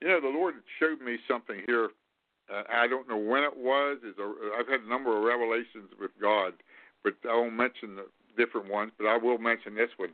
You 0.00 0.08
know, 0.08 0.20
the 0.20 0.28
Lord 0.28 0.54
showed 0.78 1.00
me 1.00 1.18
something 1.28 1.62
here. 1.66 1.90
Uh, 2.50 2.62
I 2.72 2.86
don't 2.86 3.08
know 3.08 3.18
when 3.18 3.42
it 3.42 3.56
was. 3.56 3.98
Is 4.04 4.16
a, 4.18 4.58
I've 4.58 4.68
had 4.68 4.80
a 4.80 4.88
number 4.88 5.16
of 5.16 5.24
revelations 5.24 5.90
with 6.00 6.10
God, 6.20 6.54
but 7.04 7.14
I 7.28 7.34
won't 7.34 7.54
mention 7.54 7.96
the 7.96 8.06
different 8.36 8.70
ones. 8.70 8.92
But 8.98 9.06
I 9.06 9.16
will 9.16 9.38
mention 9.38 9.74
this 9.74 9.90
one 9.96 10.10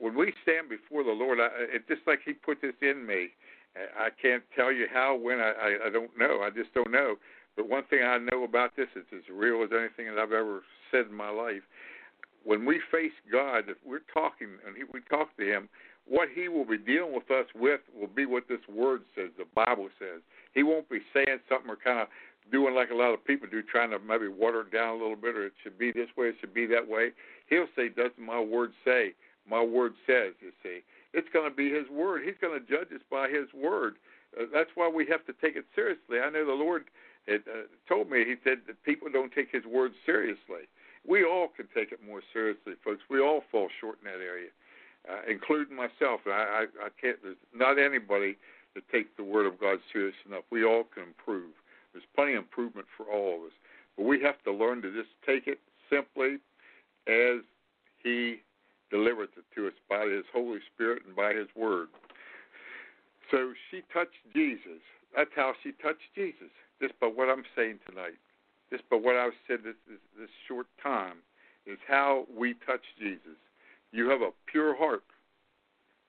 when 0.00 0.16
we 0.16 0.32
stand 0.42 0.68
before 0.68 1.04
the 1.04 1.12
Lord, 1.12 1.38
I, 1.38 1.48
it's 1.70 1.86
just 1.86 2.00
like 2.06 2.20
He 2.24 2.32
put 2.32 2.60
this 2.60 2.74
in 2.80 3.06
me. 3.06 3.28
I 3.76 4.08
can't 4.20 4.42
tell 4.56 4.72
you 4.72 4.86
how, 4.92 5.14
when, 5.14 5.38
I, 5.38 5.52
I, 5.52 5.86
I 5.86 5.90
don't 5.90 6.10
know. 6.18 6.40
I 6.42 6.50
just 6.50 6.74
don't 6.74 6.90
know. 6.90 7.14
But 7.54 7.68
one 7.68 7.84
thing 7.88 8.02
I 8.02 8.18
know 8.18 8.42
about 8.42 8.74
this 8.74 8.88
is 8.96 9.04
as 9.14 9.22
real 9.32 9.62
as 9.62 9.70
anything 9.70 10.12
that 10.12 10.20
I've 10.20 10.32
ever 10.32 10.62
said 10.90 11.06
in 11.06 11.14
my 11.14 11.30
life. 11.30 11.62
When 12.42 12.64
we 12.64 12.80
face 12.90 13.12
God, 13.30 13.68
if 13.68 13.76
we're 13.84 14.02
talking 14.12 14.48
and 14.66 14.76
he, 14.76 14.82
we 14.92 15.00
talk 15.08 15.36
to 15.36 15.44
Him, 15.44 15.68
what 16.10 16.28
He 16.34 16.48
will 16.48 16.66
be 16.66 16.76
dealing 16.76 17.14
with 17.14 17.30
us 17.30 17.46
with 17.54 17.80
will 17.98 18.12
be 18.12 18.26
what 18.26 18.48
this 18.48 18.60
Word 18.68 19.02
says, 19.14 19.30
the 19.38 19.46
Bible 19.54 19.88
says. 19.98 20.20
He 20.52 20.62
won't 20.62 20.90
be 20.90 20.98
saying 21.14 21.40
something 21.48 21.70
or 21.70 21.76
kind 21.76 22.00
of 22.00 22.08
doing 22.52 22.74
like 22.74 22.90
a 22.90 22.94
lot 22.94 23.14
of 23.14 23.24
people 23.24 23.48
do, 23.48 23.62
trying 23.62 23.90
to 23.90 23.98
maybe 23.98 24.28
water 24.28 24.62
it 24.62 24.72
down 24.72 24.90
a 24.90 25.00
little 25.00 25.16
bit, 25.16 25.36
or 25.36 25.46
it 25.46 25.52
should 25.62 25.78
be 25.78 25.92
this 25.92 26.08
way, 26.18 26.26
it 26.26 26.36
should 26.40 26.52
be 26.52 26.66
that 26.66 26.86
way. 26.86 27.12
He'll 27.48 27.70
say, 27.74 27.88
"Doesn't 27.88 28.18
my 28.18 28.40
Word 28.40 28.72
say?" 28.84 29.14
my 29.50 29.62
word 29.62 29.94
says, 30.06 30.34
you 30.40 30.52
see. 30.62 30.80
It's 31.12 31.28
going 31.32 31.50
to 31.50 31.54
be 31.54 31.70
his 31.70 31.90
word. 31.90 32.22
He's 32.24 32.38
going 32.40 32.58
to 32.58 32.64
judge 32.64 32.94
us 32.94 33.02
by 33.10 33.28
his 33.28 33.50
word. 33.52 33.96
Uh, 34.38 34.46
that's 34.54 34.70
why 34.74 34.88
we 34.88 35.06
have 35.10 35.26
to 35.26 35.34
take 35.42 35.56
it 35.56 35.66
seriously. 35.74 36.22
I 36.22 36.30
know 36.30 36.46
the 36.46 36.52
Lord 36.52 36.84
had 37.26 37.42
uh, 37.50 37.66
told 37.88 38.08
me, 38.08 38.24
he 38.24 38.36
said 38.44 38.62
that 38.68 38.82
people 38.84 39.08
don't 39.12 39.32
take 39.32 39.50
his 39.50 39.66
word 39.66 39.92
seriously. 40.06 40.70
We 41.06 41.24
all 41.24 41.48
can 41.48 41.66
take 41.74 41.90
it 41.90 41.98
more 42.06 42.22
seriously, 42.32 42.74
folks. 42.84 43.02
We 43.10 43.20
all 43.20 43.42
fall 43.50 43.68
short 43.80 43.98
in 44.04 44.06
that 44.06 44.22
area, 44.22 44.50
uh, 45.08 45.20
including 45.28 45.76
myself. 45.76 46.20
I, 46.26 46.30
I, 46.30 46.86
I 46.86 46.88
can't, 47.00 47.16
there's 47.22 47.36
not 47.54 47.78
anybody 47.78 48.36
that 48.74 48.88
takes 48.90 49.10
the 49.16 49.24
word 49.24 49.46
of 49.46 49.60
God 49.60 49.78
serious 49.92 50.14
enough. 50.26 50.44
We 50.50 50.64
all 50.64 50.84
can 50.84 51.04
improve. 51.04 51.52
There's 51.92 52.04
plenty 52.14 52.34
of 52.34 52.44
improvement 52.44 52.86
for 52.96 53.06
all 53.06 53.36
of 53.36 53.42
us. 53.46 53.52
But 53.96 54.04
we 54.04 54.20
have 54.22 54.42
to 54.44 54.52
learn 54.52 54.82
to 54.82 54.92
just 54.92 55.10
take 55.26 55.46
it 55.46 55.58
simply 55.90 56.38
as 57.08 57.42
he 58.02 58.40
delivers 58.90 59.28
it 59.36 59.44
to 59.54 59.68
us 59.68 59.74
by 59.88 60.06
His 60.06 60.24
Holy 60.32 60.58
Spirit 60.74 61.02
and 61.06 61.14
by 61.16 61.32
His 61.32 61.48
Word. 61.56 61.88
So 63.30 63.52
she 63.70 63.82
touched 63.92 64.18
Jesus. 64.34 64.82
That's 65.16 65.30
how 65.34 65.54
she 65.62 65.72
touched 65.72 66.10
Jesus, 66.14 66.50
just 66.82 66.98
by 67.00 67.06
what 67.06 67.28
I'm 67.28 67.44
saying 67.56 67.78
tonight. 67.88 68.18
Just 68.70 68.88
by 68.88 68.96
what 68.96 69.16
I've 69.16 69.38
said 69.48 69.60
this, 69.64 69.74
this, 69.88 69.98
this 70.18 70.30
short 70.46 70.66
time 70.82 71.18
is 71.66 71.78
how 71.88 72.26
we 72.36 72.54
touch 72.66 72.82
Jesus. 72.98 73.38
You 73.92 74.08
have 74.10 74.22
a 74.22 74.30
pure 74.46 74.76
heart, 74.76 75.02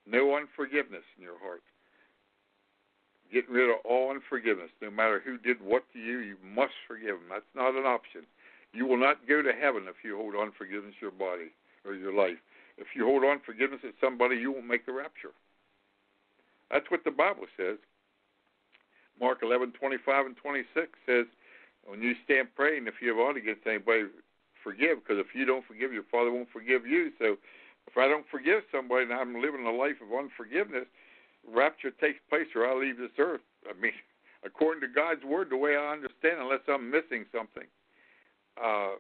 no 0.06 0.36
unforgiveness 0.36 1.04
in 1.18 1.24
your 1.24 1.40
heart. 1.42 1.62
Getting 3.32 3.54
rid 3.54 3.70
of 3.70 3.78
all 3.86 4.12
unforgiveness. 4.12 4.70
No 4.82 4.92
matter 4.92 5.22
who 5.24 5.38
did 5.38 5.62
what 5.64 5.84
to 5.94 6.00
you, 6.00 6.20
you 6.20 6.36
must 6.44 6.74
forgive 6.88 7.16
them. 7.16 7.30
That's 7.30 7.56
not 7.56 7.76
an 7.76 7.86
option. 7.86 8.22
You 8.74 8.86
will 8.86 9.00
not 9.00 9.28
go 9.28 9.42
to 9.42 9.52
heaven 9.52 9.84
if 9.88 10.04
you 10.04 10.18
hold 10.18 10.36
on 10.36 10.52
unforgiveness 10.52 10.96
in 11.00 11.08
your 11.10 11.12
body 11.12 11.52
or 11.86 11.96
your 11.96 12.14
life. 12.14 12.38
If 12.78 12.88
you 12.96 13.06
hold 13.06 13.24
on 13.24 13.40
forgiveness 13.46 13.82
at 13.84 13.96
somebody, 14.02 14.36
you 14.36 14.52
won't 14.52 14.68
make 14.68 14.86
the 14.86 14.94
rapture. 14.94 15.32
That's 16.70 16.90
what 16.92 17.04
the 17.04 17.12
Bible 17.12 17.48
says. 17.58 17.78
Mark 19.20 19.42
11:25 19.42 20.26
and 20.26 20.36
26 20.38 20.90
says, 21.06 21.26
when 21.86 22.02
you 22.02 22.14
stand 22.26 22.50
praying, 22.56 22.88
if 22.88 22.96
you 23.02 23.10
have 23.10 23.18
ought 23.18 23.38
against 23.38 23.66
anybody, 23.66 24.06
forgive, 24.64 25.02
because 25.02 25.20
if 25.20 25.34
you 25.34 25.46
don't 25.46 25.66
forgive, 25.66 25.94
your 25.94 26.06
Father 26.12 26.32
won't 26.32 26.50
forgive 26.52 26.86
you. 26.86 27.12
So 27.18 27.38
if 27.88 27.98
I 27.98 28.08
don't 28.08 28.26
forgive 28.30 28.64
somebody 28.72 29.04
and 29.04 29.14
I'm 29.14 29.42
living 29.42 29.66
a 29.66 29.72
life 29.72 30.00
of 30.02 30.18
unforgiveness, 30.18 30.86
rapture 31.48 31.92
takes 31.92 32.20
place 32.30 32.48
or 32.56 32.66
I 32.66 32.76
leave 32.76 32.98
this 32.98 33.12
earth. 33.18 33.42
I 33.70 33.80
mean, 33.80 33.94
according 34.46 34.82
to 34.82 34.88
God's 34.88 35.24
word, 35.24 35.50
the 35.50 35.58
way 35.58 35.76
I 35.76 35.92
understand, 35.92 36.40
unless 36.40 36.62
I'm 36.68 36.90
missing 36.90 37.26
something, 37.32 37.68
uh, 38.62 38.96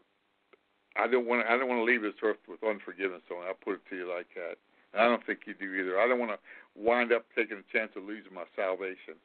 I 0.97 1.07
don't 1.07 1.25
want 1.25 1.45
to, 1.45 1.51
I 1.51 1.57
don't 1.57 1.69
want 1.69 1.79
to 1.79 1.87
leave 1.87 2.01
this 2.01 2.19
earth 2.21 2.43
with 2.47 2.63
unforgiveness. 2.63 3.21
So 3.29 3.35
I'll 3.39 3.55
put 3.55 3.75
it 3.79 3.85
to 3.89 3.95
you 3.95 4.09
like 4.09 4.27
that. 4.35 4.59
And 4.93 5.01
I 5.01 5.05
don't 5.05 5.25
think 5.25 5.47
you 5.47 5.53
do 5.53 5.73
either. 5.73 5.99
I 5.99 6.07
don't 6.07 6.19
want 6.19 6.31
to 6.31 6.39
wind 6.75 7.13
up 7.13 7.25
taking 7.35 7.63
a 7.63 7.71
chance 7.71 7.91
of 7.95 8.03
losing 8.03 8.33
my 8.33 8.43
salvation. 8.55 9.15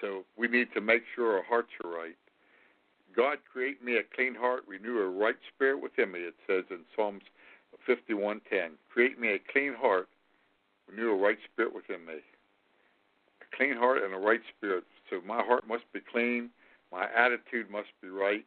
So 0.00 0.24
we 0.36 0.48
need 0.48 0.68
to 0.74 0.80
make 0.80 1.02
sure 1.14 1.36
our 1.36 1.44
hearts 1.44 1.70
are 1.84 1.90
right. 1.90 2.16
God 3.14 3.38
create 3.50 3.82
me 3.82 3.96
a 3.96 4.02
clean 4.14 4.34
heart, 4.34 4.62
renew 4.66 4.98
a 4.98 5.08
right 5.08 5.36
spirit 5.54 5.82
within 5.82 6.12
me. 6.12 6.20
It 6.20 6.34
says 6.46 6.64
in 6.70 6.80
Psalms 6.94 7.22
51:10. 7.86 8.78
Create 8.88 9.18
me 9.18 9.28
a 9.28 9.38
clean 9.52 9.74
heart, 9.74 10.08
renew 10.88 11.10
a 11.10 11.16
right 11.16 11.38
spirit 11.52 11.74
within 11.74 12.04
me. 12.04 12.20
A 13.42 13.56
clean 13.56 13.76
heart 13.76 14.02
and 14.02 14.14
a 14.14 14.18
right 14.18 14.40
spirit. 14.56 14.84
So 15.08 15.20
my 15.22 15.42
heart 15.42 15.66
must 15.66 15.90
be 15.92 16.00
clean, 16.00 16.50
my 16.92 17.08
attitude 17.14 17.70
must 17.70 17.88
be 18.00 18.08
right, 18.08 18.46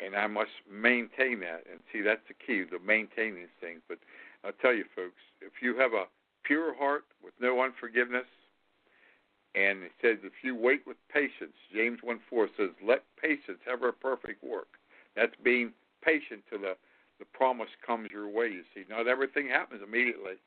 and 0.00 0.16
I 0.16 0.26
must 0.26 0.50
maintain 0.70 1.40
that. 1.40 1.64
And 1.70 1.80
see, 1.92 2.00
that's 2.00 2.26
the 2.28 2.34
key 2.34 2.64
to 2.70 2.78
maintain 2.78 3.34
these 3.34 3.52
things. 3.60 3.80
But 3.88 3.98
I'll 4.44 4.52
tell 4.60 4.74
you, 4.74 4.84
folks, 4.96 5.20
if 5.40 5.62
you 5.62 5.76
have 5.78 5.92
a 5.92 6.06
pure 6.44 6.74
heart 6.74 7.04
with 7.22 7.34
no 7.40 7.62
unforgiveness, 7.62 8.26
and 9.54 9.82
it 9.82 9.92
says, 10.00 10.18
if 10.24 10.32
you 10.42 10.56
wait 10.56 10.86
with 10.86 10.96
patience, 11.12 11.52
James 11.74 11.98
1 12.02 12.20
4 12.30 12.48
says, 12.56 12.70
let 12.82 13.04
patience 13.20 13.58
have 13.66 13.80
her 13.80 13.92
perfect 13.92 14.42
work. 14.42 14.78
That's 15.14 15.34
being 15.44 15.72
patient 16.02 16.42
to 16.50 16.58
the, 16.58 16.74
the 17.22 17.38
promise 17.38 17.70
comes 17.86 18.10
your 18.10 18.26
way, 18.26 18.50
you 18.50 18.66
see. 18.74 18.82
Not 18.90 19.06
everything 19.06 19.46
happens 19.46 19.80
immediately. 19.86 20.42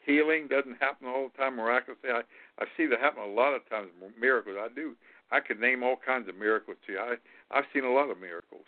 Healing 0.00 0.48
doesn't 0.48 0.80
happen 0.80 1.06
all 1.06 1.28
the 1.28 1.36
time 1.36 1.56
miraculously. 1.56 2.08
I, 2.08 2.24
I 2.56 2.64
see 2.76 2.86
that 2.86 2.98
happen 2.98 3.20
a 3.20 3.28
lot 3.28 3.52
of 3.52 3.68
times, 3.68 3.92
miracles. 4.18 4.56
I 4.56 4.72
do. 4.72 4.96
I 5.30 5.40
could 5.40 5.60
name 5.60 5.82
all 5.82 6.00
kinds 6.00 6.26
of 6.30 6.34
miracles 6.40 6.78
to 6.86 6.92
you. 6.96 6.98
I, 6.98 7.20
I've 7.52 7.68
seen 7.74 7.84
a 7.84 7.92
lot 7.92 8.08
of 8.08 8.16
miracles. 8.18 8.64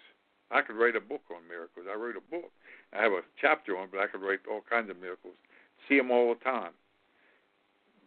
I 0.51 0.61
could 0.61 0.77
write 0.77 0.97
a 0.97 1.01
book 1.01 1.25
on 1.33 1.49
miracles. 1.49 1.87
I 1.89 1.97
wrote 1.97 2.21
a 2.21 2.31
book. 2.31 2.53
I 2.93 3.01
have 3.01 3.13
a 3.13 3.25
chapter 3.41 3.79
on, 3.79 3.89
but 3.91 4.05
I 4.05 4.07
could 4.07 4.21
write 4.21 4.45
all 4.45 4.61
kinds 4.69 4.91
of 4.91 5.01
miracles. 5.01 5.41
See 5.89 5.97
them 5.97 6.11
all 6.11 6.29
the 6.37 6.45
time. 6.45 6.77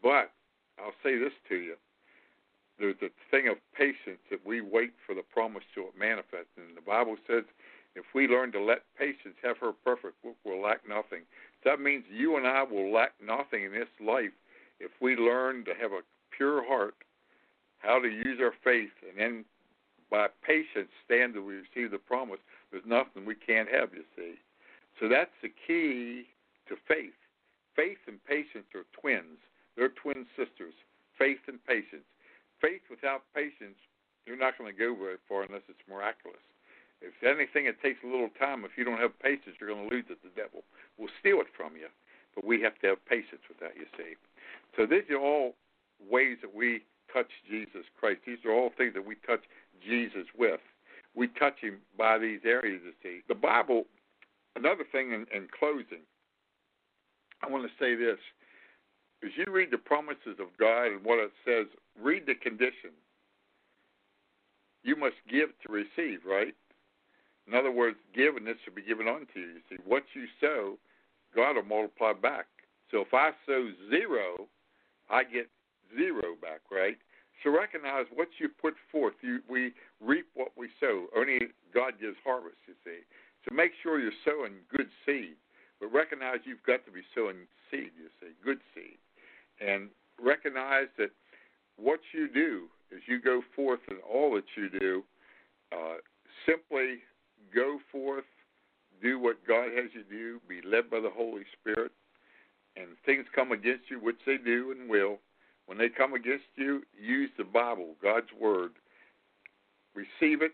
But 0.03 0.29
I'll 0.77 0.93
say 1.01 1.17
this 1.17 1.33
to 1.49 1.55
you: 1.55 1.75
there's 2.77 3.01
a 3.01 3.09
thing 3.31 3.47
of 3.47 3.57
patience 3.73 4.21
that 4.29 4.45
we 4.45 4.61
wait 4.61 4.93
for 5.07 5.15
the 5.15 5.23
promise 5.23 5.63
to 5.73 5.89
manifest. 5.97 6.53
And 6.57 6.77
the 6.77 6.85
Bible 6.85 7.15
says, 7.25 7.45
if 7.95 8.05
we 8.15 8.27
learn 8.27 8.51
to 8.53 8.63
let 8.63 8.81
patience 8.97 9.35
have 9.43 9.57
her 9.59 9.71
perfect, 9.71 10.15
we'll 10.23 10.61
lack 10.61 10.81
nothing. 10.87 11.21
That 11.63 11.79
means 11.79 12.03
you 12.11 12.37
and 12.37 12.47
I 12.47 12.63
will 12.63 12.91
lack 12.91 13.13
nothing 13.23 13.63
in 13.65 13.71
this 13.71 13.89
life 14.03 14.33
if 14.79 14.91
we 14.99 15.15
learn 15.15 15.63
to 15.65 15.71
have 15.79 15.91
a 15.91 16.01
pure 16.35 16.65
heart, 16.65 16.95
how 17.79 17.99
to 17.99 18.07
use 18.07 18.39
our 18.41 18.53
faith, 18.63 18.91
and 19.07 19.19
then 19.19 19.45
by 20.09 20.27
patience 20.45 20.89
stand 21.05 21.33
we 21.35 21.61
receive 21.61 21.91
the 21.91 21.97
promise. 21.97 22.39
There's 22.71 22.85
nothing 22.85 23.25
we 23.25 23.35
can't 23.35 23.69
have, 23.69 23.89
you 23.93 24.03
see. 24.15 24.35
So 24.99 25.07
that's 25.09 25.33
the 25.41 25.49
key 25.49 26.25
to 26.69 26.75
faith. 26.87 27.17
Faith 27.75 27.97
and 28.07 28.23
patience 28.25 28.69
are 28.75 28.85
twins. 28.99 29.41
They're 29.75 29.89
twin 29.89 30.25
sisters. 30.37 30.73
Faith 31.17 31.41
and 31.47 31.63
patience. 31.65 32.05
Faith 32.61 32.81
without 32.89 33.23
patience, 33.33 33.77
you're 34.25 34.37
not 34.37 34.57
going 34.57 34.71
to 34.71 34.77
go 34.77 34.95
very 34.95 35.17
far 35.27 35.43
unless 35.43 35.65
it's 35.67 35.81
miraculous. 35.89 36.41
If 37.03 37.19
anything, 37.21 37.67
it 37.67 37.81
takes 37.83 37.99
a 38.03 38.07
little 38.07 38.31
time. 38.39 38.63
If 38.63 38.77
you 38.77 38.85
don't 38.87 38.99
have 38.99 39.11
patience, 39.19 39.59
you're 39.59 39.69
going 39.69 39.89
to 39.89 39.93
lose 39.93 40.05
it. 40.09 40.23
The 40.23 40.31
devil 40.31 40.63
will 40.97 41.11
steal 41.19 41.41
it 41.41 41.51
from 41.55 41.75
you. 41.75 41.91
But 42.33 42.45
we 42.45 42.61
have 42.61 42.79
to 42.79 42.95
have 42.95 43.05
patience 43.05 43.43
with 43.49 43.59
that, 43.59 43.75
you 43.75 43.85
see. 43.97 44.15
So 44.77 44.87
these 44.87 45.03
are 45.11 45.19
all 45.19 45.53
ways 45.99 46.37
that 46.41 46.55
we 46.55 46.81
touch 47.11 47.29
Jesus 47.47 47.83
Christ. 47.99 48.21
These 48.25 48.39
are 48.45 48.51
all 48.51 48.71
things 48.75 48.93
that 48.95 49.05
we 49.05 49.15
touch 49.27 49.43
Jesus 49.85 50.25
with. 50.37 50.63
We 51.13 51.27
touch 51.27 51.59
him 51.59 51.77
by 51.97 52.17
these 52.17 52.39
areas, 52.45 52.81
you 52.83 52.93
see. 53.03 53.21
The 53.27 53.35
Bible, 53.35 53.85
another 54.55 54.83
thing 54.89 55.11
in, 55.11 55.27
in 55.35 55.47
closing, 55.57 56.07
I 57.43 57.49
want 57.49 57.65
to 57.65 57.71
say 57.77 57.95
this. 57.95 58.17
As 59.23 59.31
you 59.35 59.51
read 59.51 59.71
the 59.71 59.77
promises 59.77 60.39
of 60.39 60.47
God 60.59 60.87
and 60.87 61.03
what 61.03 61.19
it 61.19 61.31
says, 61.45 61.67
read 62.01 62.25
the 62.25 62.35
condition. 62.35 62.91
You 64.83 64.95
must 64.95 65.15
give 65.29 65.49
to 65.65 65.71
receive, 65.71 66.19
right? 66.25 66.55
In 67.47 67.53
other 67.53 67.71
words, 67.71 67.97
given 68.15 68.45
this 68.45 68.55
shall 68.63 68.73
be 68.73 68.81
given 68.81 69.07
unto 69.07 69.39
you. 69.39 69.47
You 69.47 69.61
see, 69.69 69.77
what 69.85 70.03
you 70.13 70.25
sow, 70.39 70.77
God 71.35 71.55
will 71.55 71.63
multiply 71.63 72.13
back. 72.13 72.45
So 72.91 73.01
if 73.01 73.13
I 73.13 73.31
sow 73.45 73.69
zero, 73.89 74.47
I 75.09 75.23
get 75.23 75.49
zero 75.97 76.35
back, 76.41 76.61
right? 76.71 76.97
So 77.43 77.49
recognize 77.49 78.05
what 78.13 78.29
you 78.39 78.47
put 78.47 78.75
forth. 78.91 79.15
You, 79.21 79.39
we 79.49 79.73
reap 79.99 80.27
what 80.35 80.51
we 80.55 80.69
sow. 80.79 81.07
Only 81.15 81.39
God 81.73 81.93
gives 81.99 82.15
harvest, 82.23 82.57
you 82.67 82.75
see. 82.85 83.03
So 83.43 83.53
make 83.53 83.71
sure 83.81 83.99
you're 83.99 84.11
sowing 84.23 84.53
good 84.75 84.87
seed. 85.05 85.35
But 85.79 85.91
recognize 85.91 86.37
you've 86.45 86.63
got 86.63 86.85
to 86.85 86.91
be 86.91 87.01
sowing 87.13 87.35
seed, 87.69 87.91
you 87.99 88.07
see, 88.21 88.31
good 88.45 88.59
seed. 88.73 88.97
And 89.59 89.89
recognize 90.21 90.87
that 90.97 91.11
what 91.75 91.99
you 92.13 92.29
do 92.29 92.67
as 92.95 93.01
you 93.07 93.19
go 93.19 93.41
forth 93.55 93.81
in 93.89 93.97
all 94.09 94.33
that 94.35 94.45
you 94.55 94.69
do, 94.69 95.03
uh, 95.73 95.95
simply 96.45 96.99
go 97.53 97.79
forth, 97.91 98.25
do 99.01 99.19
what 99.19 99.45
God 99.47 99.69
has 99.75 99.89
you 99.93 100.03
do, 100.09 100.39
be 100.47 100.61
led 100.67 100.89
by 100.89 100.99
the 100.99 101.09
Holy 101.09 101.43
Spirit, 101.59 101.91
and 102.75 102.87
things 103.05 103.25
come 103.35 103.51
against 103.51 103.89
you, 103.89 103.99
which 103.99 104.19
they 104.25 104.37
do 104.37 104.71
and 104.71 104.89
will. 104.89 105.19
When 105.65 105.77
they 105.77 105.89
come 105.89 106.13
against 106.13 106.45
you, 106.55 106.83
use 106.99 107.29
the 107.37 107.43
Bible, 107.43 107.95
God's 108.01 108.31
Word. 108.39 108.71
Receive 109.95 110.41
it 110.41 110.53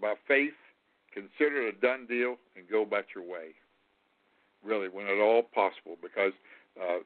by 0.00 0.14
faith, 0.28 0.54
consider 1.12 1.66
it 1.66 1.74
a 1.74 1.80
done 1.80 2.06
deal, 2.06 2.36
and 2.56 2.68
go 2.70 2.82
about 2.82 3.06
your 3.14 3.24
way. 3.24 3.54
Really, 4.64 4.88
when 4.88 5.06
at 5.06 5.20
all 5.20 5.42
possible, 5.42 5.96
because 6.02 6.32
uh, 6.80 6.98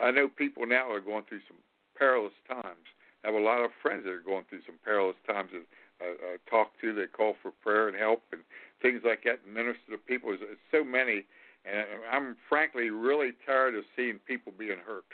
I 0.00 0.10
know 0.10 0.28
people 0.28 0.66
now 0.66 0.90
are 0.90 1.00
going 1.00 1.24
through 1.28 1.40
some 1.46 1.58
perilous 1.96 2.32
times. 2.48 2.86
I 3.24 3.28
have 3.28 3.36
a 3.36 3.44
lot 3.44 3.64
of 3.64 3.70
friends 3.82 4.04
that 4.04 4.10
are 4.12 4.20
going 4.20 4.44
through 4.48 4.62
some 4.66 4.78
perilous 4.84 5.16
times. 5.26 5.50
And 5.52 5.64
uh, 6.00 6.34
uh, 6.34 6.36
talk 6.50 6.72
to, 6.80 6.92
they 6.92 7.06
call 7.06 7.34
for 7.42 7.52
prayer 7.62 7.88
and 7.88 7.96
help 7.96 8.22
and 8.32 8.42
things 8.82 9.02
like 9.04 9.24
that, 9.24 9.40
and 9.44 9.54
minister 9.54 9.92
to 9.92 9.98
people. 9.98 10.36
There's 10.38 10.58
so 10.70 10.84
many, 10.84 11.24
and 11.64 11.86
I'm 12.10 12.36
frankly 12.48 12.90
really 12.90 13.32
tired 13.46 13.74
of 13.74 13.84
seeing 13.94 14.18
people 14.26 14.52
being 14.56 14.78
hurt. 14.86 15.04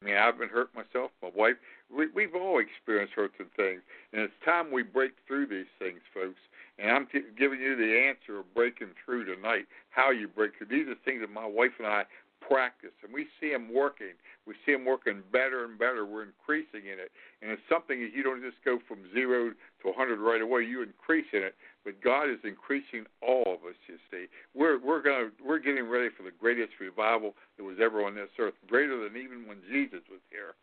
I 0.00 0.04
mean, 0.04 0.16
I've 0.16 0.38
been 0.38 0.48
hurt 0.48 0.74
myself, 0.74 1.10
my 1.22 1.30
wife. 1.34 1.56
We, 1.94 2.08
we've 2.14 2.34
all 2.34 2.58
experienced 2.58 3.14
hurts 3.14 3.34
and 3.38 3.50
things, 3.56 3.80
and 4.12 4.20
it's 4.20 4.34
time 4.44 4.70
we 4.70 4.82
break 4.82 5.12
through 5.26 5.46
these 5.46 5.70
things, 5.78 6.00
folks. 6.12 6.40
And 6.78 6.90
I'm 6.90 7.06
t- 7.06 7.22
giving 7.38 7.60
you 7.60 7.74
the 7.76 8.06
answer 8.06 8.38
of 8.38 8.52
breaking 8.52 8.88
through 9.02 9.24
tonight. 9.24 9.64
How 9.88 10.10
you 10.10 10.28
break 10.28 10.58
through. 10.58 10.66
These 10.66 10.88
are 10.88 10.96
things 11.06 11.22
that 11.22 11.30
my 11.30 11.46
wife 11.46 11.72
and 11.78 11.86
I 11.86 12.04
practice, 12.40 12.94
and 13.02 13.12
we 13.12 13.26
see 13.40 13.50
them 13.50 13.72
working. 13.72 14.14
We 14.46 14.54
see 14.64 14.72
them 14.72 14.84
working 14.84 15.22
better 15.32 15.64
and 15.64 15.78
better. 15.78 16.06
We're 16.06 16.24
increasing 16.24 16.86
in 16.86 16.98
it, 16.98 17.10
and 17.42 17.50
it's 17.50 17.62
something 17.68 18.00
that 18.00 18.12
you 18.14 18.22
don't 18.22 18.42
just 18.42 18.56
go 18.64 18.78
from 18.86 19.06
zero 19.12 19.50
to 19.50 19.84
100 19.88 20.18
right 20.20 20.40
away. 20.40 20.62
You 20.62 20.82
increase 20.82 21.26
in 21.32 21.42
it, 21.42 21.54
but 21.84 22.00
God 22.02 22.30
is 22.30 22.38
increasing 22.44 23.06
all 23.22 23.44
of 23.46 23.66
us. 23.66 23.76
You 23.88 23.98
see, 24.10 24.26
we're 24.54 24.78
we're 24.78 25.02
gonna 25.02 25.30
we're 25.44 25.58
getting 25.58 25.88
ready 25.88 26.08
for 26.16 26.22
the 26.22 26.34
greatest 26.38 26.72
revival 26.80 27.34
that 27.58 27.64
was 27.64 27.78
ever 27.82 28.04
on 28.04 28.14
this 28.14 28.30
earth, 28.38 28.54
greater 28.68 29.02
than 29.02 29.16
even 29.16 29.46
when 29.46 29.58
Jesus 29.70 30.02
was 30.10 30.20
here. 30.30 30.54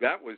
That 0.00 0.22
was 0.22 0.36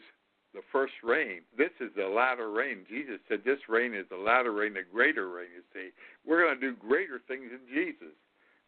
the 0.54 0.62
first 0.70 0.94
rain. 1.02 1.40
This 1.56 1.72
is 1.80 1.90
the 1.96 2.06
latter 2.06 2.50
rain. 2.50 2.84
Jesus 2.88 3.18
said 3.28 3.40
this 3.44 3.60
rain 3.68 3.94
is 3.94 4.04
the 4.10 4.20
latter 4.20 4.52
rain, 4.52 4.74
the 4.74 4.84
greater 4.84 5.28
rain. 5.28 5.48
You 5.54 5.64
see, 5.72 5.90
we're 6.26 6.44
going 6.44 6.60
to 6.60 6.60
do 6.60 6.76
greater 6.76 7.20
things 7.26 7.48
in 7.50 7.64
Jesus 7.72 8.12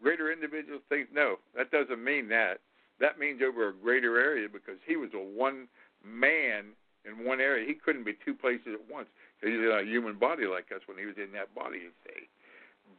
greater 0.04 0.30
individual 0.30 0.78
things? 0.88 1.08
No, 1.12 1.36
that 1.56 1.72
doesn't 1.72 2.02
mean 2.02 2.28
that. 2.28 2.60
That 3.00 3.18
means 3.18 3.40
over 3.40 3.68
a 3.68 3.72
greater 3.72 4.20
area 4.20 4.46
because 4.52 4.78
he 4.86 4.96
was 4.96 5.10
a 5.14 5.18
one 5.18 5.66
man 6.04 6.76
in 7.08 7.24
one 7.24 7.40
area. 7.40 7.66
He 7.66 7.74
couldn't 7.74 8.04
be 8.04 8.14
two 8.24 8.34
places 8.34 8.76
at 8.76 8.92
once 8.92 9.08
he's 9.44 9.60
in 9.60 9.70
a 9.70 9.84
human 9.84 10.18
body 10.18 10.46
like 10.46 10.72
us 10.74 10.80
when 10.86 10.98
he 10.98 11.04
was 11.04 11.16
in 11.16 11.32
that 11.32 11.54
body, 11.54 11.78
you 11.78 11.92
see. 12.04 12.28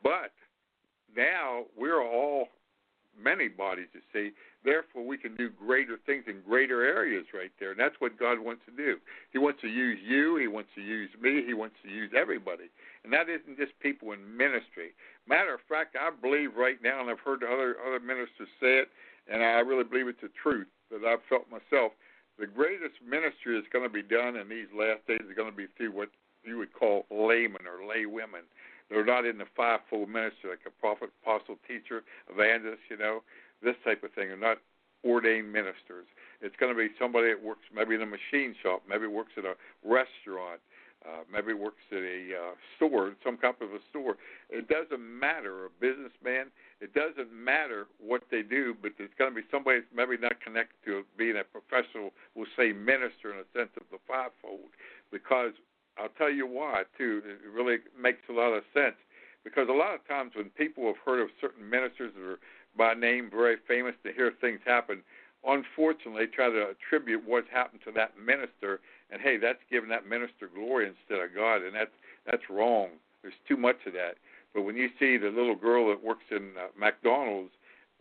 But 0.04 0.32
now 1.16 1.66
we're 1.78 2.02
all 2.02 2.50
many 3.22 3.48
bodies, 3.48 3.88
you 3.94 4.02
see. 4.14 4.32
Therefore, 4.64 5.06
we 5.06 5.18
can 5.18 5.36
do 5.36 5.50
greater 5.50 5.98
things 6.06 6.26
in 6.28 6.42
greater 6.42 6.84
areas 6.84 7.26
right 7.34 7.52
there. 7.60 7.72
And 7.72 7.80
that's 7.80 7.96
what 8.00 8.20
God 8.20 8.40
wants 8.40 8.64
to 8.66 8.72
do. 8.76 8.98
He 9.32 9.38
wants 9.38 9.62
to 9.62 9.68
use 9.68 10.00
you. 10.04 10.38
He 10.38 10.48
wants 10.48 10.70
to 10.76 10.82
use 10.82 11.10
me. 11.22 11.44
He 11.46 11.54
wants 11.54 11.76
to 11.84 11.90
use 11.90 12.12
everybody. 12.18 12.70
And 13.04 13.14
that 13.14 13.30
isn't 13.30 13.58
just 13.58 13.78
people 13.80 14.12
in 14.12 14.38
ministry. 14.38 14.98
Matter 15.28 15.54
of 15.54 15.62
fact, 15.70 15.96
I 15.96 16.10
believe 16.10 16.56
right 16.56 16.82
now, 16.84 17.02
and 17.02 17.10
I've 17.10 17.20
heard 17.20 17.44
other 17.44 17.78
other 17.86 18.00
ministers 18.00 18.50
say 18.60 18.86
it, 18.86 18.90
and 19.32 19.44
I 19.44 19.62
really 19.62 19.84
believe 19.84 20.08
it's 20.08 20.22
the 20.22 20.34
truth 20.42 20.68
that 20.92 21.06
I've 21.06 21.24
felt 21.30 21.46
myself. 21.50 21.94
The 22.38 22.48
greatest 22.48 23.00
ministry 23.02 23.56
that's 23.56 23.72
going 23.72 23.86
to 23.86 23.94
be 23.94 24.04
done 24.04 24.36
in 24.36 24.50
these 24.50 24.68
last 24.76 25.08
days 25.08 25.24
is 25.24 25.36
going 25.36 25.50
to 25.50 25.56
be 25.56 25.68
through 25.78 25.94
what 25.94 26.10
you 26.44 26.58
would 26.58 26.74
call 26.74 27.06
laymen 27.10 27.66
or 27.66 27.88
lay 27.88 28.06
women. 28.06 28.46
They're 28.90 29.06
not 29.06 29.26
in 29.26 29.38
the 29.38 29.46
fivefold 29.56 30.10
ministry 30.10 30.52
like 30.52 30.66
a 30.68 30.72
prophet, 30.82 31.10
apostle, 31.24 31.58
teacher, 31.68 32.04
evangelist, 32.32 32.82
you 32.90 32.98
know, 32.98 33.24
this 33.64 33.76
type 33.84 34.04
of 34.04 34.14
thing. 34.14 34.30
They're 34.30 34.38
not 34.38 34.60
ordained 35.04 35.52
ministers. 35.52 36.06
It's 36.42 36.56
going 36.60 36.74
to 36.74 36.78
be 36.78 36.90
somebody 37.00 37.30
that 37.30 37.42
works 37.42 37.66
maybe 37.74 37.96
in 37.96 38.02
a 38.02 38.06
machine 38.06 38.56
shop, 38.62 38.84
maybe 38.88 39.08
works 39.08 39.34
at 39.38 39.46
a 39.46 39.56
restaurant, 39.84 40.60
uh, 41.06 41.22
maybe 41.32 41.54
works 41.54 41.86
at 41.92 42.02
a 42.02 42.34
uh, 42.34 42.54
store, 42.76 43.14
some 43.24 43.38
kind 43.38 43.56
of 43.62 43.70
a 43.70 43.80
store. 43.90 44.18
It 44.50 44.68
doesn't 44.68 45.02
matter, 45.02 45.66
a 45.66 45.70
businessman. 45.80 46.50
It 46.82 46.94
doesn't 46.94 47.32
matter 47.32 47.86
what 48.02 48.24
they 48.32 48.42
do, 48.42 48.76
but 48.82 48.94
it's 48.98 49.14
going 49.18 49.30
to 49.30 49.36
be 49.36 49.46
somebody 49.52 49.80
that's 49.80 49.94
maybe 49.96 50.18
not 50.18 50.42
connected 50.42 50.76
to 50.86 51.06
being 51.18 51.38
a 51.38 51.46
professional, 51.46 52.12
we'll 52.34 52.50
say 52.58 52.74
minister 52.74 53.32
in 53.32 53.40
a 53.40 53.48
sense 53.54 53.70
of 53.78 53.86
the 53.92 54.02
fivefold. 54.08 54.74
Because 55.12 55.54
I'll 55.98 56.14
tell 56.18 56.32
you 56.32 56.48
why, 56.48 56.84
too. 56.98 57.22
It 57.26 57.50
really 57.50 57.78
makes 58.00 58.22
a 58.30 58.34
lot 58.34 58.54
of 58.54 58.64
sense. 58.74 58.96
Because 59.44 59.70
a 59.70 59.74
lot 59.74 59.94
of 59.94 60.08
times 60.08 60.32
when 60.36 60.50
people 60.50 60.86
have 60.88 60.98
heard 61.06 61.22
of 61.22 61.30
certain 61.40 61.70
ministers 61.70 62.14
are 62.18 62.40
by 62.78 62.94
name 62.94 63.30
very 63.30 63.58
famous 63.68 63.94
to 64.04 64.12
hear 64.12 64.34
things 64.42 64.60
happen, 64.66 65.02
unfortunately, 65.46 66.28
try 66.28 66.50
to 66.50 66.70
attribute 66.70 67.24
what's 67.26 67.48
happened 67.52 67.82
to 67.86 67.92
that 67.92 68.18
minister 68.20 68.80
and 69.12 69.22
hey, 69.22 69.38
that's 69.38 69.60
giving 69.70 69.90
that 69.90 70.08
minister 70.08 70.50
glory 70.54 70.88
instead 70.88 71.24
of 71.24 71.36
God, 71.36 71.62
and 71.62 71.76
that's 71.76 71.94
that's 72.26 72.50
wrong. 72.50 72.90
There's 73.22 73.38
too 73.48 73.58
much 73.58 73.78
of 73.86 73.94
that. 73.94 74.18
But 74.54 74.64
when 74.64 74.76
you 74.76 74.90
see 75.00 75.18
the 75.18 75.30
little 75.30 75.56
girl 75.56 75.90
that 75.90 76.04
works 76.04 76.26
in 76.32 76.52
uh, 76.58 76.68
McDonald's 76.78 77.52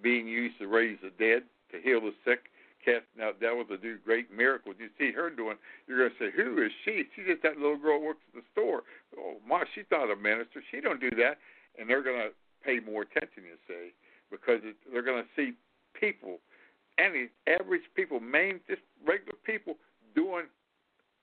being 0.03 0.27
used 0.27 0.59
to 0.59 0.67
raise 0.67 0.99
the 1.03 1.11
dead, 1.19 1.43
to 1.73 1.81
heal 1.83 2.01
the 2.01 2.15
sick, 2.25 2.45
casting 2.85 3.23
out 3.23 3.41
devils, 3.41 3.67
to 3.71 3.79
do 3.79 3.97
great 4.05 4.31
miracles, 4.31 4.77
you 4.79 4.89
see 4.99 5.11
her 5.13 5.31
doing, 5.31 5.57
you're 5.89 5.99
going 5.99 6.11
to 6.11 6.19
say, 6.19 6.31
who 6.35 6.63
is 6.63 6.71
she? 6.85 7.05
She's 7.17 7.27
just 7.27 7.43
that 7.43 7.57
little 7.57 7.79
girl 7.79 7.99
who 7.99 8.07
works 8.07 8.25
at 8.29 8.43
the 8.43 8.47
store. 8.53 8.83
Oh, 9.19 9.37
my, 9.49 9.65
she's 9.75 9.89
not 9.91 10.11
a 10.11 10.17
minister. 10.17 10.63
She 10.71 10.81
don't 10.81 11.01
do 11.01 11.11
that. 11.17 11.39
And 11.79 11.89
they're 11.89 12.05
going 12.05 12.21
to 12.21 12.31
pay 12.65 12.79
more 12.81 13.03
attention, 13.03 13.45
you 13.49 13.59
see, 13.67 13.93
because 14.31 14.61
it, 14.63 14.77
they're 14.93 15.03
going 15.03 15.23
to 15.23 15.31
see 15.35 15.53
people, 15.99 16.39
any 16.99 17.29
average 17.49 17.89
people, 17.97 18.21
main 18.21 18.61
just 18.69 18.83
regular 19.05 19.39
people 19.45 19.77
doing 20.15 20.45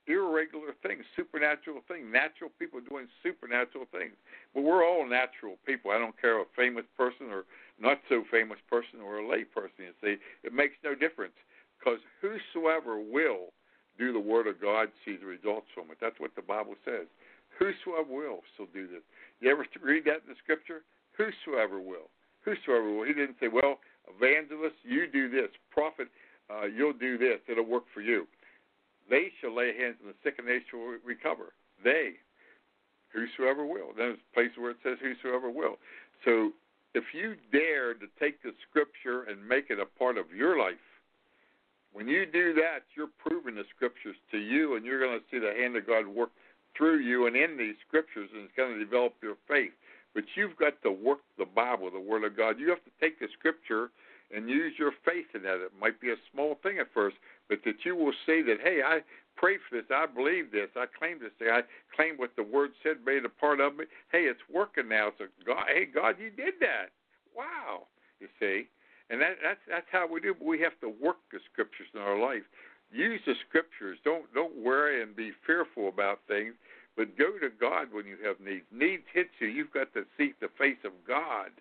irregular 0.06 0.74
things, 0.82 1.04
supernatural 1.14 1.80
things, 1.86 2.06
natural 2.10 2.50
people 2.58 2.80
doing 2.90 3.06
supernatural 3.22 3.86
things. 3.92 4.12
But 4.54 4.62
we're 4.62 4.84
all 4.84 5.06
natural 5.06 5.56
people. 5.64 5.90
I 5.90 5.98
don't 5.98 6.18
care 6.20 6.40
a 6.40 6.44
famous 6.56 6.84
person 6.96 7.30
or 7.30 7.44
not 7.78 7.98
so 8.08 8.24
famous 8.30 8.58
person 8.68 9.00
or 9.00 9.18
a 9.18 9.28
lay 9.28 9.44
person. 9.44 9.86
You 9.90 9.94
see, 10.02 10.16
it 10.42 10.52
makes 10.52 10.74
no 10.82 10.94
difference 10.94 11.38
because 11.82 11.98
whosoever 12.20 12.98
will 12.98 13.50
do 13.98 14.12
the 14.12 14.20
word 14.20 14.46
of 14.46 14.60
God 14.60 14.88
sees 15.04 15.18
the 15.20 15.26
results 15.26 15.66
from 15.74 15.90
it. 15.90 15.98
That's 16.00 16.18
what 16.18 16.34
the 16.36 16.42
Bible 16.42 16.74
says. 16.84 17.06
Whosoever 17.58 18.08
will 18.08 18.40
shall 18.56 18.70
do 18.72 18.86
this. 18.86 19.02
You 19.40 19.50
ever 19.50 19.66
read 19.82 20.04
that 20.06 20.22
in 20.24 20.30
the 20.30 20.38
scripture? 20.42 20.82
Whosoever 21.18 21.80
will. 21.80 22.08
Whosoever 22.44 22.94
will. 22.94 23.04
He 23.04 23.12
didn't 23.12 23.36
say, 23.40 23.48
well, 23.48 23.78
Evangelist, 24.08 24.76
you 24.82 25.06
do 25.10 25.28
this. 25.28 25.50
Prophet, 25.70 26.08
uh, 26.48 26.66
you'll 26.66 26.96
do 26.96 27.18
this. 27.18 27.38
It'll 27.48 27.66
work 27.66 27.84
for 27.92 28.00
you. 28.00 28.26
They 29.10 29.28
shall 29.40 29.54
lay 29.54 29.76
hands 29.76 29.96
on 30.02 30.08
the 30.08 30.18
sick 30.22 30.38
and 30.38 30.48
they 30.48 30.60
shall 30.70 30.80
recover. 31.04 31.52
They, 31.84 32.14
whosoever 33.12 33.66
will. 33.66 33.90
There's 33.96 34.18
a 34.18 34.34
place 34.34 34.50
where 34.56 34.70
it 34.70 34.78
says 34.82 34.98
whosoever 35.02 35.50
will. 35.50 35.76
So 36.24 36.50
if 36.94 37.04
you 37.12 37.34
dare 37.52 37.94
to 37.94 38.06
take 38.18 38.42
the 38.42 38.54
scripture 38.70 39.24
and 39.24 39.46
make 39.46 39.66
it 39.68 39.78
a 39.78 39.86
part 39.98 40.16
of 40.16 40.30
your 40.34 40.58
life, 40.58 40.80
when 41.92 42.08
you 42.08 42.26
do 42.26 42.54
that, 42.54 42.80
you're 42.96 43.12
proving 43.18 43.54
the 43.54 43.64
scriptures 43.74 44.16
to 44.30 44.38
you, 44.38 44.76
and 44.76 44.84
you're 44.84 45.00
going 45.00 45.18
to 45.18 45.24
see 45.30 45.38
the 45.38 45.52
hand 45.52 45.76
of 45.76 45.86
God 45.86 46.06
work 46.06 46.30
through 46.76 47.00
you 47.00 47.26
and 47.26 47.36
in 47.36 47.56
these 47.56 47.74
scriptures, 47.86 48.30
and 48.32 48.44
it's 48.44 48.56
going 48.56 48.72
to 48.72 48.84
develop 48.84 49.14
your 49.22 49.36
faith. 49.46 49.72
But 50.14 50.24
you've 50.34 50.56
got 50.56 50.80
to 50.82 50.90
work 50.90 51.20
the 51.38 51.44
Bible, 51.44 51.90
the 51.90 52.00
Word 52.00 52.24
of 52.24 52.36
God. 52.36 52.58
You 52.58 52.68
have 52.70 52.84
to 52.84 52.90
take 53.00 53.18
the 53.18 53.28
scripture 53.38 53.90
and 54.34 54.48
use 54.48 54.72
your 54.78 54.92
faith 55.04 55.26
in 55.34 55.42
that. 55.42 55.64
It 55.64 55.72
might 55.78 56.00
be 56.00 56.10
a 56.10 56.16
small 56.32 56.58
thing 56.62 56.78
at 56.78 56.92
first, 56.94 57.16
but 57.48 57.58
that 57.64 57.84
you 57.84 57.94
will 57.94 58.14
see 58.24 58.40
that, 58.42 58.58
hey, 58.62 58.80
I 58.84 59.00
pray 59.36 59.56
for 59.56 59.76
this. 59.76 59.84
I 59.90 60.06
believe 60.06 60.50
this. 60.50 60.68
I 60.76 60.86
claim 60.98 61.18
this 61.20 61.32
thing. 61.38 61.48
I 61.52 61.62
claim 61.94 62.16
what 62.16 62.36
the 62.36 62.42
Word 62.42 62.70
said 62.82 63.04
made 63.04 63.24
a 63.24 63.28
part 63.28 63.60
of 63.60 63.76
me. 63.76 63.84
Hey, 64.10 64.24
it's 64.24 64.40
working 64.52 64.88
now. 64.88 65.10
So, 65.18 65.26
God, 65.46 65.64
hey, 65.68 65.84
God, 65.86 66.16
you 66.18 66.30
did 66.30 66.54
that. 66.60 66.92
Wow. 67.36 67.88
You 68.20 68.28
see, 68.40 68.68
and 69.12 69.20
that, 69.20 69.36
that's 69.44 69.60
that's 69.68 69.86
how 69.92 70.08
we 70.08 70.24
do. 70.24 70.34
We 70.40 70.58
have 70.64 70.80
to 70.80 70.88
work 70.88 71.20
the 71.30 71.38
scriptures 71.52 71.86
in 71.92 72.00
our 72.00 72.18
life. 72.18 72.48
Use 72.90 73.20
the 73.26 73.34
scriptures. 73.46 73.98
Don't 74.04 74.24
don't 74.32 74.56
worry 74.56 75.02
and 75.02 75.14
be 75.14 75.32
fearful 75.44 75.88
about 75.88 76.20
things, 76.26 76.54
but 76.96 77.16
go 77.18 77.36
to 77.36 77.52
God 77.52 77.92
when 77.92 78.06
you 78.06 78.16
have 78.24 78.40
needs. 78.40 78.64
Needs 78.72 79.04
hits 79.12 79.36
you. 79.38 79.48
You've 79.48 79.72
got 79.76 79.92
to 79.92 80.08
seek 80.16 80.40
the 80.40 80.48
face 80.56 80.80
of 80.88 80.92
God. 81.06 81.52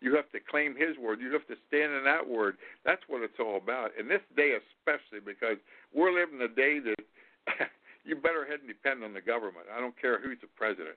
You 0.00 0.14
have 0.14 0.30
to 0.30 0.38
claim 0.38 0.78
His 0.78 0.96
word. 1.02 1.20
You 1.20 1.34
have 1.34 1.46
to 1.50 1.58
stand 1.66 1.92
in 1.92 2.04
that 2.06 2.22
word. 2.22 2.56
That's 2.86 3.02
what 3.08 3.26
it's 3.26 3.42
all 3.42 3.58
about. 3.58 3.90
And 3.98 4.08
this 4.08 4.22
day 4.38 4.54
especially 4.54 5.18
because 5.18 5.58
we're 5.92 6.14
living 6.14 6.40
a 6.40 6.48
day 6.48 6.78
that 6.78 7.04
you 8.06 8.14
better 8.14 8.46
head 8.46 8.62
and 8.62 8.70
depend 8.70 9.02
on 9.02 9.14
the 9.14 9.20
government. 9.20 9.66
I 9.66 9.80
don't 9.82 9.98
care 10.00 10.22
who's 10.22 10.38
the 10.40 10.52
president, 10.54 10.96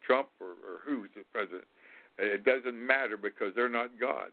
Trump 0.00 0.28
or, 0.40 0.56
or 0.64 0.80
who's 0.88 1.12
the 1.14 1.22
president. 1.36 1.68
It 2.16 2.48
doesn't 2.48 2.74
matter 2.74 3.18
because 3.20 3.52
they're 3.54 3.68
not 3.68 4.00
God. 4.00 4.32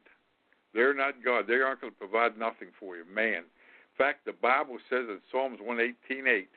They're 0.74 0.94
not 0.94 1.24
God. 1.24 1.46
They 1.48 1.56
aren't 1.56 1.82
going 1.82 1.94
to 1.94 2.00
provide 2.00 2.38
nothing 2.38 2.70
for 2.80 2.96
you, 2.96 3.04
man. 3.14 3.44
In 3.44 3.98
fact, 3.98 4.26
the 4.26 4.34
Bible 4.34 4.78
says 4.90 5.06
in 5.10 5.20
Psalms 5.32 5.60
118:8, 5.60 6.48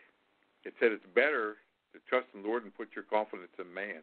it 0.64 0.74
said 0.78 0.92
it's 0.92 1.04
better 1.14 1.56
to 1.92 1.98
trust 2.08 2.26
in 2.34 2.42
the 2.42 2.48
Lord 2.48 2.64
and 2.64 2.74
put 2.74 2.94
your 2.94 3.04
confidence 3.04 3.52
in 3.58 3.72
man. 3.72 4.02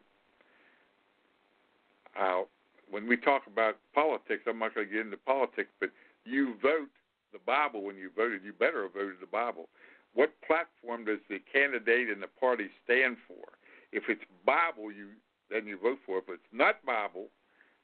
Uh, 2.18 2.42
when 2.90 3.08
we 3.08 3.16
talk 3.16 3.46
about 3.46 3.76
politics, 3.94 4.44
I'm 4.46 4.58
not 4.58 4.74
going 4.74 4.86
to 4.86 4.92
get 4.92 5.00
into 5.06 5.16
politics, 5.16 5.70
but 5.80 5.90
you 6.24 6.54
vote 6.62 6.92
the 7.32 7.40
Bible 7.46 7.82
when 7.82 7.96
you 7.96 8.10
voted. 8.14 8.44
You 8.44 8.52
better 8.52 8.82
have 8.82 8.92
voted 8.92 9.16
the 9.20 9.26
Bible. 9.26 9.68
What 10.14 10.30
platform 10.46 11.06
does 11.06 11.20
the 11.28 11.40
candidate 11.50 12.10
and 12.10 12.22
the 12.22 12.28
party 12.38 12.68
stand 12.84 13.16
for? 13.26 13.56
If 13.92 14.04
it's 14.08 14.22
Bible, 14.44 14.92
you 14.92 15.08
then 15.50 15.66
you 15.66 15.78
vote 15.78 15.98
for 16.06 16.18
it. 16.18 16.24
If 16.28 16.34
it's 16.34 16.52
not 16.52 16.84
Bible, 16.84 17.28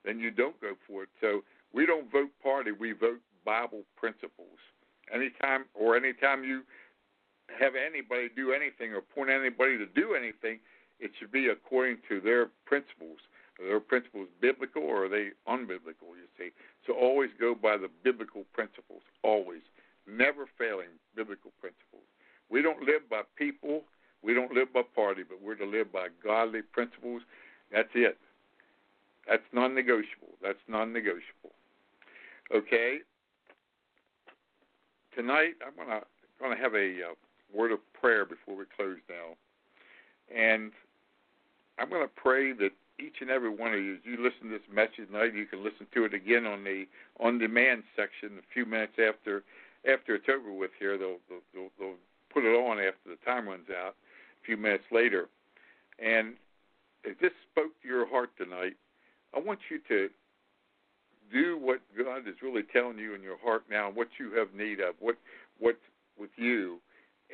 then 0.05 0.18
you 0.18 0.31
don't 0.31 0.59
go 0.61 0.72
for 0.87 1.03
it. 1.05 1.09
So 1.20 1.43
we 1.73 1.87
don't 1.87 2.11
vote 2.11 2.31
party, 2.43 2.73
we 2.73 2.93
vote 2.93 3.21
Bible 3.45 3.83
principles. 3.97 4.59
Anytime 5.12 5.64
or 5.75 5.97
anytime 5.97 6.45
you 6.45 6.62
have 7.59 7.73
anybody 7.75 8.29
do 8.35 8.53
anything 8.53 8.93
or 8.93 9.01
point 9.01 9.31
anybody 9.31 9.79
to 9.79 9.87
do 9.87 10.14
anything, 10.14 10.61
it 11.01 11.12
should 11.19 11.33
be 11.33 11.49
according 11.49 11.99
to 12.09 12.21
their 12.21 12.49
principles. 12.66 13.19
Are 13.61 13.66
their 13.66 13.81
principles 13.81 14.29
biblical 14.41 14.83
or 14.83 15.07
are 15.07 15.09
they 15.09 15.31
unbiblical, 15.49 16.14
you 16.14 16.29
see? 16.37 16.51
So 16.87 16.93
always 16.93 17.31
go 17.41 17.55
by 17.55 17.77
the 17.77 17.89
biblical 18.05 18.45
principles, 18.53 19.03
always. 19.23 19.62
Never 20.07 20.47
failing 20.59 20.93
biblical 21.16 21.53
principles. 21.61 22.05
We 22.51 22.62
don't 22.62 22.83
live 22.83 23.09
by 23.11 23.23
people, 23.37 23.83
we 24.23 24.35
don't 24.35 24.53
live 24.53 24.73
by 24.73 24.83
party, 24.95 25.23
but 25.23 25.41
we're 25.43 25.55
to 25.57 25.66
live 25.66 25.93
by 25.93 26.09
godly 26.23 26.62
principles 26.62 27.23
that's 27.73 27.89
it. 27.95 28.19
That's 29.29 29.43
non 29.53 29.75
negotiable. 29.75 30.33
That's 30.43 30.59
non 30.69 30.93
negotiable. 30.93 31.53
Okay? 32.55 32.99
Tonight, 35.15 35.55
I'm 35.67 35.75
going 35.77 36.57
to 36.57 36.63
have 36.63 36.75
a 36.75 37.11
uh, 37.11 37.15
word 37.55 37.73
of 37.73 37.81
prayer 37.93 38.25
before 38.25 38.57
we 38.57 38.65
close 38.77 38.99
now. 39.09 39.35
And 40.35 40.73
I'm 41.79 41.91
to 41.91 42.09
pray 42.09 42.53
that 42.53 42.71
each 42.99 43.17
and 43.21 43.31
every 43.31 43.51
one 43.51 43.73
of 43.73 43.81
you, 43.81 43.95
as 43.95 44.01
you 44.05 44.17
listen 44.17 44.51
to 44.51 44.59
this 44.59 44.69
message 44.73 45.07
tonight, 45.11 45.35
you 45.35 45.47
can 45.47 45.63
listen 45.63 45.87
to 45.95 46.05
it 46.05 46.15
again 46.15 46.47
on 46.47 46.65
the 46.65 46.87
on 47.21 47.39
demand 47.39 47.85
section 47.97 48.39
a 48.39 48.47
few 48.53 48.67
minutes 48.67 48.95
after 48.99 49.45
after 49.89 50.15
it's 50.15 50.27
over 50.29 50.53
with 50.53 50.73
here. 50.79 50.99
They'll, 50.99 51.19
they'll, 51.29 51.71
they'll 51.79 51.95
put 52.33 52.45
it 52.45 52.55
on 52.55 52.79
after 52.79 53.09
the 53.09 53.17
time 53.25 53.49
runs 53.49 53.71
out, 53.71 53.95
a 53.95 54.45
few 54.45 54.57
minutes 54.57 54.85
later. 54.91 55.29
And 55.99 56.35
if 57.05 57.19
this 57.21 57.33
spoke 57.51 57.73
to 57.83 57.89
your 57.89 58.09
heart 58.09 58.31
tonight, 58.37 58.75
I 59.35 59.39
want 59.39 59.61
you 59.71 59.79
to 59.89 60.09
do 61.33 61.59
what 61.61 61.81
God 61.97 62.29
is 62.29 62.35
really 62.43 62.62
telling 62.72 62.99
you 62.99 63.14
in 63.14 63.22
your 63.22 63.39
heart 63.39 63.64
now, 63.70 63.91
what 63.91 64.09
you 64.18 64.33
have 64.35 64.55
need 64.55 64.81
of, 64.81 64.95
what 65.01 65.16
what's 65.59 65.79
with 66.18 66.31
you. 66.37 66.79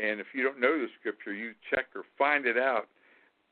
And 0.01 0.21
if 0.21 0.27
you 0.35 0.43
don't 0.43 0.61
know 0.61 0.79
the 0.79 0.89
scripture, 0.99 1.33
you 1.33 1.53
check 1.71 1.87
or 1.95 2.03
find 2.19 2.47
it 2.47 2.59
out 2.59 2.89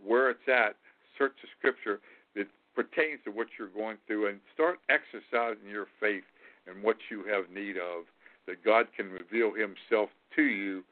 where 0.04 0.30
it's 0.30 0.48
at. 0.48 0.76
Search 1.16 1.34
the 1.40 1.48
scripture 1.58 2.00
that 2.34 2.48
pertains 2.74 3.20
to 3.24 3.30
what 3.30 3.46
you're 3.58 3.68
going 3.68 3.96
through 4.06 4.28
and 4.28 4.40
start 4.54 4.78
exercising 4.88 5.68
your 5.68 5.86
faith 6.00 6.24
in 6.66 6.82
what 6.82 6.96
you 7.10 7.24
have 7.30 7.50
need 7.50 7.76
of, 7.76 8.04
that 8.46 8.64
God 8.64 8.86
can 8.96 9.10
reveal 9.10 9.52
himself 9.52 10.10
to 10.36 10.42
you 10.42 10.82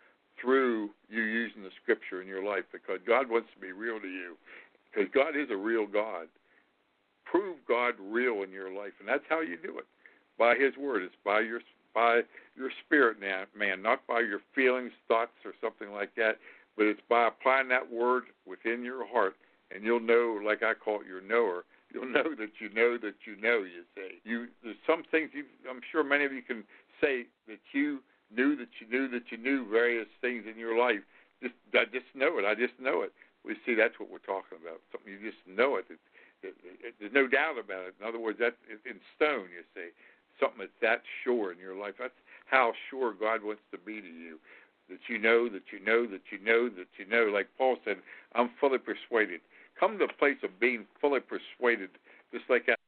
through 0.40 0.90
you 1.08 1.22
using 1.22 1.62
the 1.62 1.70
scripture 1.82 2.22
in 2.22 2.28
your 2.28 2.44
life 2.44 2.64
because 2.72 3.00
God 3.06 3.28
wants 3.28 3.48
to 3.54 3.60
be 3.60 3.72
real 3.72 4.00
to 4.00 4.08
you 4.08 4.36
because 4.90 5.08
God 5.14 5.36
is 5.36 5.48
a 5.50 5.56
real 5.56 5.86
God. 5.86 6.26
Prove 7.30 7.58
God 7.68 7.94
real 8.00 8.42
in 8.42 8.50
your 8.50 8.74
life, 8.74 8.92
and 8.98 9.08
that's 9.08 9.24
how 9.28 9.40
you 9.40 9.56
do 9.56 9.78
it 9.78 9.86
by 10.36 10.56
His 10.56 10.76
Word. 10.76 11.02
It's 11.02 11.14
by 11.24 11.40
your 11.40 11.60
by 11.94 12.22
your 12.56 12.70
spirit, 12.84 13.18
man, 13.20 13.82
not 13.82 14.06
by 14.06 14.20
your 14.20 14.40
feelings, 14.54 14.92
thoughts, 15.06 15.32
or 15.44 15.52
something 15.60 15.92
like 15.92 16.14
that, 16.16 16.38
but 16.76 16.86
it's 16.86 17.00
by 17.08 17.28
applying 17.28 17.68
that 17.68 17.90
Word 17.90 18.24
within 18.46 18.84
your 18.84 19.06
heart, 19.06 19.34
and 19.70 19.84
you'll 19.84 20.00
know, 20.00 20.40
like 20.44 20.62
I 20.62 20.74
call 20.74 21.00
it, 21.00 21.06
your 21.06 21.20
knower. 21.20 21.64
You'll 21.92 22.06
know 22.12 22.34
that 22.36 22.50
you 22.58 22.68
know 22.74 22.98
that 22.98 23.14
you 23.24 23.40
know. 23.40 23.58
You 23.58 23.84
say 23.94 24.18
you. 24.24 24.48
There's 24.64 24.76
some 24.86 25.04
things 25.10 25.30
you. 25.32 25.44
I'm 25.68 25.80
sure 25.92 26.02
many 26.02 26.24
of 26.24 26.32
you 26.32 26.42
can 26.42 26.64
say 27.00 27.26
that 27.46 27.60
you 27.72 28.00
knew 28.34 28.56
that 28.56 28.68
you 28.80 28.88
knew 28.90 29.08
that 29.08 29.30
you 29.30 29.38
knew 29.38 29.70
various 29.70 30.08
things 30.20 30.44
in 30.50 30.58
your 30.58 30.76
life. 30.76 31.00
Just 31.40 31.54
I 31.74 31.84
just 31.84 32.06
know 32.14 32.38
it. 32.38 32.44
I 32.44 32.54
just 32.54 32.74
know 32.80 33.02
it 33.02 33.12
we 33.44 33.56
see 33.64 33.74
that's 33.74 33.98
what 33.98 34.10
we're 34.10 34.24
talking 34.24 34.60
about. 34.60 34.80
Something 34.92 35.12
you 35.12 35.20
just 35.24 35.40
know 35.48 35.76
it. 35.76 35.86
It, 35.88 35.98
it, 36.42 36.54
it. 36.64 36.94
There's 36.98 37.12
no 37.12 37.26
doubt 37.26 37.58
about 37.58 37.86
it. 37.86 37.94
In 38.00 38.06
other 38.06 38.18
words, 38.18 38.38
that 38.38 38.56
in 38.68 39.00
stone. 39.16 39.48
You 39.52 39.64
see, 39.74 39.90
something 40.38 40.60
that's 40.60 40.80
that 40.82 41.02
sure 41.24 41.52
in 41.52 41.58
your 41.58 41.76
life. 41.76 41.94
That's 41.98 42.16
how 42.46 42.72
sure 42.88 43.12
God 43.12 43.42
wants 43.44 43.62
to 43.72 43.78
be 43.78 44.00
to 44.00 44.06
you. 44.06 44.38
That 44.88 44.98
you 45.08 45.18
know, 45.18 45.48
that 45.48 45.62
you 45.72 45.78
know, 45.84 46.06
that 46.06 46.22
you 46.32 46.38
know, 46.42 46.68
that 46.68 46.88
you 46.98 47.06
know. 47.06 47.30
Like 47.32 47.48
Paul 47.56 47.76
said, 47.84 47.98
I'm 48.34 48.50
fully 48.60 48.78
persuaded. 48.78 49.40
Come 49.78 49.98
to 49.98 50.04
a 50.04 50.12
place 50.12 50.36
of 50.42 50.58
being 50.58 50.86
fully 51.00 51.20
persuaded, 51.20 51.90
just 52.32 52.44
like 52.48 52.66
that. 52.66 52.78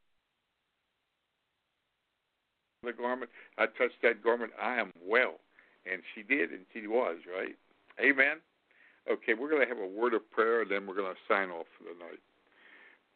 The 2.82 2.92
garment, 2.92 3.30
I 3.58 3.66
touched 3.66 4.02
that 4.02 4.24
garment. 4.24 4.50
I 4.60 4.74
am 4.74 4.90
well, 5.06 5.38
and 5.90 6.02
she 6.14 6.22
did, 6.22 6.50
and 6.50 6.66
she 6.74 6.88
was 6.88 7.18
right. 7.30 7.54
Amen. 8.00 8.42
Okay, 9.10 9.34
we're 9.34 9.50
going 9.50 9.62
to 9.62 9.68
have 9.68 9.82
a 9.82 9.86
word 9.86 10.14
of 10.14 10.28
prayer, 10.30 10.62
and 10.62 10.70
then 10.70 10.86
we're 10.86 10.96
going 10.96 11.12
to 11.12 11.32
sign 11.32 11.50
off 11.50 11.66
for 11.78 11.84
the 11.84 11.98
night. 11.98 12.18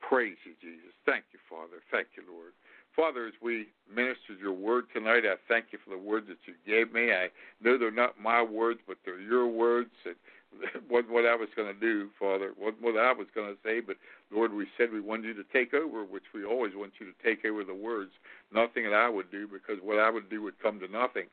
Praise 0.08 0.36
you, 0.44 0.54
Jesus. 0.60 0.94
Thank 1.04 1.24
you, 1.32 1.40
Father. 1.50 1.82
Thank 1.90 2.08
you, 2.16 2.22
Lord. 2.30 2.52
Father, 2.94 3.26
as 3.26 3.34
we 3.42 3.68
ministered 3.90 4.38
your 4.40 4.52
word 4.52 4.86
tonight, 4.94 5.24
I 5.26 5.34
thank 5.48 5.66
you 5.72 5.78
for 5.82 5.90
the 5.90 5.98
words 5.98 6.28
that 6.28 6.38
you 6.46 6.54
gave 6.64 6.94
me. 6.94 7.12
I 7.12 7.28
know 7.60 7.76
they're 7.76 7.90
not 7.90 8.18
my 8.18 8.40
words, 8.40 8.80
but 8.86 8.98
they're 9.04 9.20
your 9.20 9.48
words. 9.48 9.90
And 10.06 10.14
what 10.88 11.10
what 11.10 11.26
I 11.26 11.34
was 11.34 11.48
going 11.56 11.72
to 11.72 11.78
do, 11.78 12.08
Father, 12.18 12.52
what 12.56 12.80
what 12.80 12.96
I 12.96 13.12
was 13.12 13.26
going 13.34 13.52
to 13.52 13.58
say, 13.62 13.80
but 13.80 13.96
Lord, 14.30 14.54
we 14.54 14.66
said 14.78 14.92
we 14.92 15.00
wanted 15.00 15.26
you 15.26 15.34
to 15.34 15.52
take 15.52 15.74
over, 15.74 16.04
which 16.04 16.30
we 16.32 16.44
always 16.44 16.72
want 16.74 16.92
you 16.98 17.06
to 17.06 17.16
take 17.22 17.44
over 17.44 17.64
the 17.64 17.74
words. 17.74 18.12
Nothing 18.54 18.84
that 18.84 18.94
I 18.94 19.08
would 19.08 19.30
do, 19.30 19.46
because 19.46 19.82
what 19.82 19.98
I 19.98 20.08
would 20.08 20.30
do 20.30 20.40
would 20.42 20.58
come 20.62 20.80
to 20.80 20.88
nothing. 20.88 21.26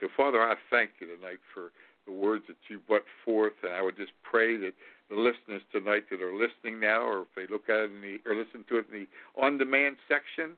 So, 0.00 0.08
Father, 0.16 0.42
I 0.42 0.56
thank 0.70 0.90
you 1.00 1.06
tonight 1.06 1.38
for 1.54 1.70
the 2.06 2.12
words 2.12 2.44
that 2.48 2.56
you 2.68 2.80
brought 2.80 3.04
forth. 3.24 3.54
And 3.62 3.72
I 3.72 3.82
would 3.82 3.96
just 3.96 4.12
pray 4.22 4.56
that 4.56 4.72
the 5.10 5.16
listeners 5.16 5.62
tonight 5.72 6.04
that 6.10 6.22
are 6.22 6.34
listening 6.34 6.80
now, 6.80 7.02
or 7.02 7.22
if 7.22 7.28
they 7.36 7.46
look 7.52 7.68
at 7.68 7.76
it 7.76 7.90
in 7.90 8.00
the, 8.00 8.18
or 8.28 8.36
listen 8.36 8.64
to 8.68 8.78
it 8.78 8.86
in 8.92 9.06
the 9.06 9.40
on 9.40 9.58
demand 9.58 9.96
section, 10.08 10.56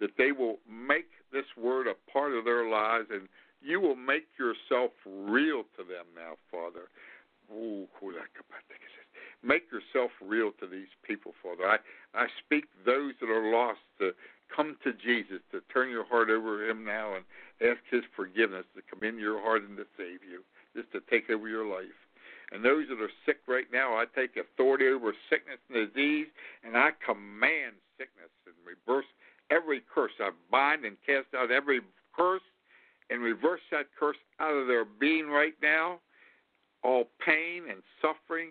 that 0.00 0.16
they 0.18 0.32
will 0.32 0.58
make 0.68 1.08
this 1.32 1.46
word 1.56 1.86
a 1.86 1.94
part 2.10 2.32
of 2.32 2.44
their 2.44 2.68
lives 2.68 3.06
and 3.10 3.28
you 3.62 3.80
will 3.80 3.96
make 3.96 4.26
yourself 4.38 4.90
real 5.06 5.64
to 5.76 5.82
them 5.82 6.04
now, 6.14 6.36
Father. 6.50 6.88
Ooh, 7.52 7.86
make 9.44 9.64
yourself 9.70 10.10
real 10.24 10.50
to 10.58 10.66
these 10.66 10.90
people, 11.06 11.32
Father. 11.42 11.68
I, 11.68 11.78
I 12.16 12.26
speak 12.44 12.64
those 12.84 13.12
that 13.20 13.30
are 13.30 13.52
lost 13.52 13.80
to 14.00 14.12
come 14.54 14.76
to 14.84 14.92
Jesus, 14.92 15.40
to 15.52 15.60
turn 15.72 15.90
your 15.90 16.04
heart 16.04 16.30
over 16.30 16.64
to 16.64 16.70
Him 16.70 16.84
now 16.84 17.14
and 17.14 17.24
ask 17.60 17.80
His 17.90 18.02
forgiveness 18.16 18.64
to 18.74 18.82
come 18.82 19.06
into 19.06 19.20
your 19.20 19.40
heart 19.40 19.62
and 19.62 19.76
to 19.76 19.86
save 19.96 20.24
you, 20.28 20.42
just 20.74 20.90
to 20.92 21.00
take 21.10 21.30
over 21.30 21.48
your 21.48 21.66
life. 21.66 21.98
And 22.52 22.64
those 22.64 22.86
that 22.88 23.00
are 23.00 23.10
sick 23.26 23.38
right 23.48 23.66
now, 23.72 23.94
I 23.94 24.04
take 24.14 24.36
authority 24.36 24.86
over 24.86 25.12
sickness 25.30 25.58
and 25.68 25.88
disease, 25.88 26.26
and 26.62 26.76
I 26.76 26.90
command 27.04 27.74
sickness 27.98 28.30
and 28.46 28.54
reverse 28.64 29.06
every 29.50 29.82
curse. 29.92 30.12
I 30.20 30.30
bind 30.50 30.84
and 30.84 30.96
cast 31.06 31.34
out 31.36 31.50
every 31.50 31.80
curse 32.16 32.42
and 33.10 33.22
reverse 33.22 33.60
that 33.70 33.86
curse 33.98 34.16
out 34.40 34.54
of 34.54 34.66
their 34.66 34.84
being 34.84 35.28
right 35.28 35.54
now. 35.62 36.00
All 36.82 37.08
pain 37.24 37.64
and 37.70 37.82
suffering, 38.00 38.50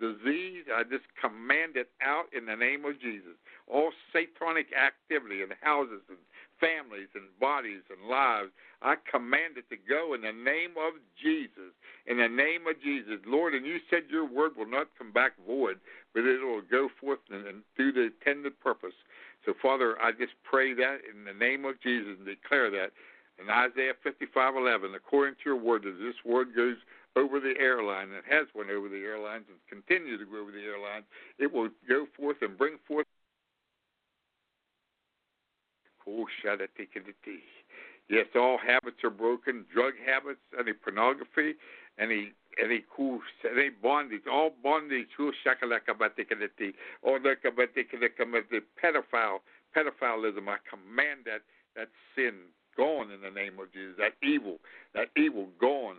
disease, 0.00 0.64
I 0.74 0.82
just 0.82 1.04
command 1.20 1.76
it 1.76 1.88
out 2.02 2.24
in 2.36 2.46
the 2.46 2.56
name 2.56 2.84
of 2.84 3.00
Jesus. 3.00 3.36
All 3.68 3.92
satanic 4.12 4.68
activity 4.72 5.42
in 5.42 5.48
houses 5.60 6.00
and 6.08 6.18
families 6.60 7.08
and 7.14 7.24
bodies 7.40 7.82
and 7.90 8.08
lives, 8.08 8.50
I 8.82 8.96
command 9.10 9.56
it 9.56 9.68
to 9.70 9.76
go 9.76 10.14
in 10.14 10.22
the 10.22 10.32
name 10.32 10.76
of 10.76 10.94
Jesus. 11.20 11.72
In 12.06 12.18
the 12.18 12.28
name 12.28 12.66
of 12.68 12.80
Jesus. 12.82 13.20
Lord, 13.26 13.54
and 13.54 13.66
you 13.66 13.78
said 13.90 14.04
your 14.10 14.26
word 14.26 14.52
will 14.56 14.70
not 14.70 14.88
come 14.98 15.12
back 15.12 15.32
void, 15.46 15.78
but 16.14 16.24
it 16.24 16.40
will 16.42 16.62
go 16.62 16.88
forth 17.00 17.20
and, 17.30 17.62
do 17.76 17.92
the 17.92 18.12
intended 18.12 18.58
purpose. 18.60 18.94
So, 19.44 19.54
Father, 19.62 20.00
I 20.00 20.12
just 20.12 20.32
pray 20.44 20.74
that 20.74 20.98
in 21.08 21.24
the 21.24 21.32
name 21.32 21.64
of 21.64 21.80
Jesus 21.80 22.16
and 22.18 22.26
declare 22.26 22.70
that 22.70 22.92
in 23.38 23.50
Isaiah 23.50 23.94
55:11, 24.04 24.94
according 24.94 25.34
to 25.36 25.42
your 25.44 25.56
word, 25.56 25.84
as 25.86 25.98
this 25.98 26.16
word 26.24 26.54
goes 26.54 26.76
over 27.16 27.40
the 27.40 27.54
airline 27.58 28.12
and 28.12 28.24
has 28.28 28.46
went 28.54 28.70
over 28.70 28.88
the 28.88 29.02
airlines 29.02 29.44
and 29.48 29.58
continues 29.68 30.20
to 30.20 30.26
go 30.26 30.40
over 30.40 30.52
the 30.52 30.62
airlines, 30.62 31.04
it 31.38 31.50
will 31.50 31.68
go 31.88 32.06
forth 32.16 32.36
and 32.42 32.56
bring 32.56 32.78
forth. 32.86 33.06
Yes, 38.08 38.26
all 38.36 38.58
habits 38.58 39.02
are 39.02 39.10
broken. 39.10 39.64
Drug 39.72 39.94
habits, 40.04 40.40
any 40.58 40.72
pornography, 40.72 41.54
any 41.98 42.32
any 42.62 42.84
cool 42.94 43.20
any 43.44 43.70
bondage, 43.70 44.22
all 44.30 44.50
bondage. 44.62 45.08
Who 45.16 45.32
shakalakabatikaditi, 45.44 46.74
or 47.02 47.18
the 47.18 47.34
pedophile, 48.82 49.40
pedophilism. 49.76 50.48
I 50.48 50.58
command 50.70 51.20
that 51.26 51.42
that 51.74 51.88
sin 52.14 52.34
gone 52.76 53.10
in 53.10 53.20
the 53.22 53.30
name 53.30 53.58
of 53.58 53.72
Jesus. 53.72 53.96
That 53.98 54.14
evil, 54.22 54.58
that 54.94 55.08
evil 55.16 55.48
gone. 55.60 55.96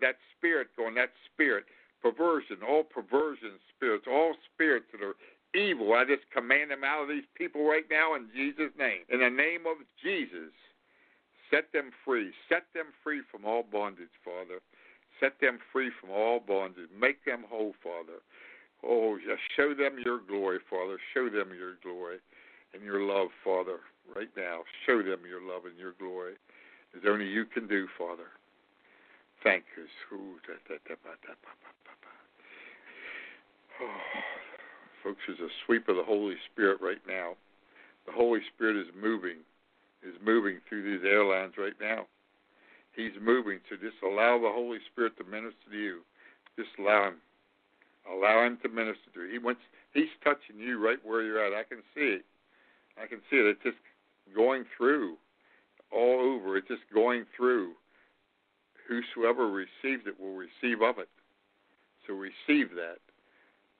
That 0.00 0.16
spirit 0.36 0.68
gone. 0.76 0.94
That 0.94 1.10
spirit 1.32 1.64
perversion, 2.02 2.58
all 2.68 2.82
perversion 2.82 3.52
spirits, 3.74 4.06
all 4.10 4.34
spirits 4.52 4.86
that 4.92 5.02
are 5.02 5.14
evil. 5.54 5.94
I 5.94 6.04
just 6.04 6.28
command 6.32 6.70
them 6.70 6.84
out 6.84 7.02
of 7.02 7.08
these 7.08 7.26
people 7.34 7.66
right 7.66 7.84
now 7.90 8.14
in 8.14 8.28
Jesus' 8.34 8.72
name. 8.78 9.04
In 9.08 9.20
the 9.20 9.30
name 9.30 9.66
of 9.66 9.76
Jesus, 10.02 10.52
set 11.50 11.72
them 11.72 11.90
free. 12.04 12.32
Set 12.48 12.64
them 12.74 12.86
free 13.02 13.22
from 13.30 13.44
all 13.44 13.62
bondage, 13.62 14.12
Father. 14.24 14.60
Set 15.20 15.40
them 15.40 15.58
free 15.72 15.90
from 16.00 16.10
all 16.10 16.40
bondage. 16.40 16.88
Make 16.98 17.24
them 17.24 17.44
whole, 17.48 17.74
Father. 17.82 18.20
Oh, 18.84 19.16
just 19.18 19.42
show 19.56 19.74
them 19.74 19.98
your 20.04 20.18
glory, 20.18 20.58
Father. 20.68 20.98
Show 21.14 21.28
them 21.28 21.50
your 21.56 21.74
glory 21.82 22.18
and 22.74 22.82
your 22.82 23.02
love, 23.02 23.28
Father, 23.44 23.78
right 24.14 24.30
now. 24.36 24.60
Show 24.86 24.98
them 24.98 25.20
your 25.28 25.40
love 25.40 25.66
and 25.66 25.78
your 25.78 25.92
glory, 25.98 26.34
as 26.96 27.02
only 27.06 27.26
you 27.26 27.44
can 27.44 27.68
do, 27.68 27.86
Father. 27.96 28.26
Thank 29.44 29.64
you. 29.76 29.84
Oh, 33.80 34.51
folks, 35.02 35.20
there's 35.26 35.40
a 35.40 35.52
sweep 35.66 35.88
of 35.88 35.96
the 35.96 36.04
Holy 36.04 36.36
Spirit 36.52 36.80
right 36.80 37.02
now. 37.06 37.34
The 38.06 38.12
Holy 38.12 38.40
Spirit 38.54 38.76
is 38.76 38.92
moving, 39.00 39.38
is 40.02 40.14
moving 40.24 40.58
through 40.68 40.82
these 40.82 41.04
airlines 41.06 41.54
right 41.58 41.76
now. 41.80 42.06
He's 42.94 43.12
moving, 43.20 43.58
so 43.68 43.76
just 43.76 44.02
allow 44.02 44.38
the 44.38 44.52
Holy 44.52 44.78
Spirit 44.92 45.16
to 45.18 45.24
minister 45.24 45.70
to 45.70 45.78
you. 45.78 46.00
Just 46.56 46.70
allow 46.78 47.08
him. 47.08 47.16
Allow 48.10 48.44
him 48.46 48.58
to 48.62 48.68
minister 48.68 49.08
to 49.14 49.20
you. 49.24 49.32
He 49.32 49.38
wants 49.38 49.60
he's 49.94 50.12
touching 50.22 50.58
you 50.58 50.84
right 50.84 50.98
where 51.04 51.22
you're 51.22 51.44
at. 51.44 51.54
I 51.54 51.62
can 51.62 51.82
see 51.94 52.20
it. 52.20 52.24
I 53.00 53.06
can 53.06 53.20
see 53.30 53.36
it. 53.36 53.46
It's 53.46 53.62
just 53.62 53.78
going 54.34 54.64
through 54.76 55.16
all 55.90 56.20
over. 56.20 56.56
It's 56.56 56.68
just 56.68 56.82
going 56.92 57.24
through. 57.36 57.72
Whosoever 58.88 59.48
receives 59.48 60.06
it 60.06 60.18
will 60.20 60.34
receive 60.34 60.82
of 60.82 60.98
it. 60.98 61.08
So 62.06 62.14
receive 62.14 62.74
that. 62.74 62.98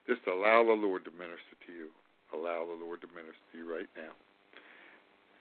Just 0.07 0.26
allow 0.26 0.64
the 0.66 0.74
Lord 0.74 1.05
to 1.05 1.12
minister 1.14 1.55
to 1.66 1.72
you. 1.72 1.88
Allow 2.34 2.66
the 2.66 2.78
Lord 2.78 3.00
to 3.03 3.09
minister 3.14 3.44
to 3.53 3.59
you 3.59 3.66
right 3.68 3.90
now. 3.96 4.12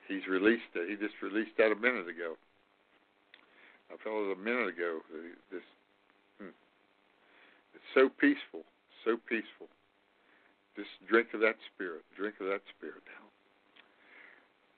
He's 0.07 0.27
released 0.27 0.69
it. 0.75 0.89
He 0.89 0.95
just 0.99 1.15
released 1.21 1.55
that 1.57 1.71
a 1.71 1.79
minute 1.79 2.07
ago. 2.09 2.35
I 3.89 3.97
felt 4.03 4.27
it 4.27 4.37
a 4.37 4.39
minute 4.39 4.69
ago. 4.69 4.99
This, 5.51 5.65
hmm. 6.39 6.55
It's 7.73 7.91
so 7.95 8.09
peaceful, 8.09 8.67
so 9.03 9.17
peaceful. 9.27 9.71
Just 10.75 10.91
drink 11.07 11.33
of 11.33 11.41
that 11.41 11.55
spirit. 11.73 12.03
Drink 12.15 12.35
of 12.39 12.47
that 12.47 12.63
spirit 12.75 13.03
now. 13.07 13.27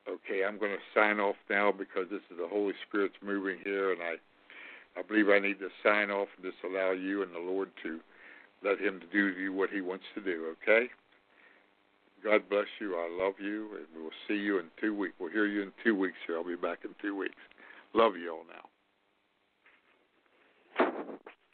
Okay, 0.06 0.44
I'm 0.44 0.60
going 0.60 0.74
to 0.74 0.86
sign 0.94 1.20
off 1.20 1.38
now 1.50 1.72
because 1.72 2.10
this 2.12 2.24
is 2.30 2.38
the 2.38 2.48
Holy 2.48 2.74
Spirit's 2.88 3.16
moving 3.24 3.58
here, 3.64 3.94
and 3.94 4.02
I, 4.02 4.16
I 5.00 5.02
believe 5.02 5.30
I 5.30 5.40
need 5.40 5.60
to 5.60 5.70
sign 5.82 6.12
off 6.12 6.28
and 6.36 6.44
just 6.44 6.62
allow 6.66 6.92
you 6.92 7.24
and 7.24 7.34
the 7.34 7.40
Lord 7.40 7.70
to 7.84 8.00
let 8.64 8.80
Him 8.80 9.02
do 9.12 9.34
to 9.34 9.40
you 9.40 9.54
what 9.54 9.70
He 9.70 9.82
wants 9.82 10.06
to 10.16 10.22
do. 10.22 10.56
Okay. 10.64 10.88
God 12.24 12.44
bless 12.50 12.68
you. 12.80 12.96
I 12.96 13.10
love 13.24 13.34
you, 13.40 13.70
and 13.76 13.86
we'll 14.02 14.12
see 14.28 14.42
you 14.42 14.58
in 14.60 14.66
two 14.80 14.96
weeks. 14.96 15.14
We'll 15.20 15.32
hear 15.32 15.46
you 15.46 15.62
in 15.62 15.72
two 15.84 15.94
weeks 15.94 16.16
here. 16.26 16.38
I'll 16.38 16.44
be 16.44 16.56
back 16.56 16.80
in 16.86 16.92
two 17.02 17.16
weeks. 17.16 17.36
Love 17.94 18.16
you 18.16 18.32
all 18.32 18.46
now. 18.48 18.73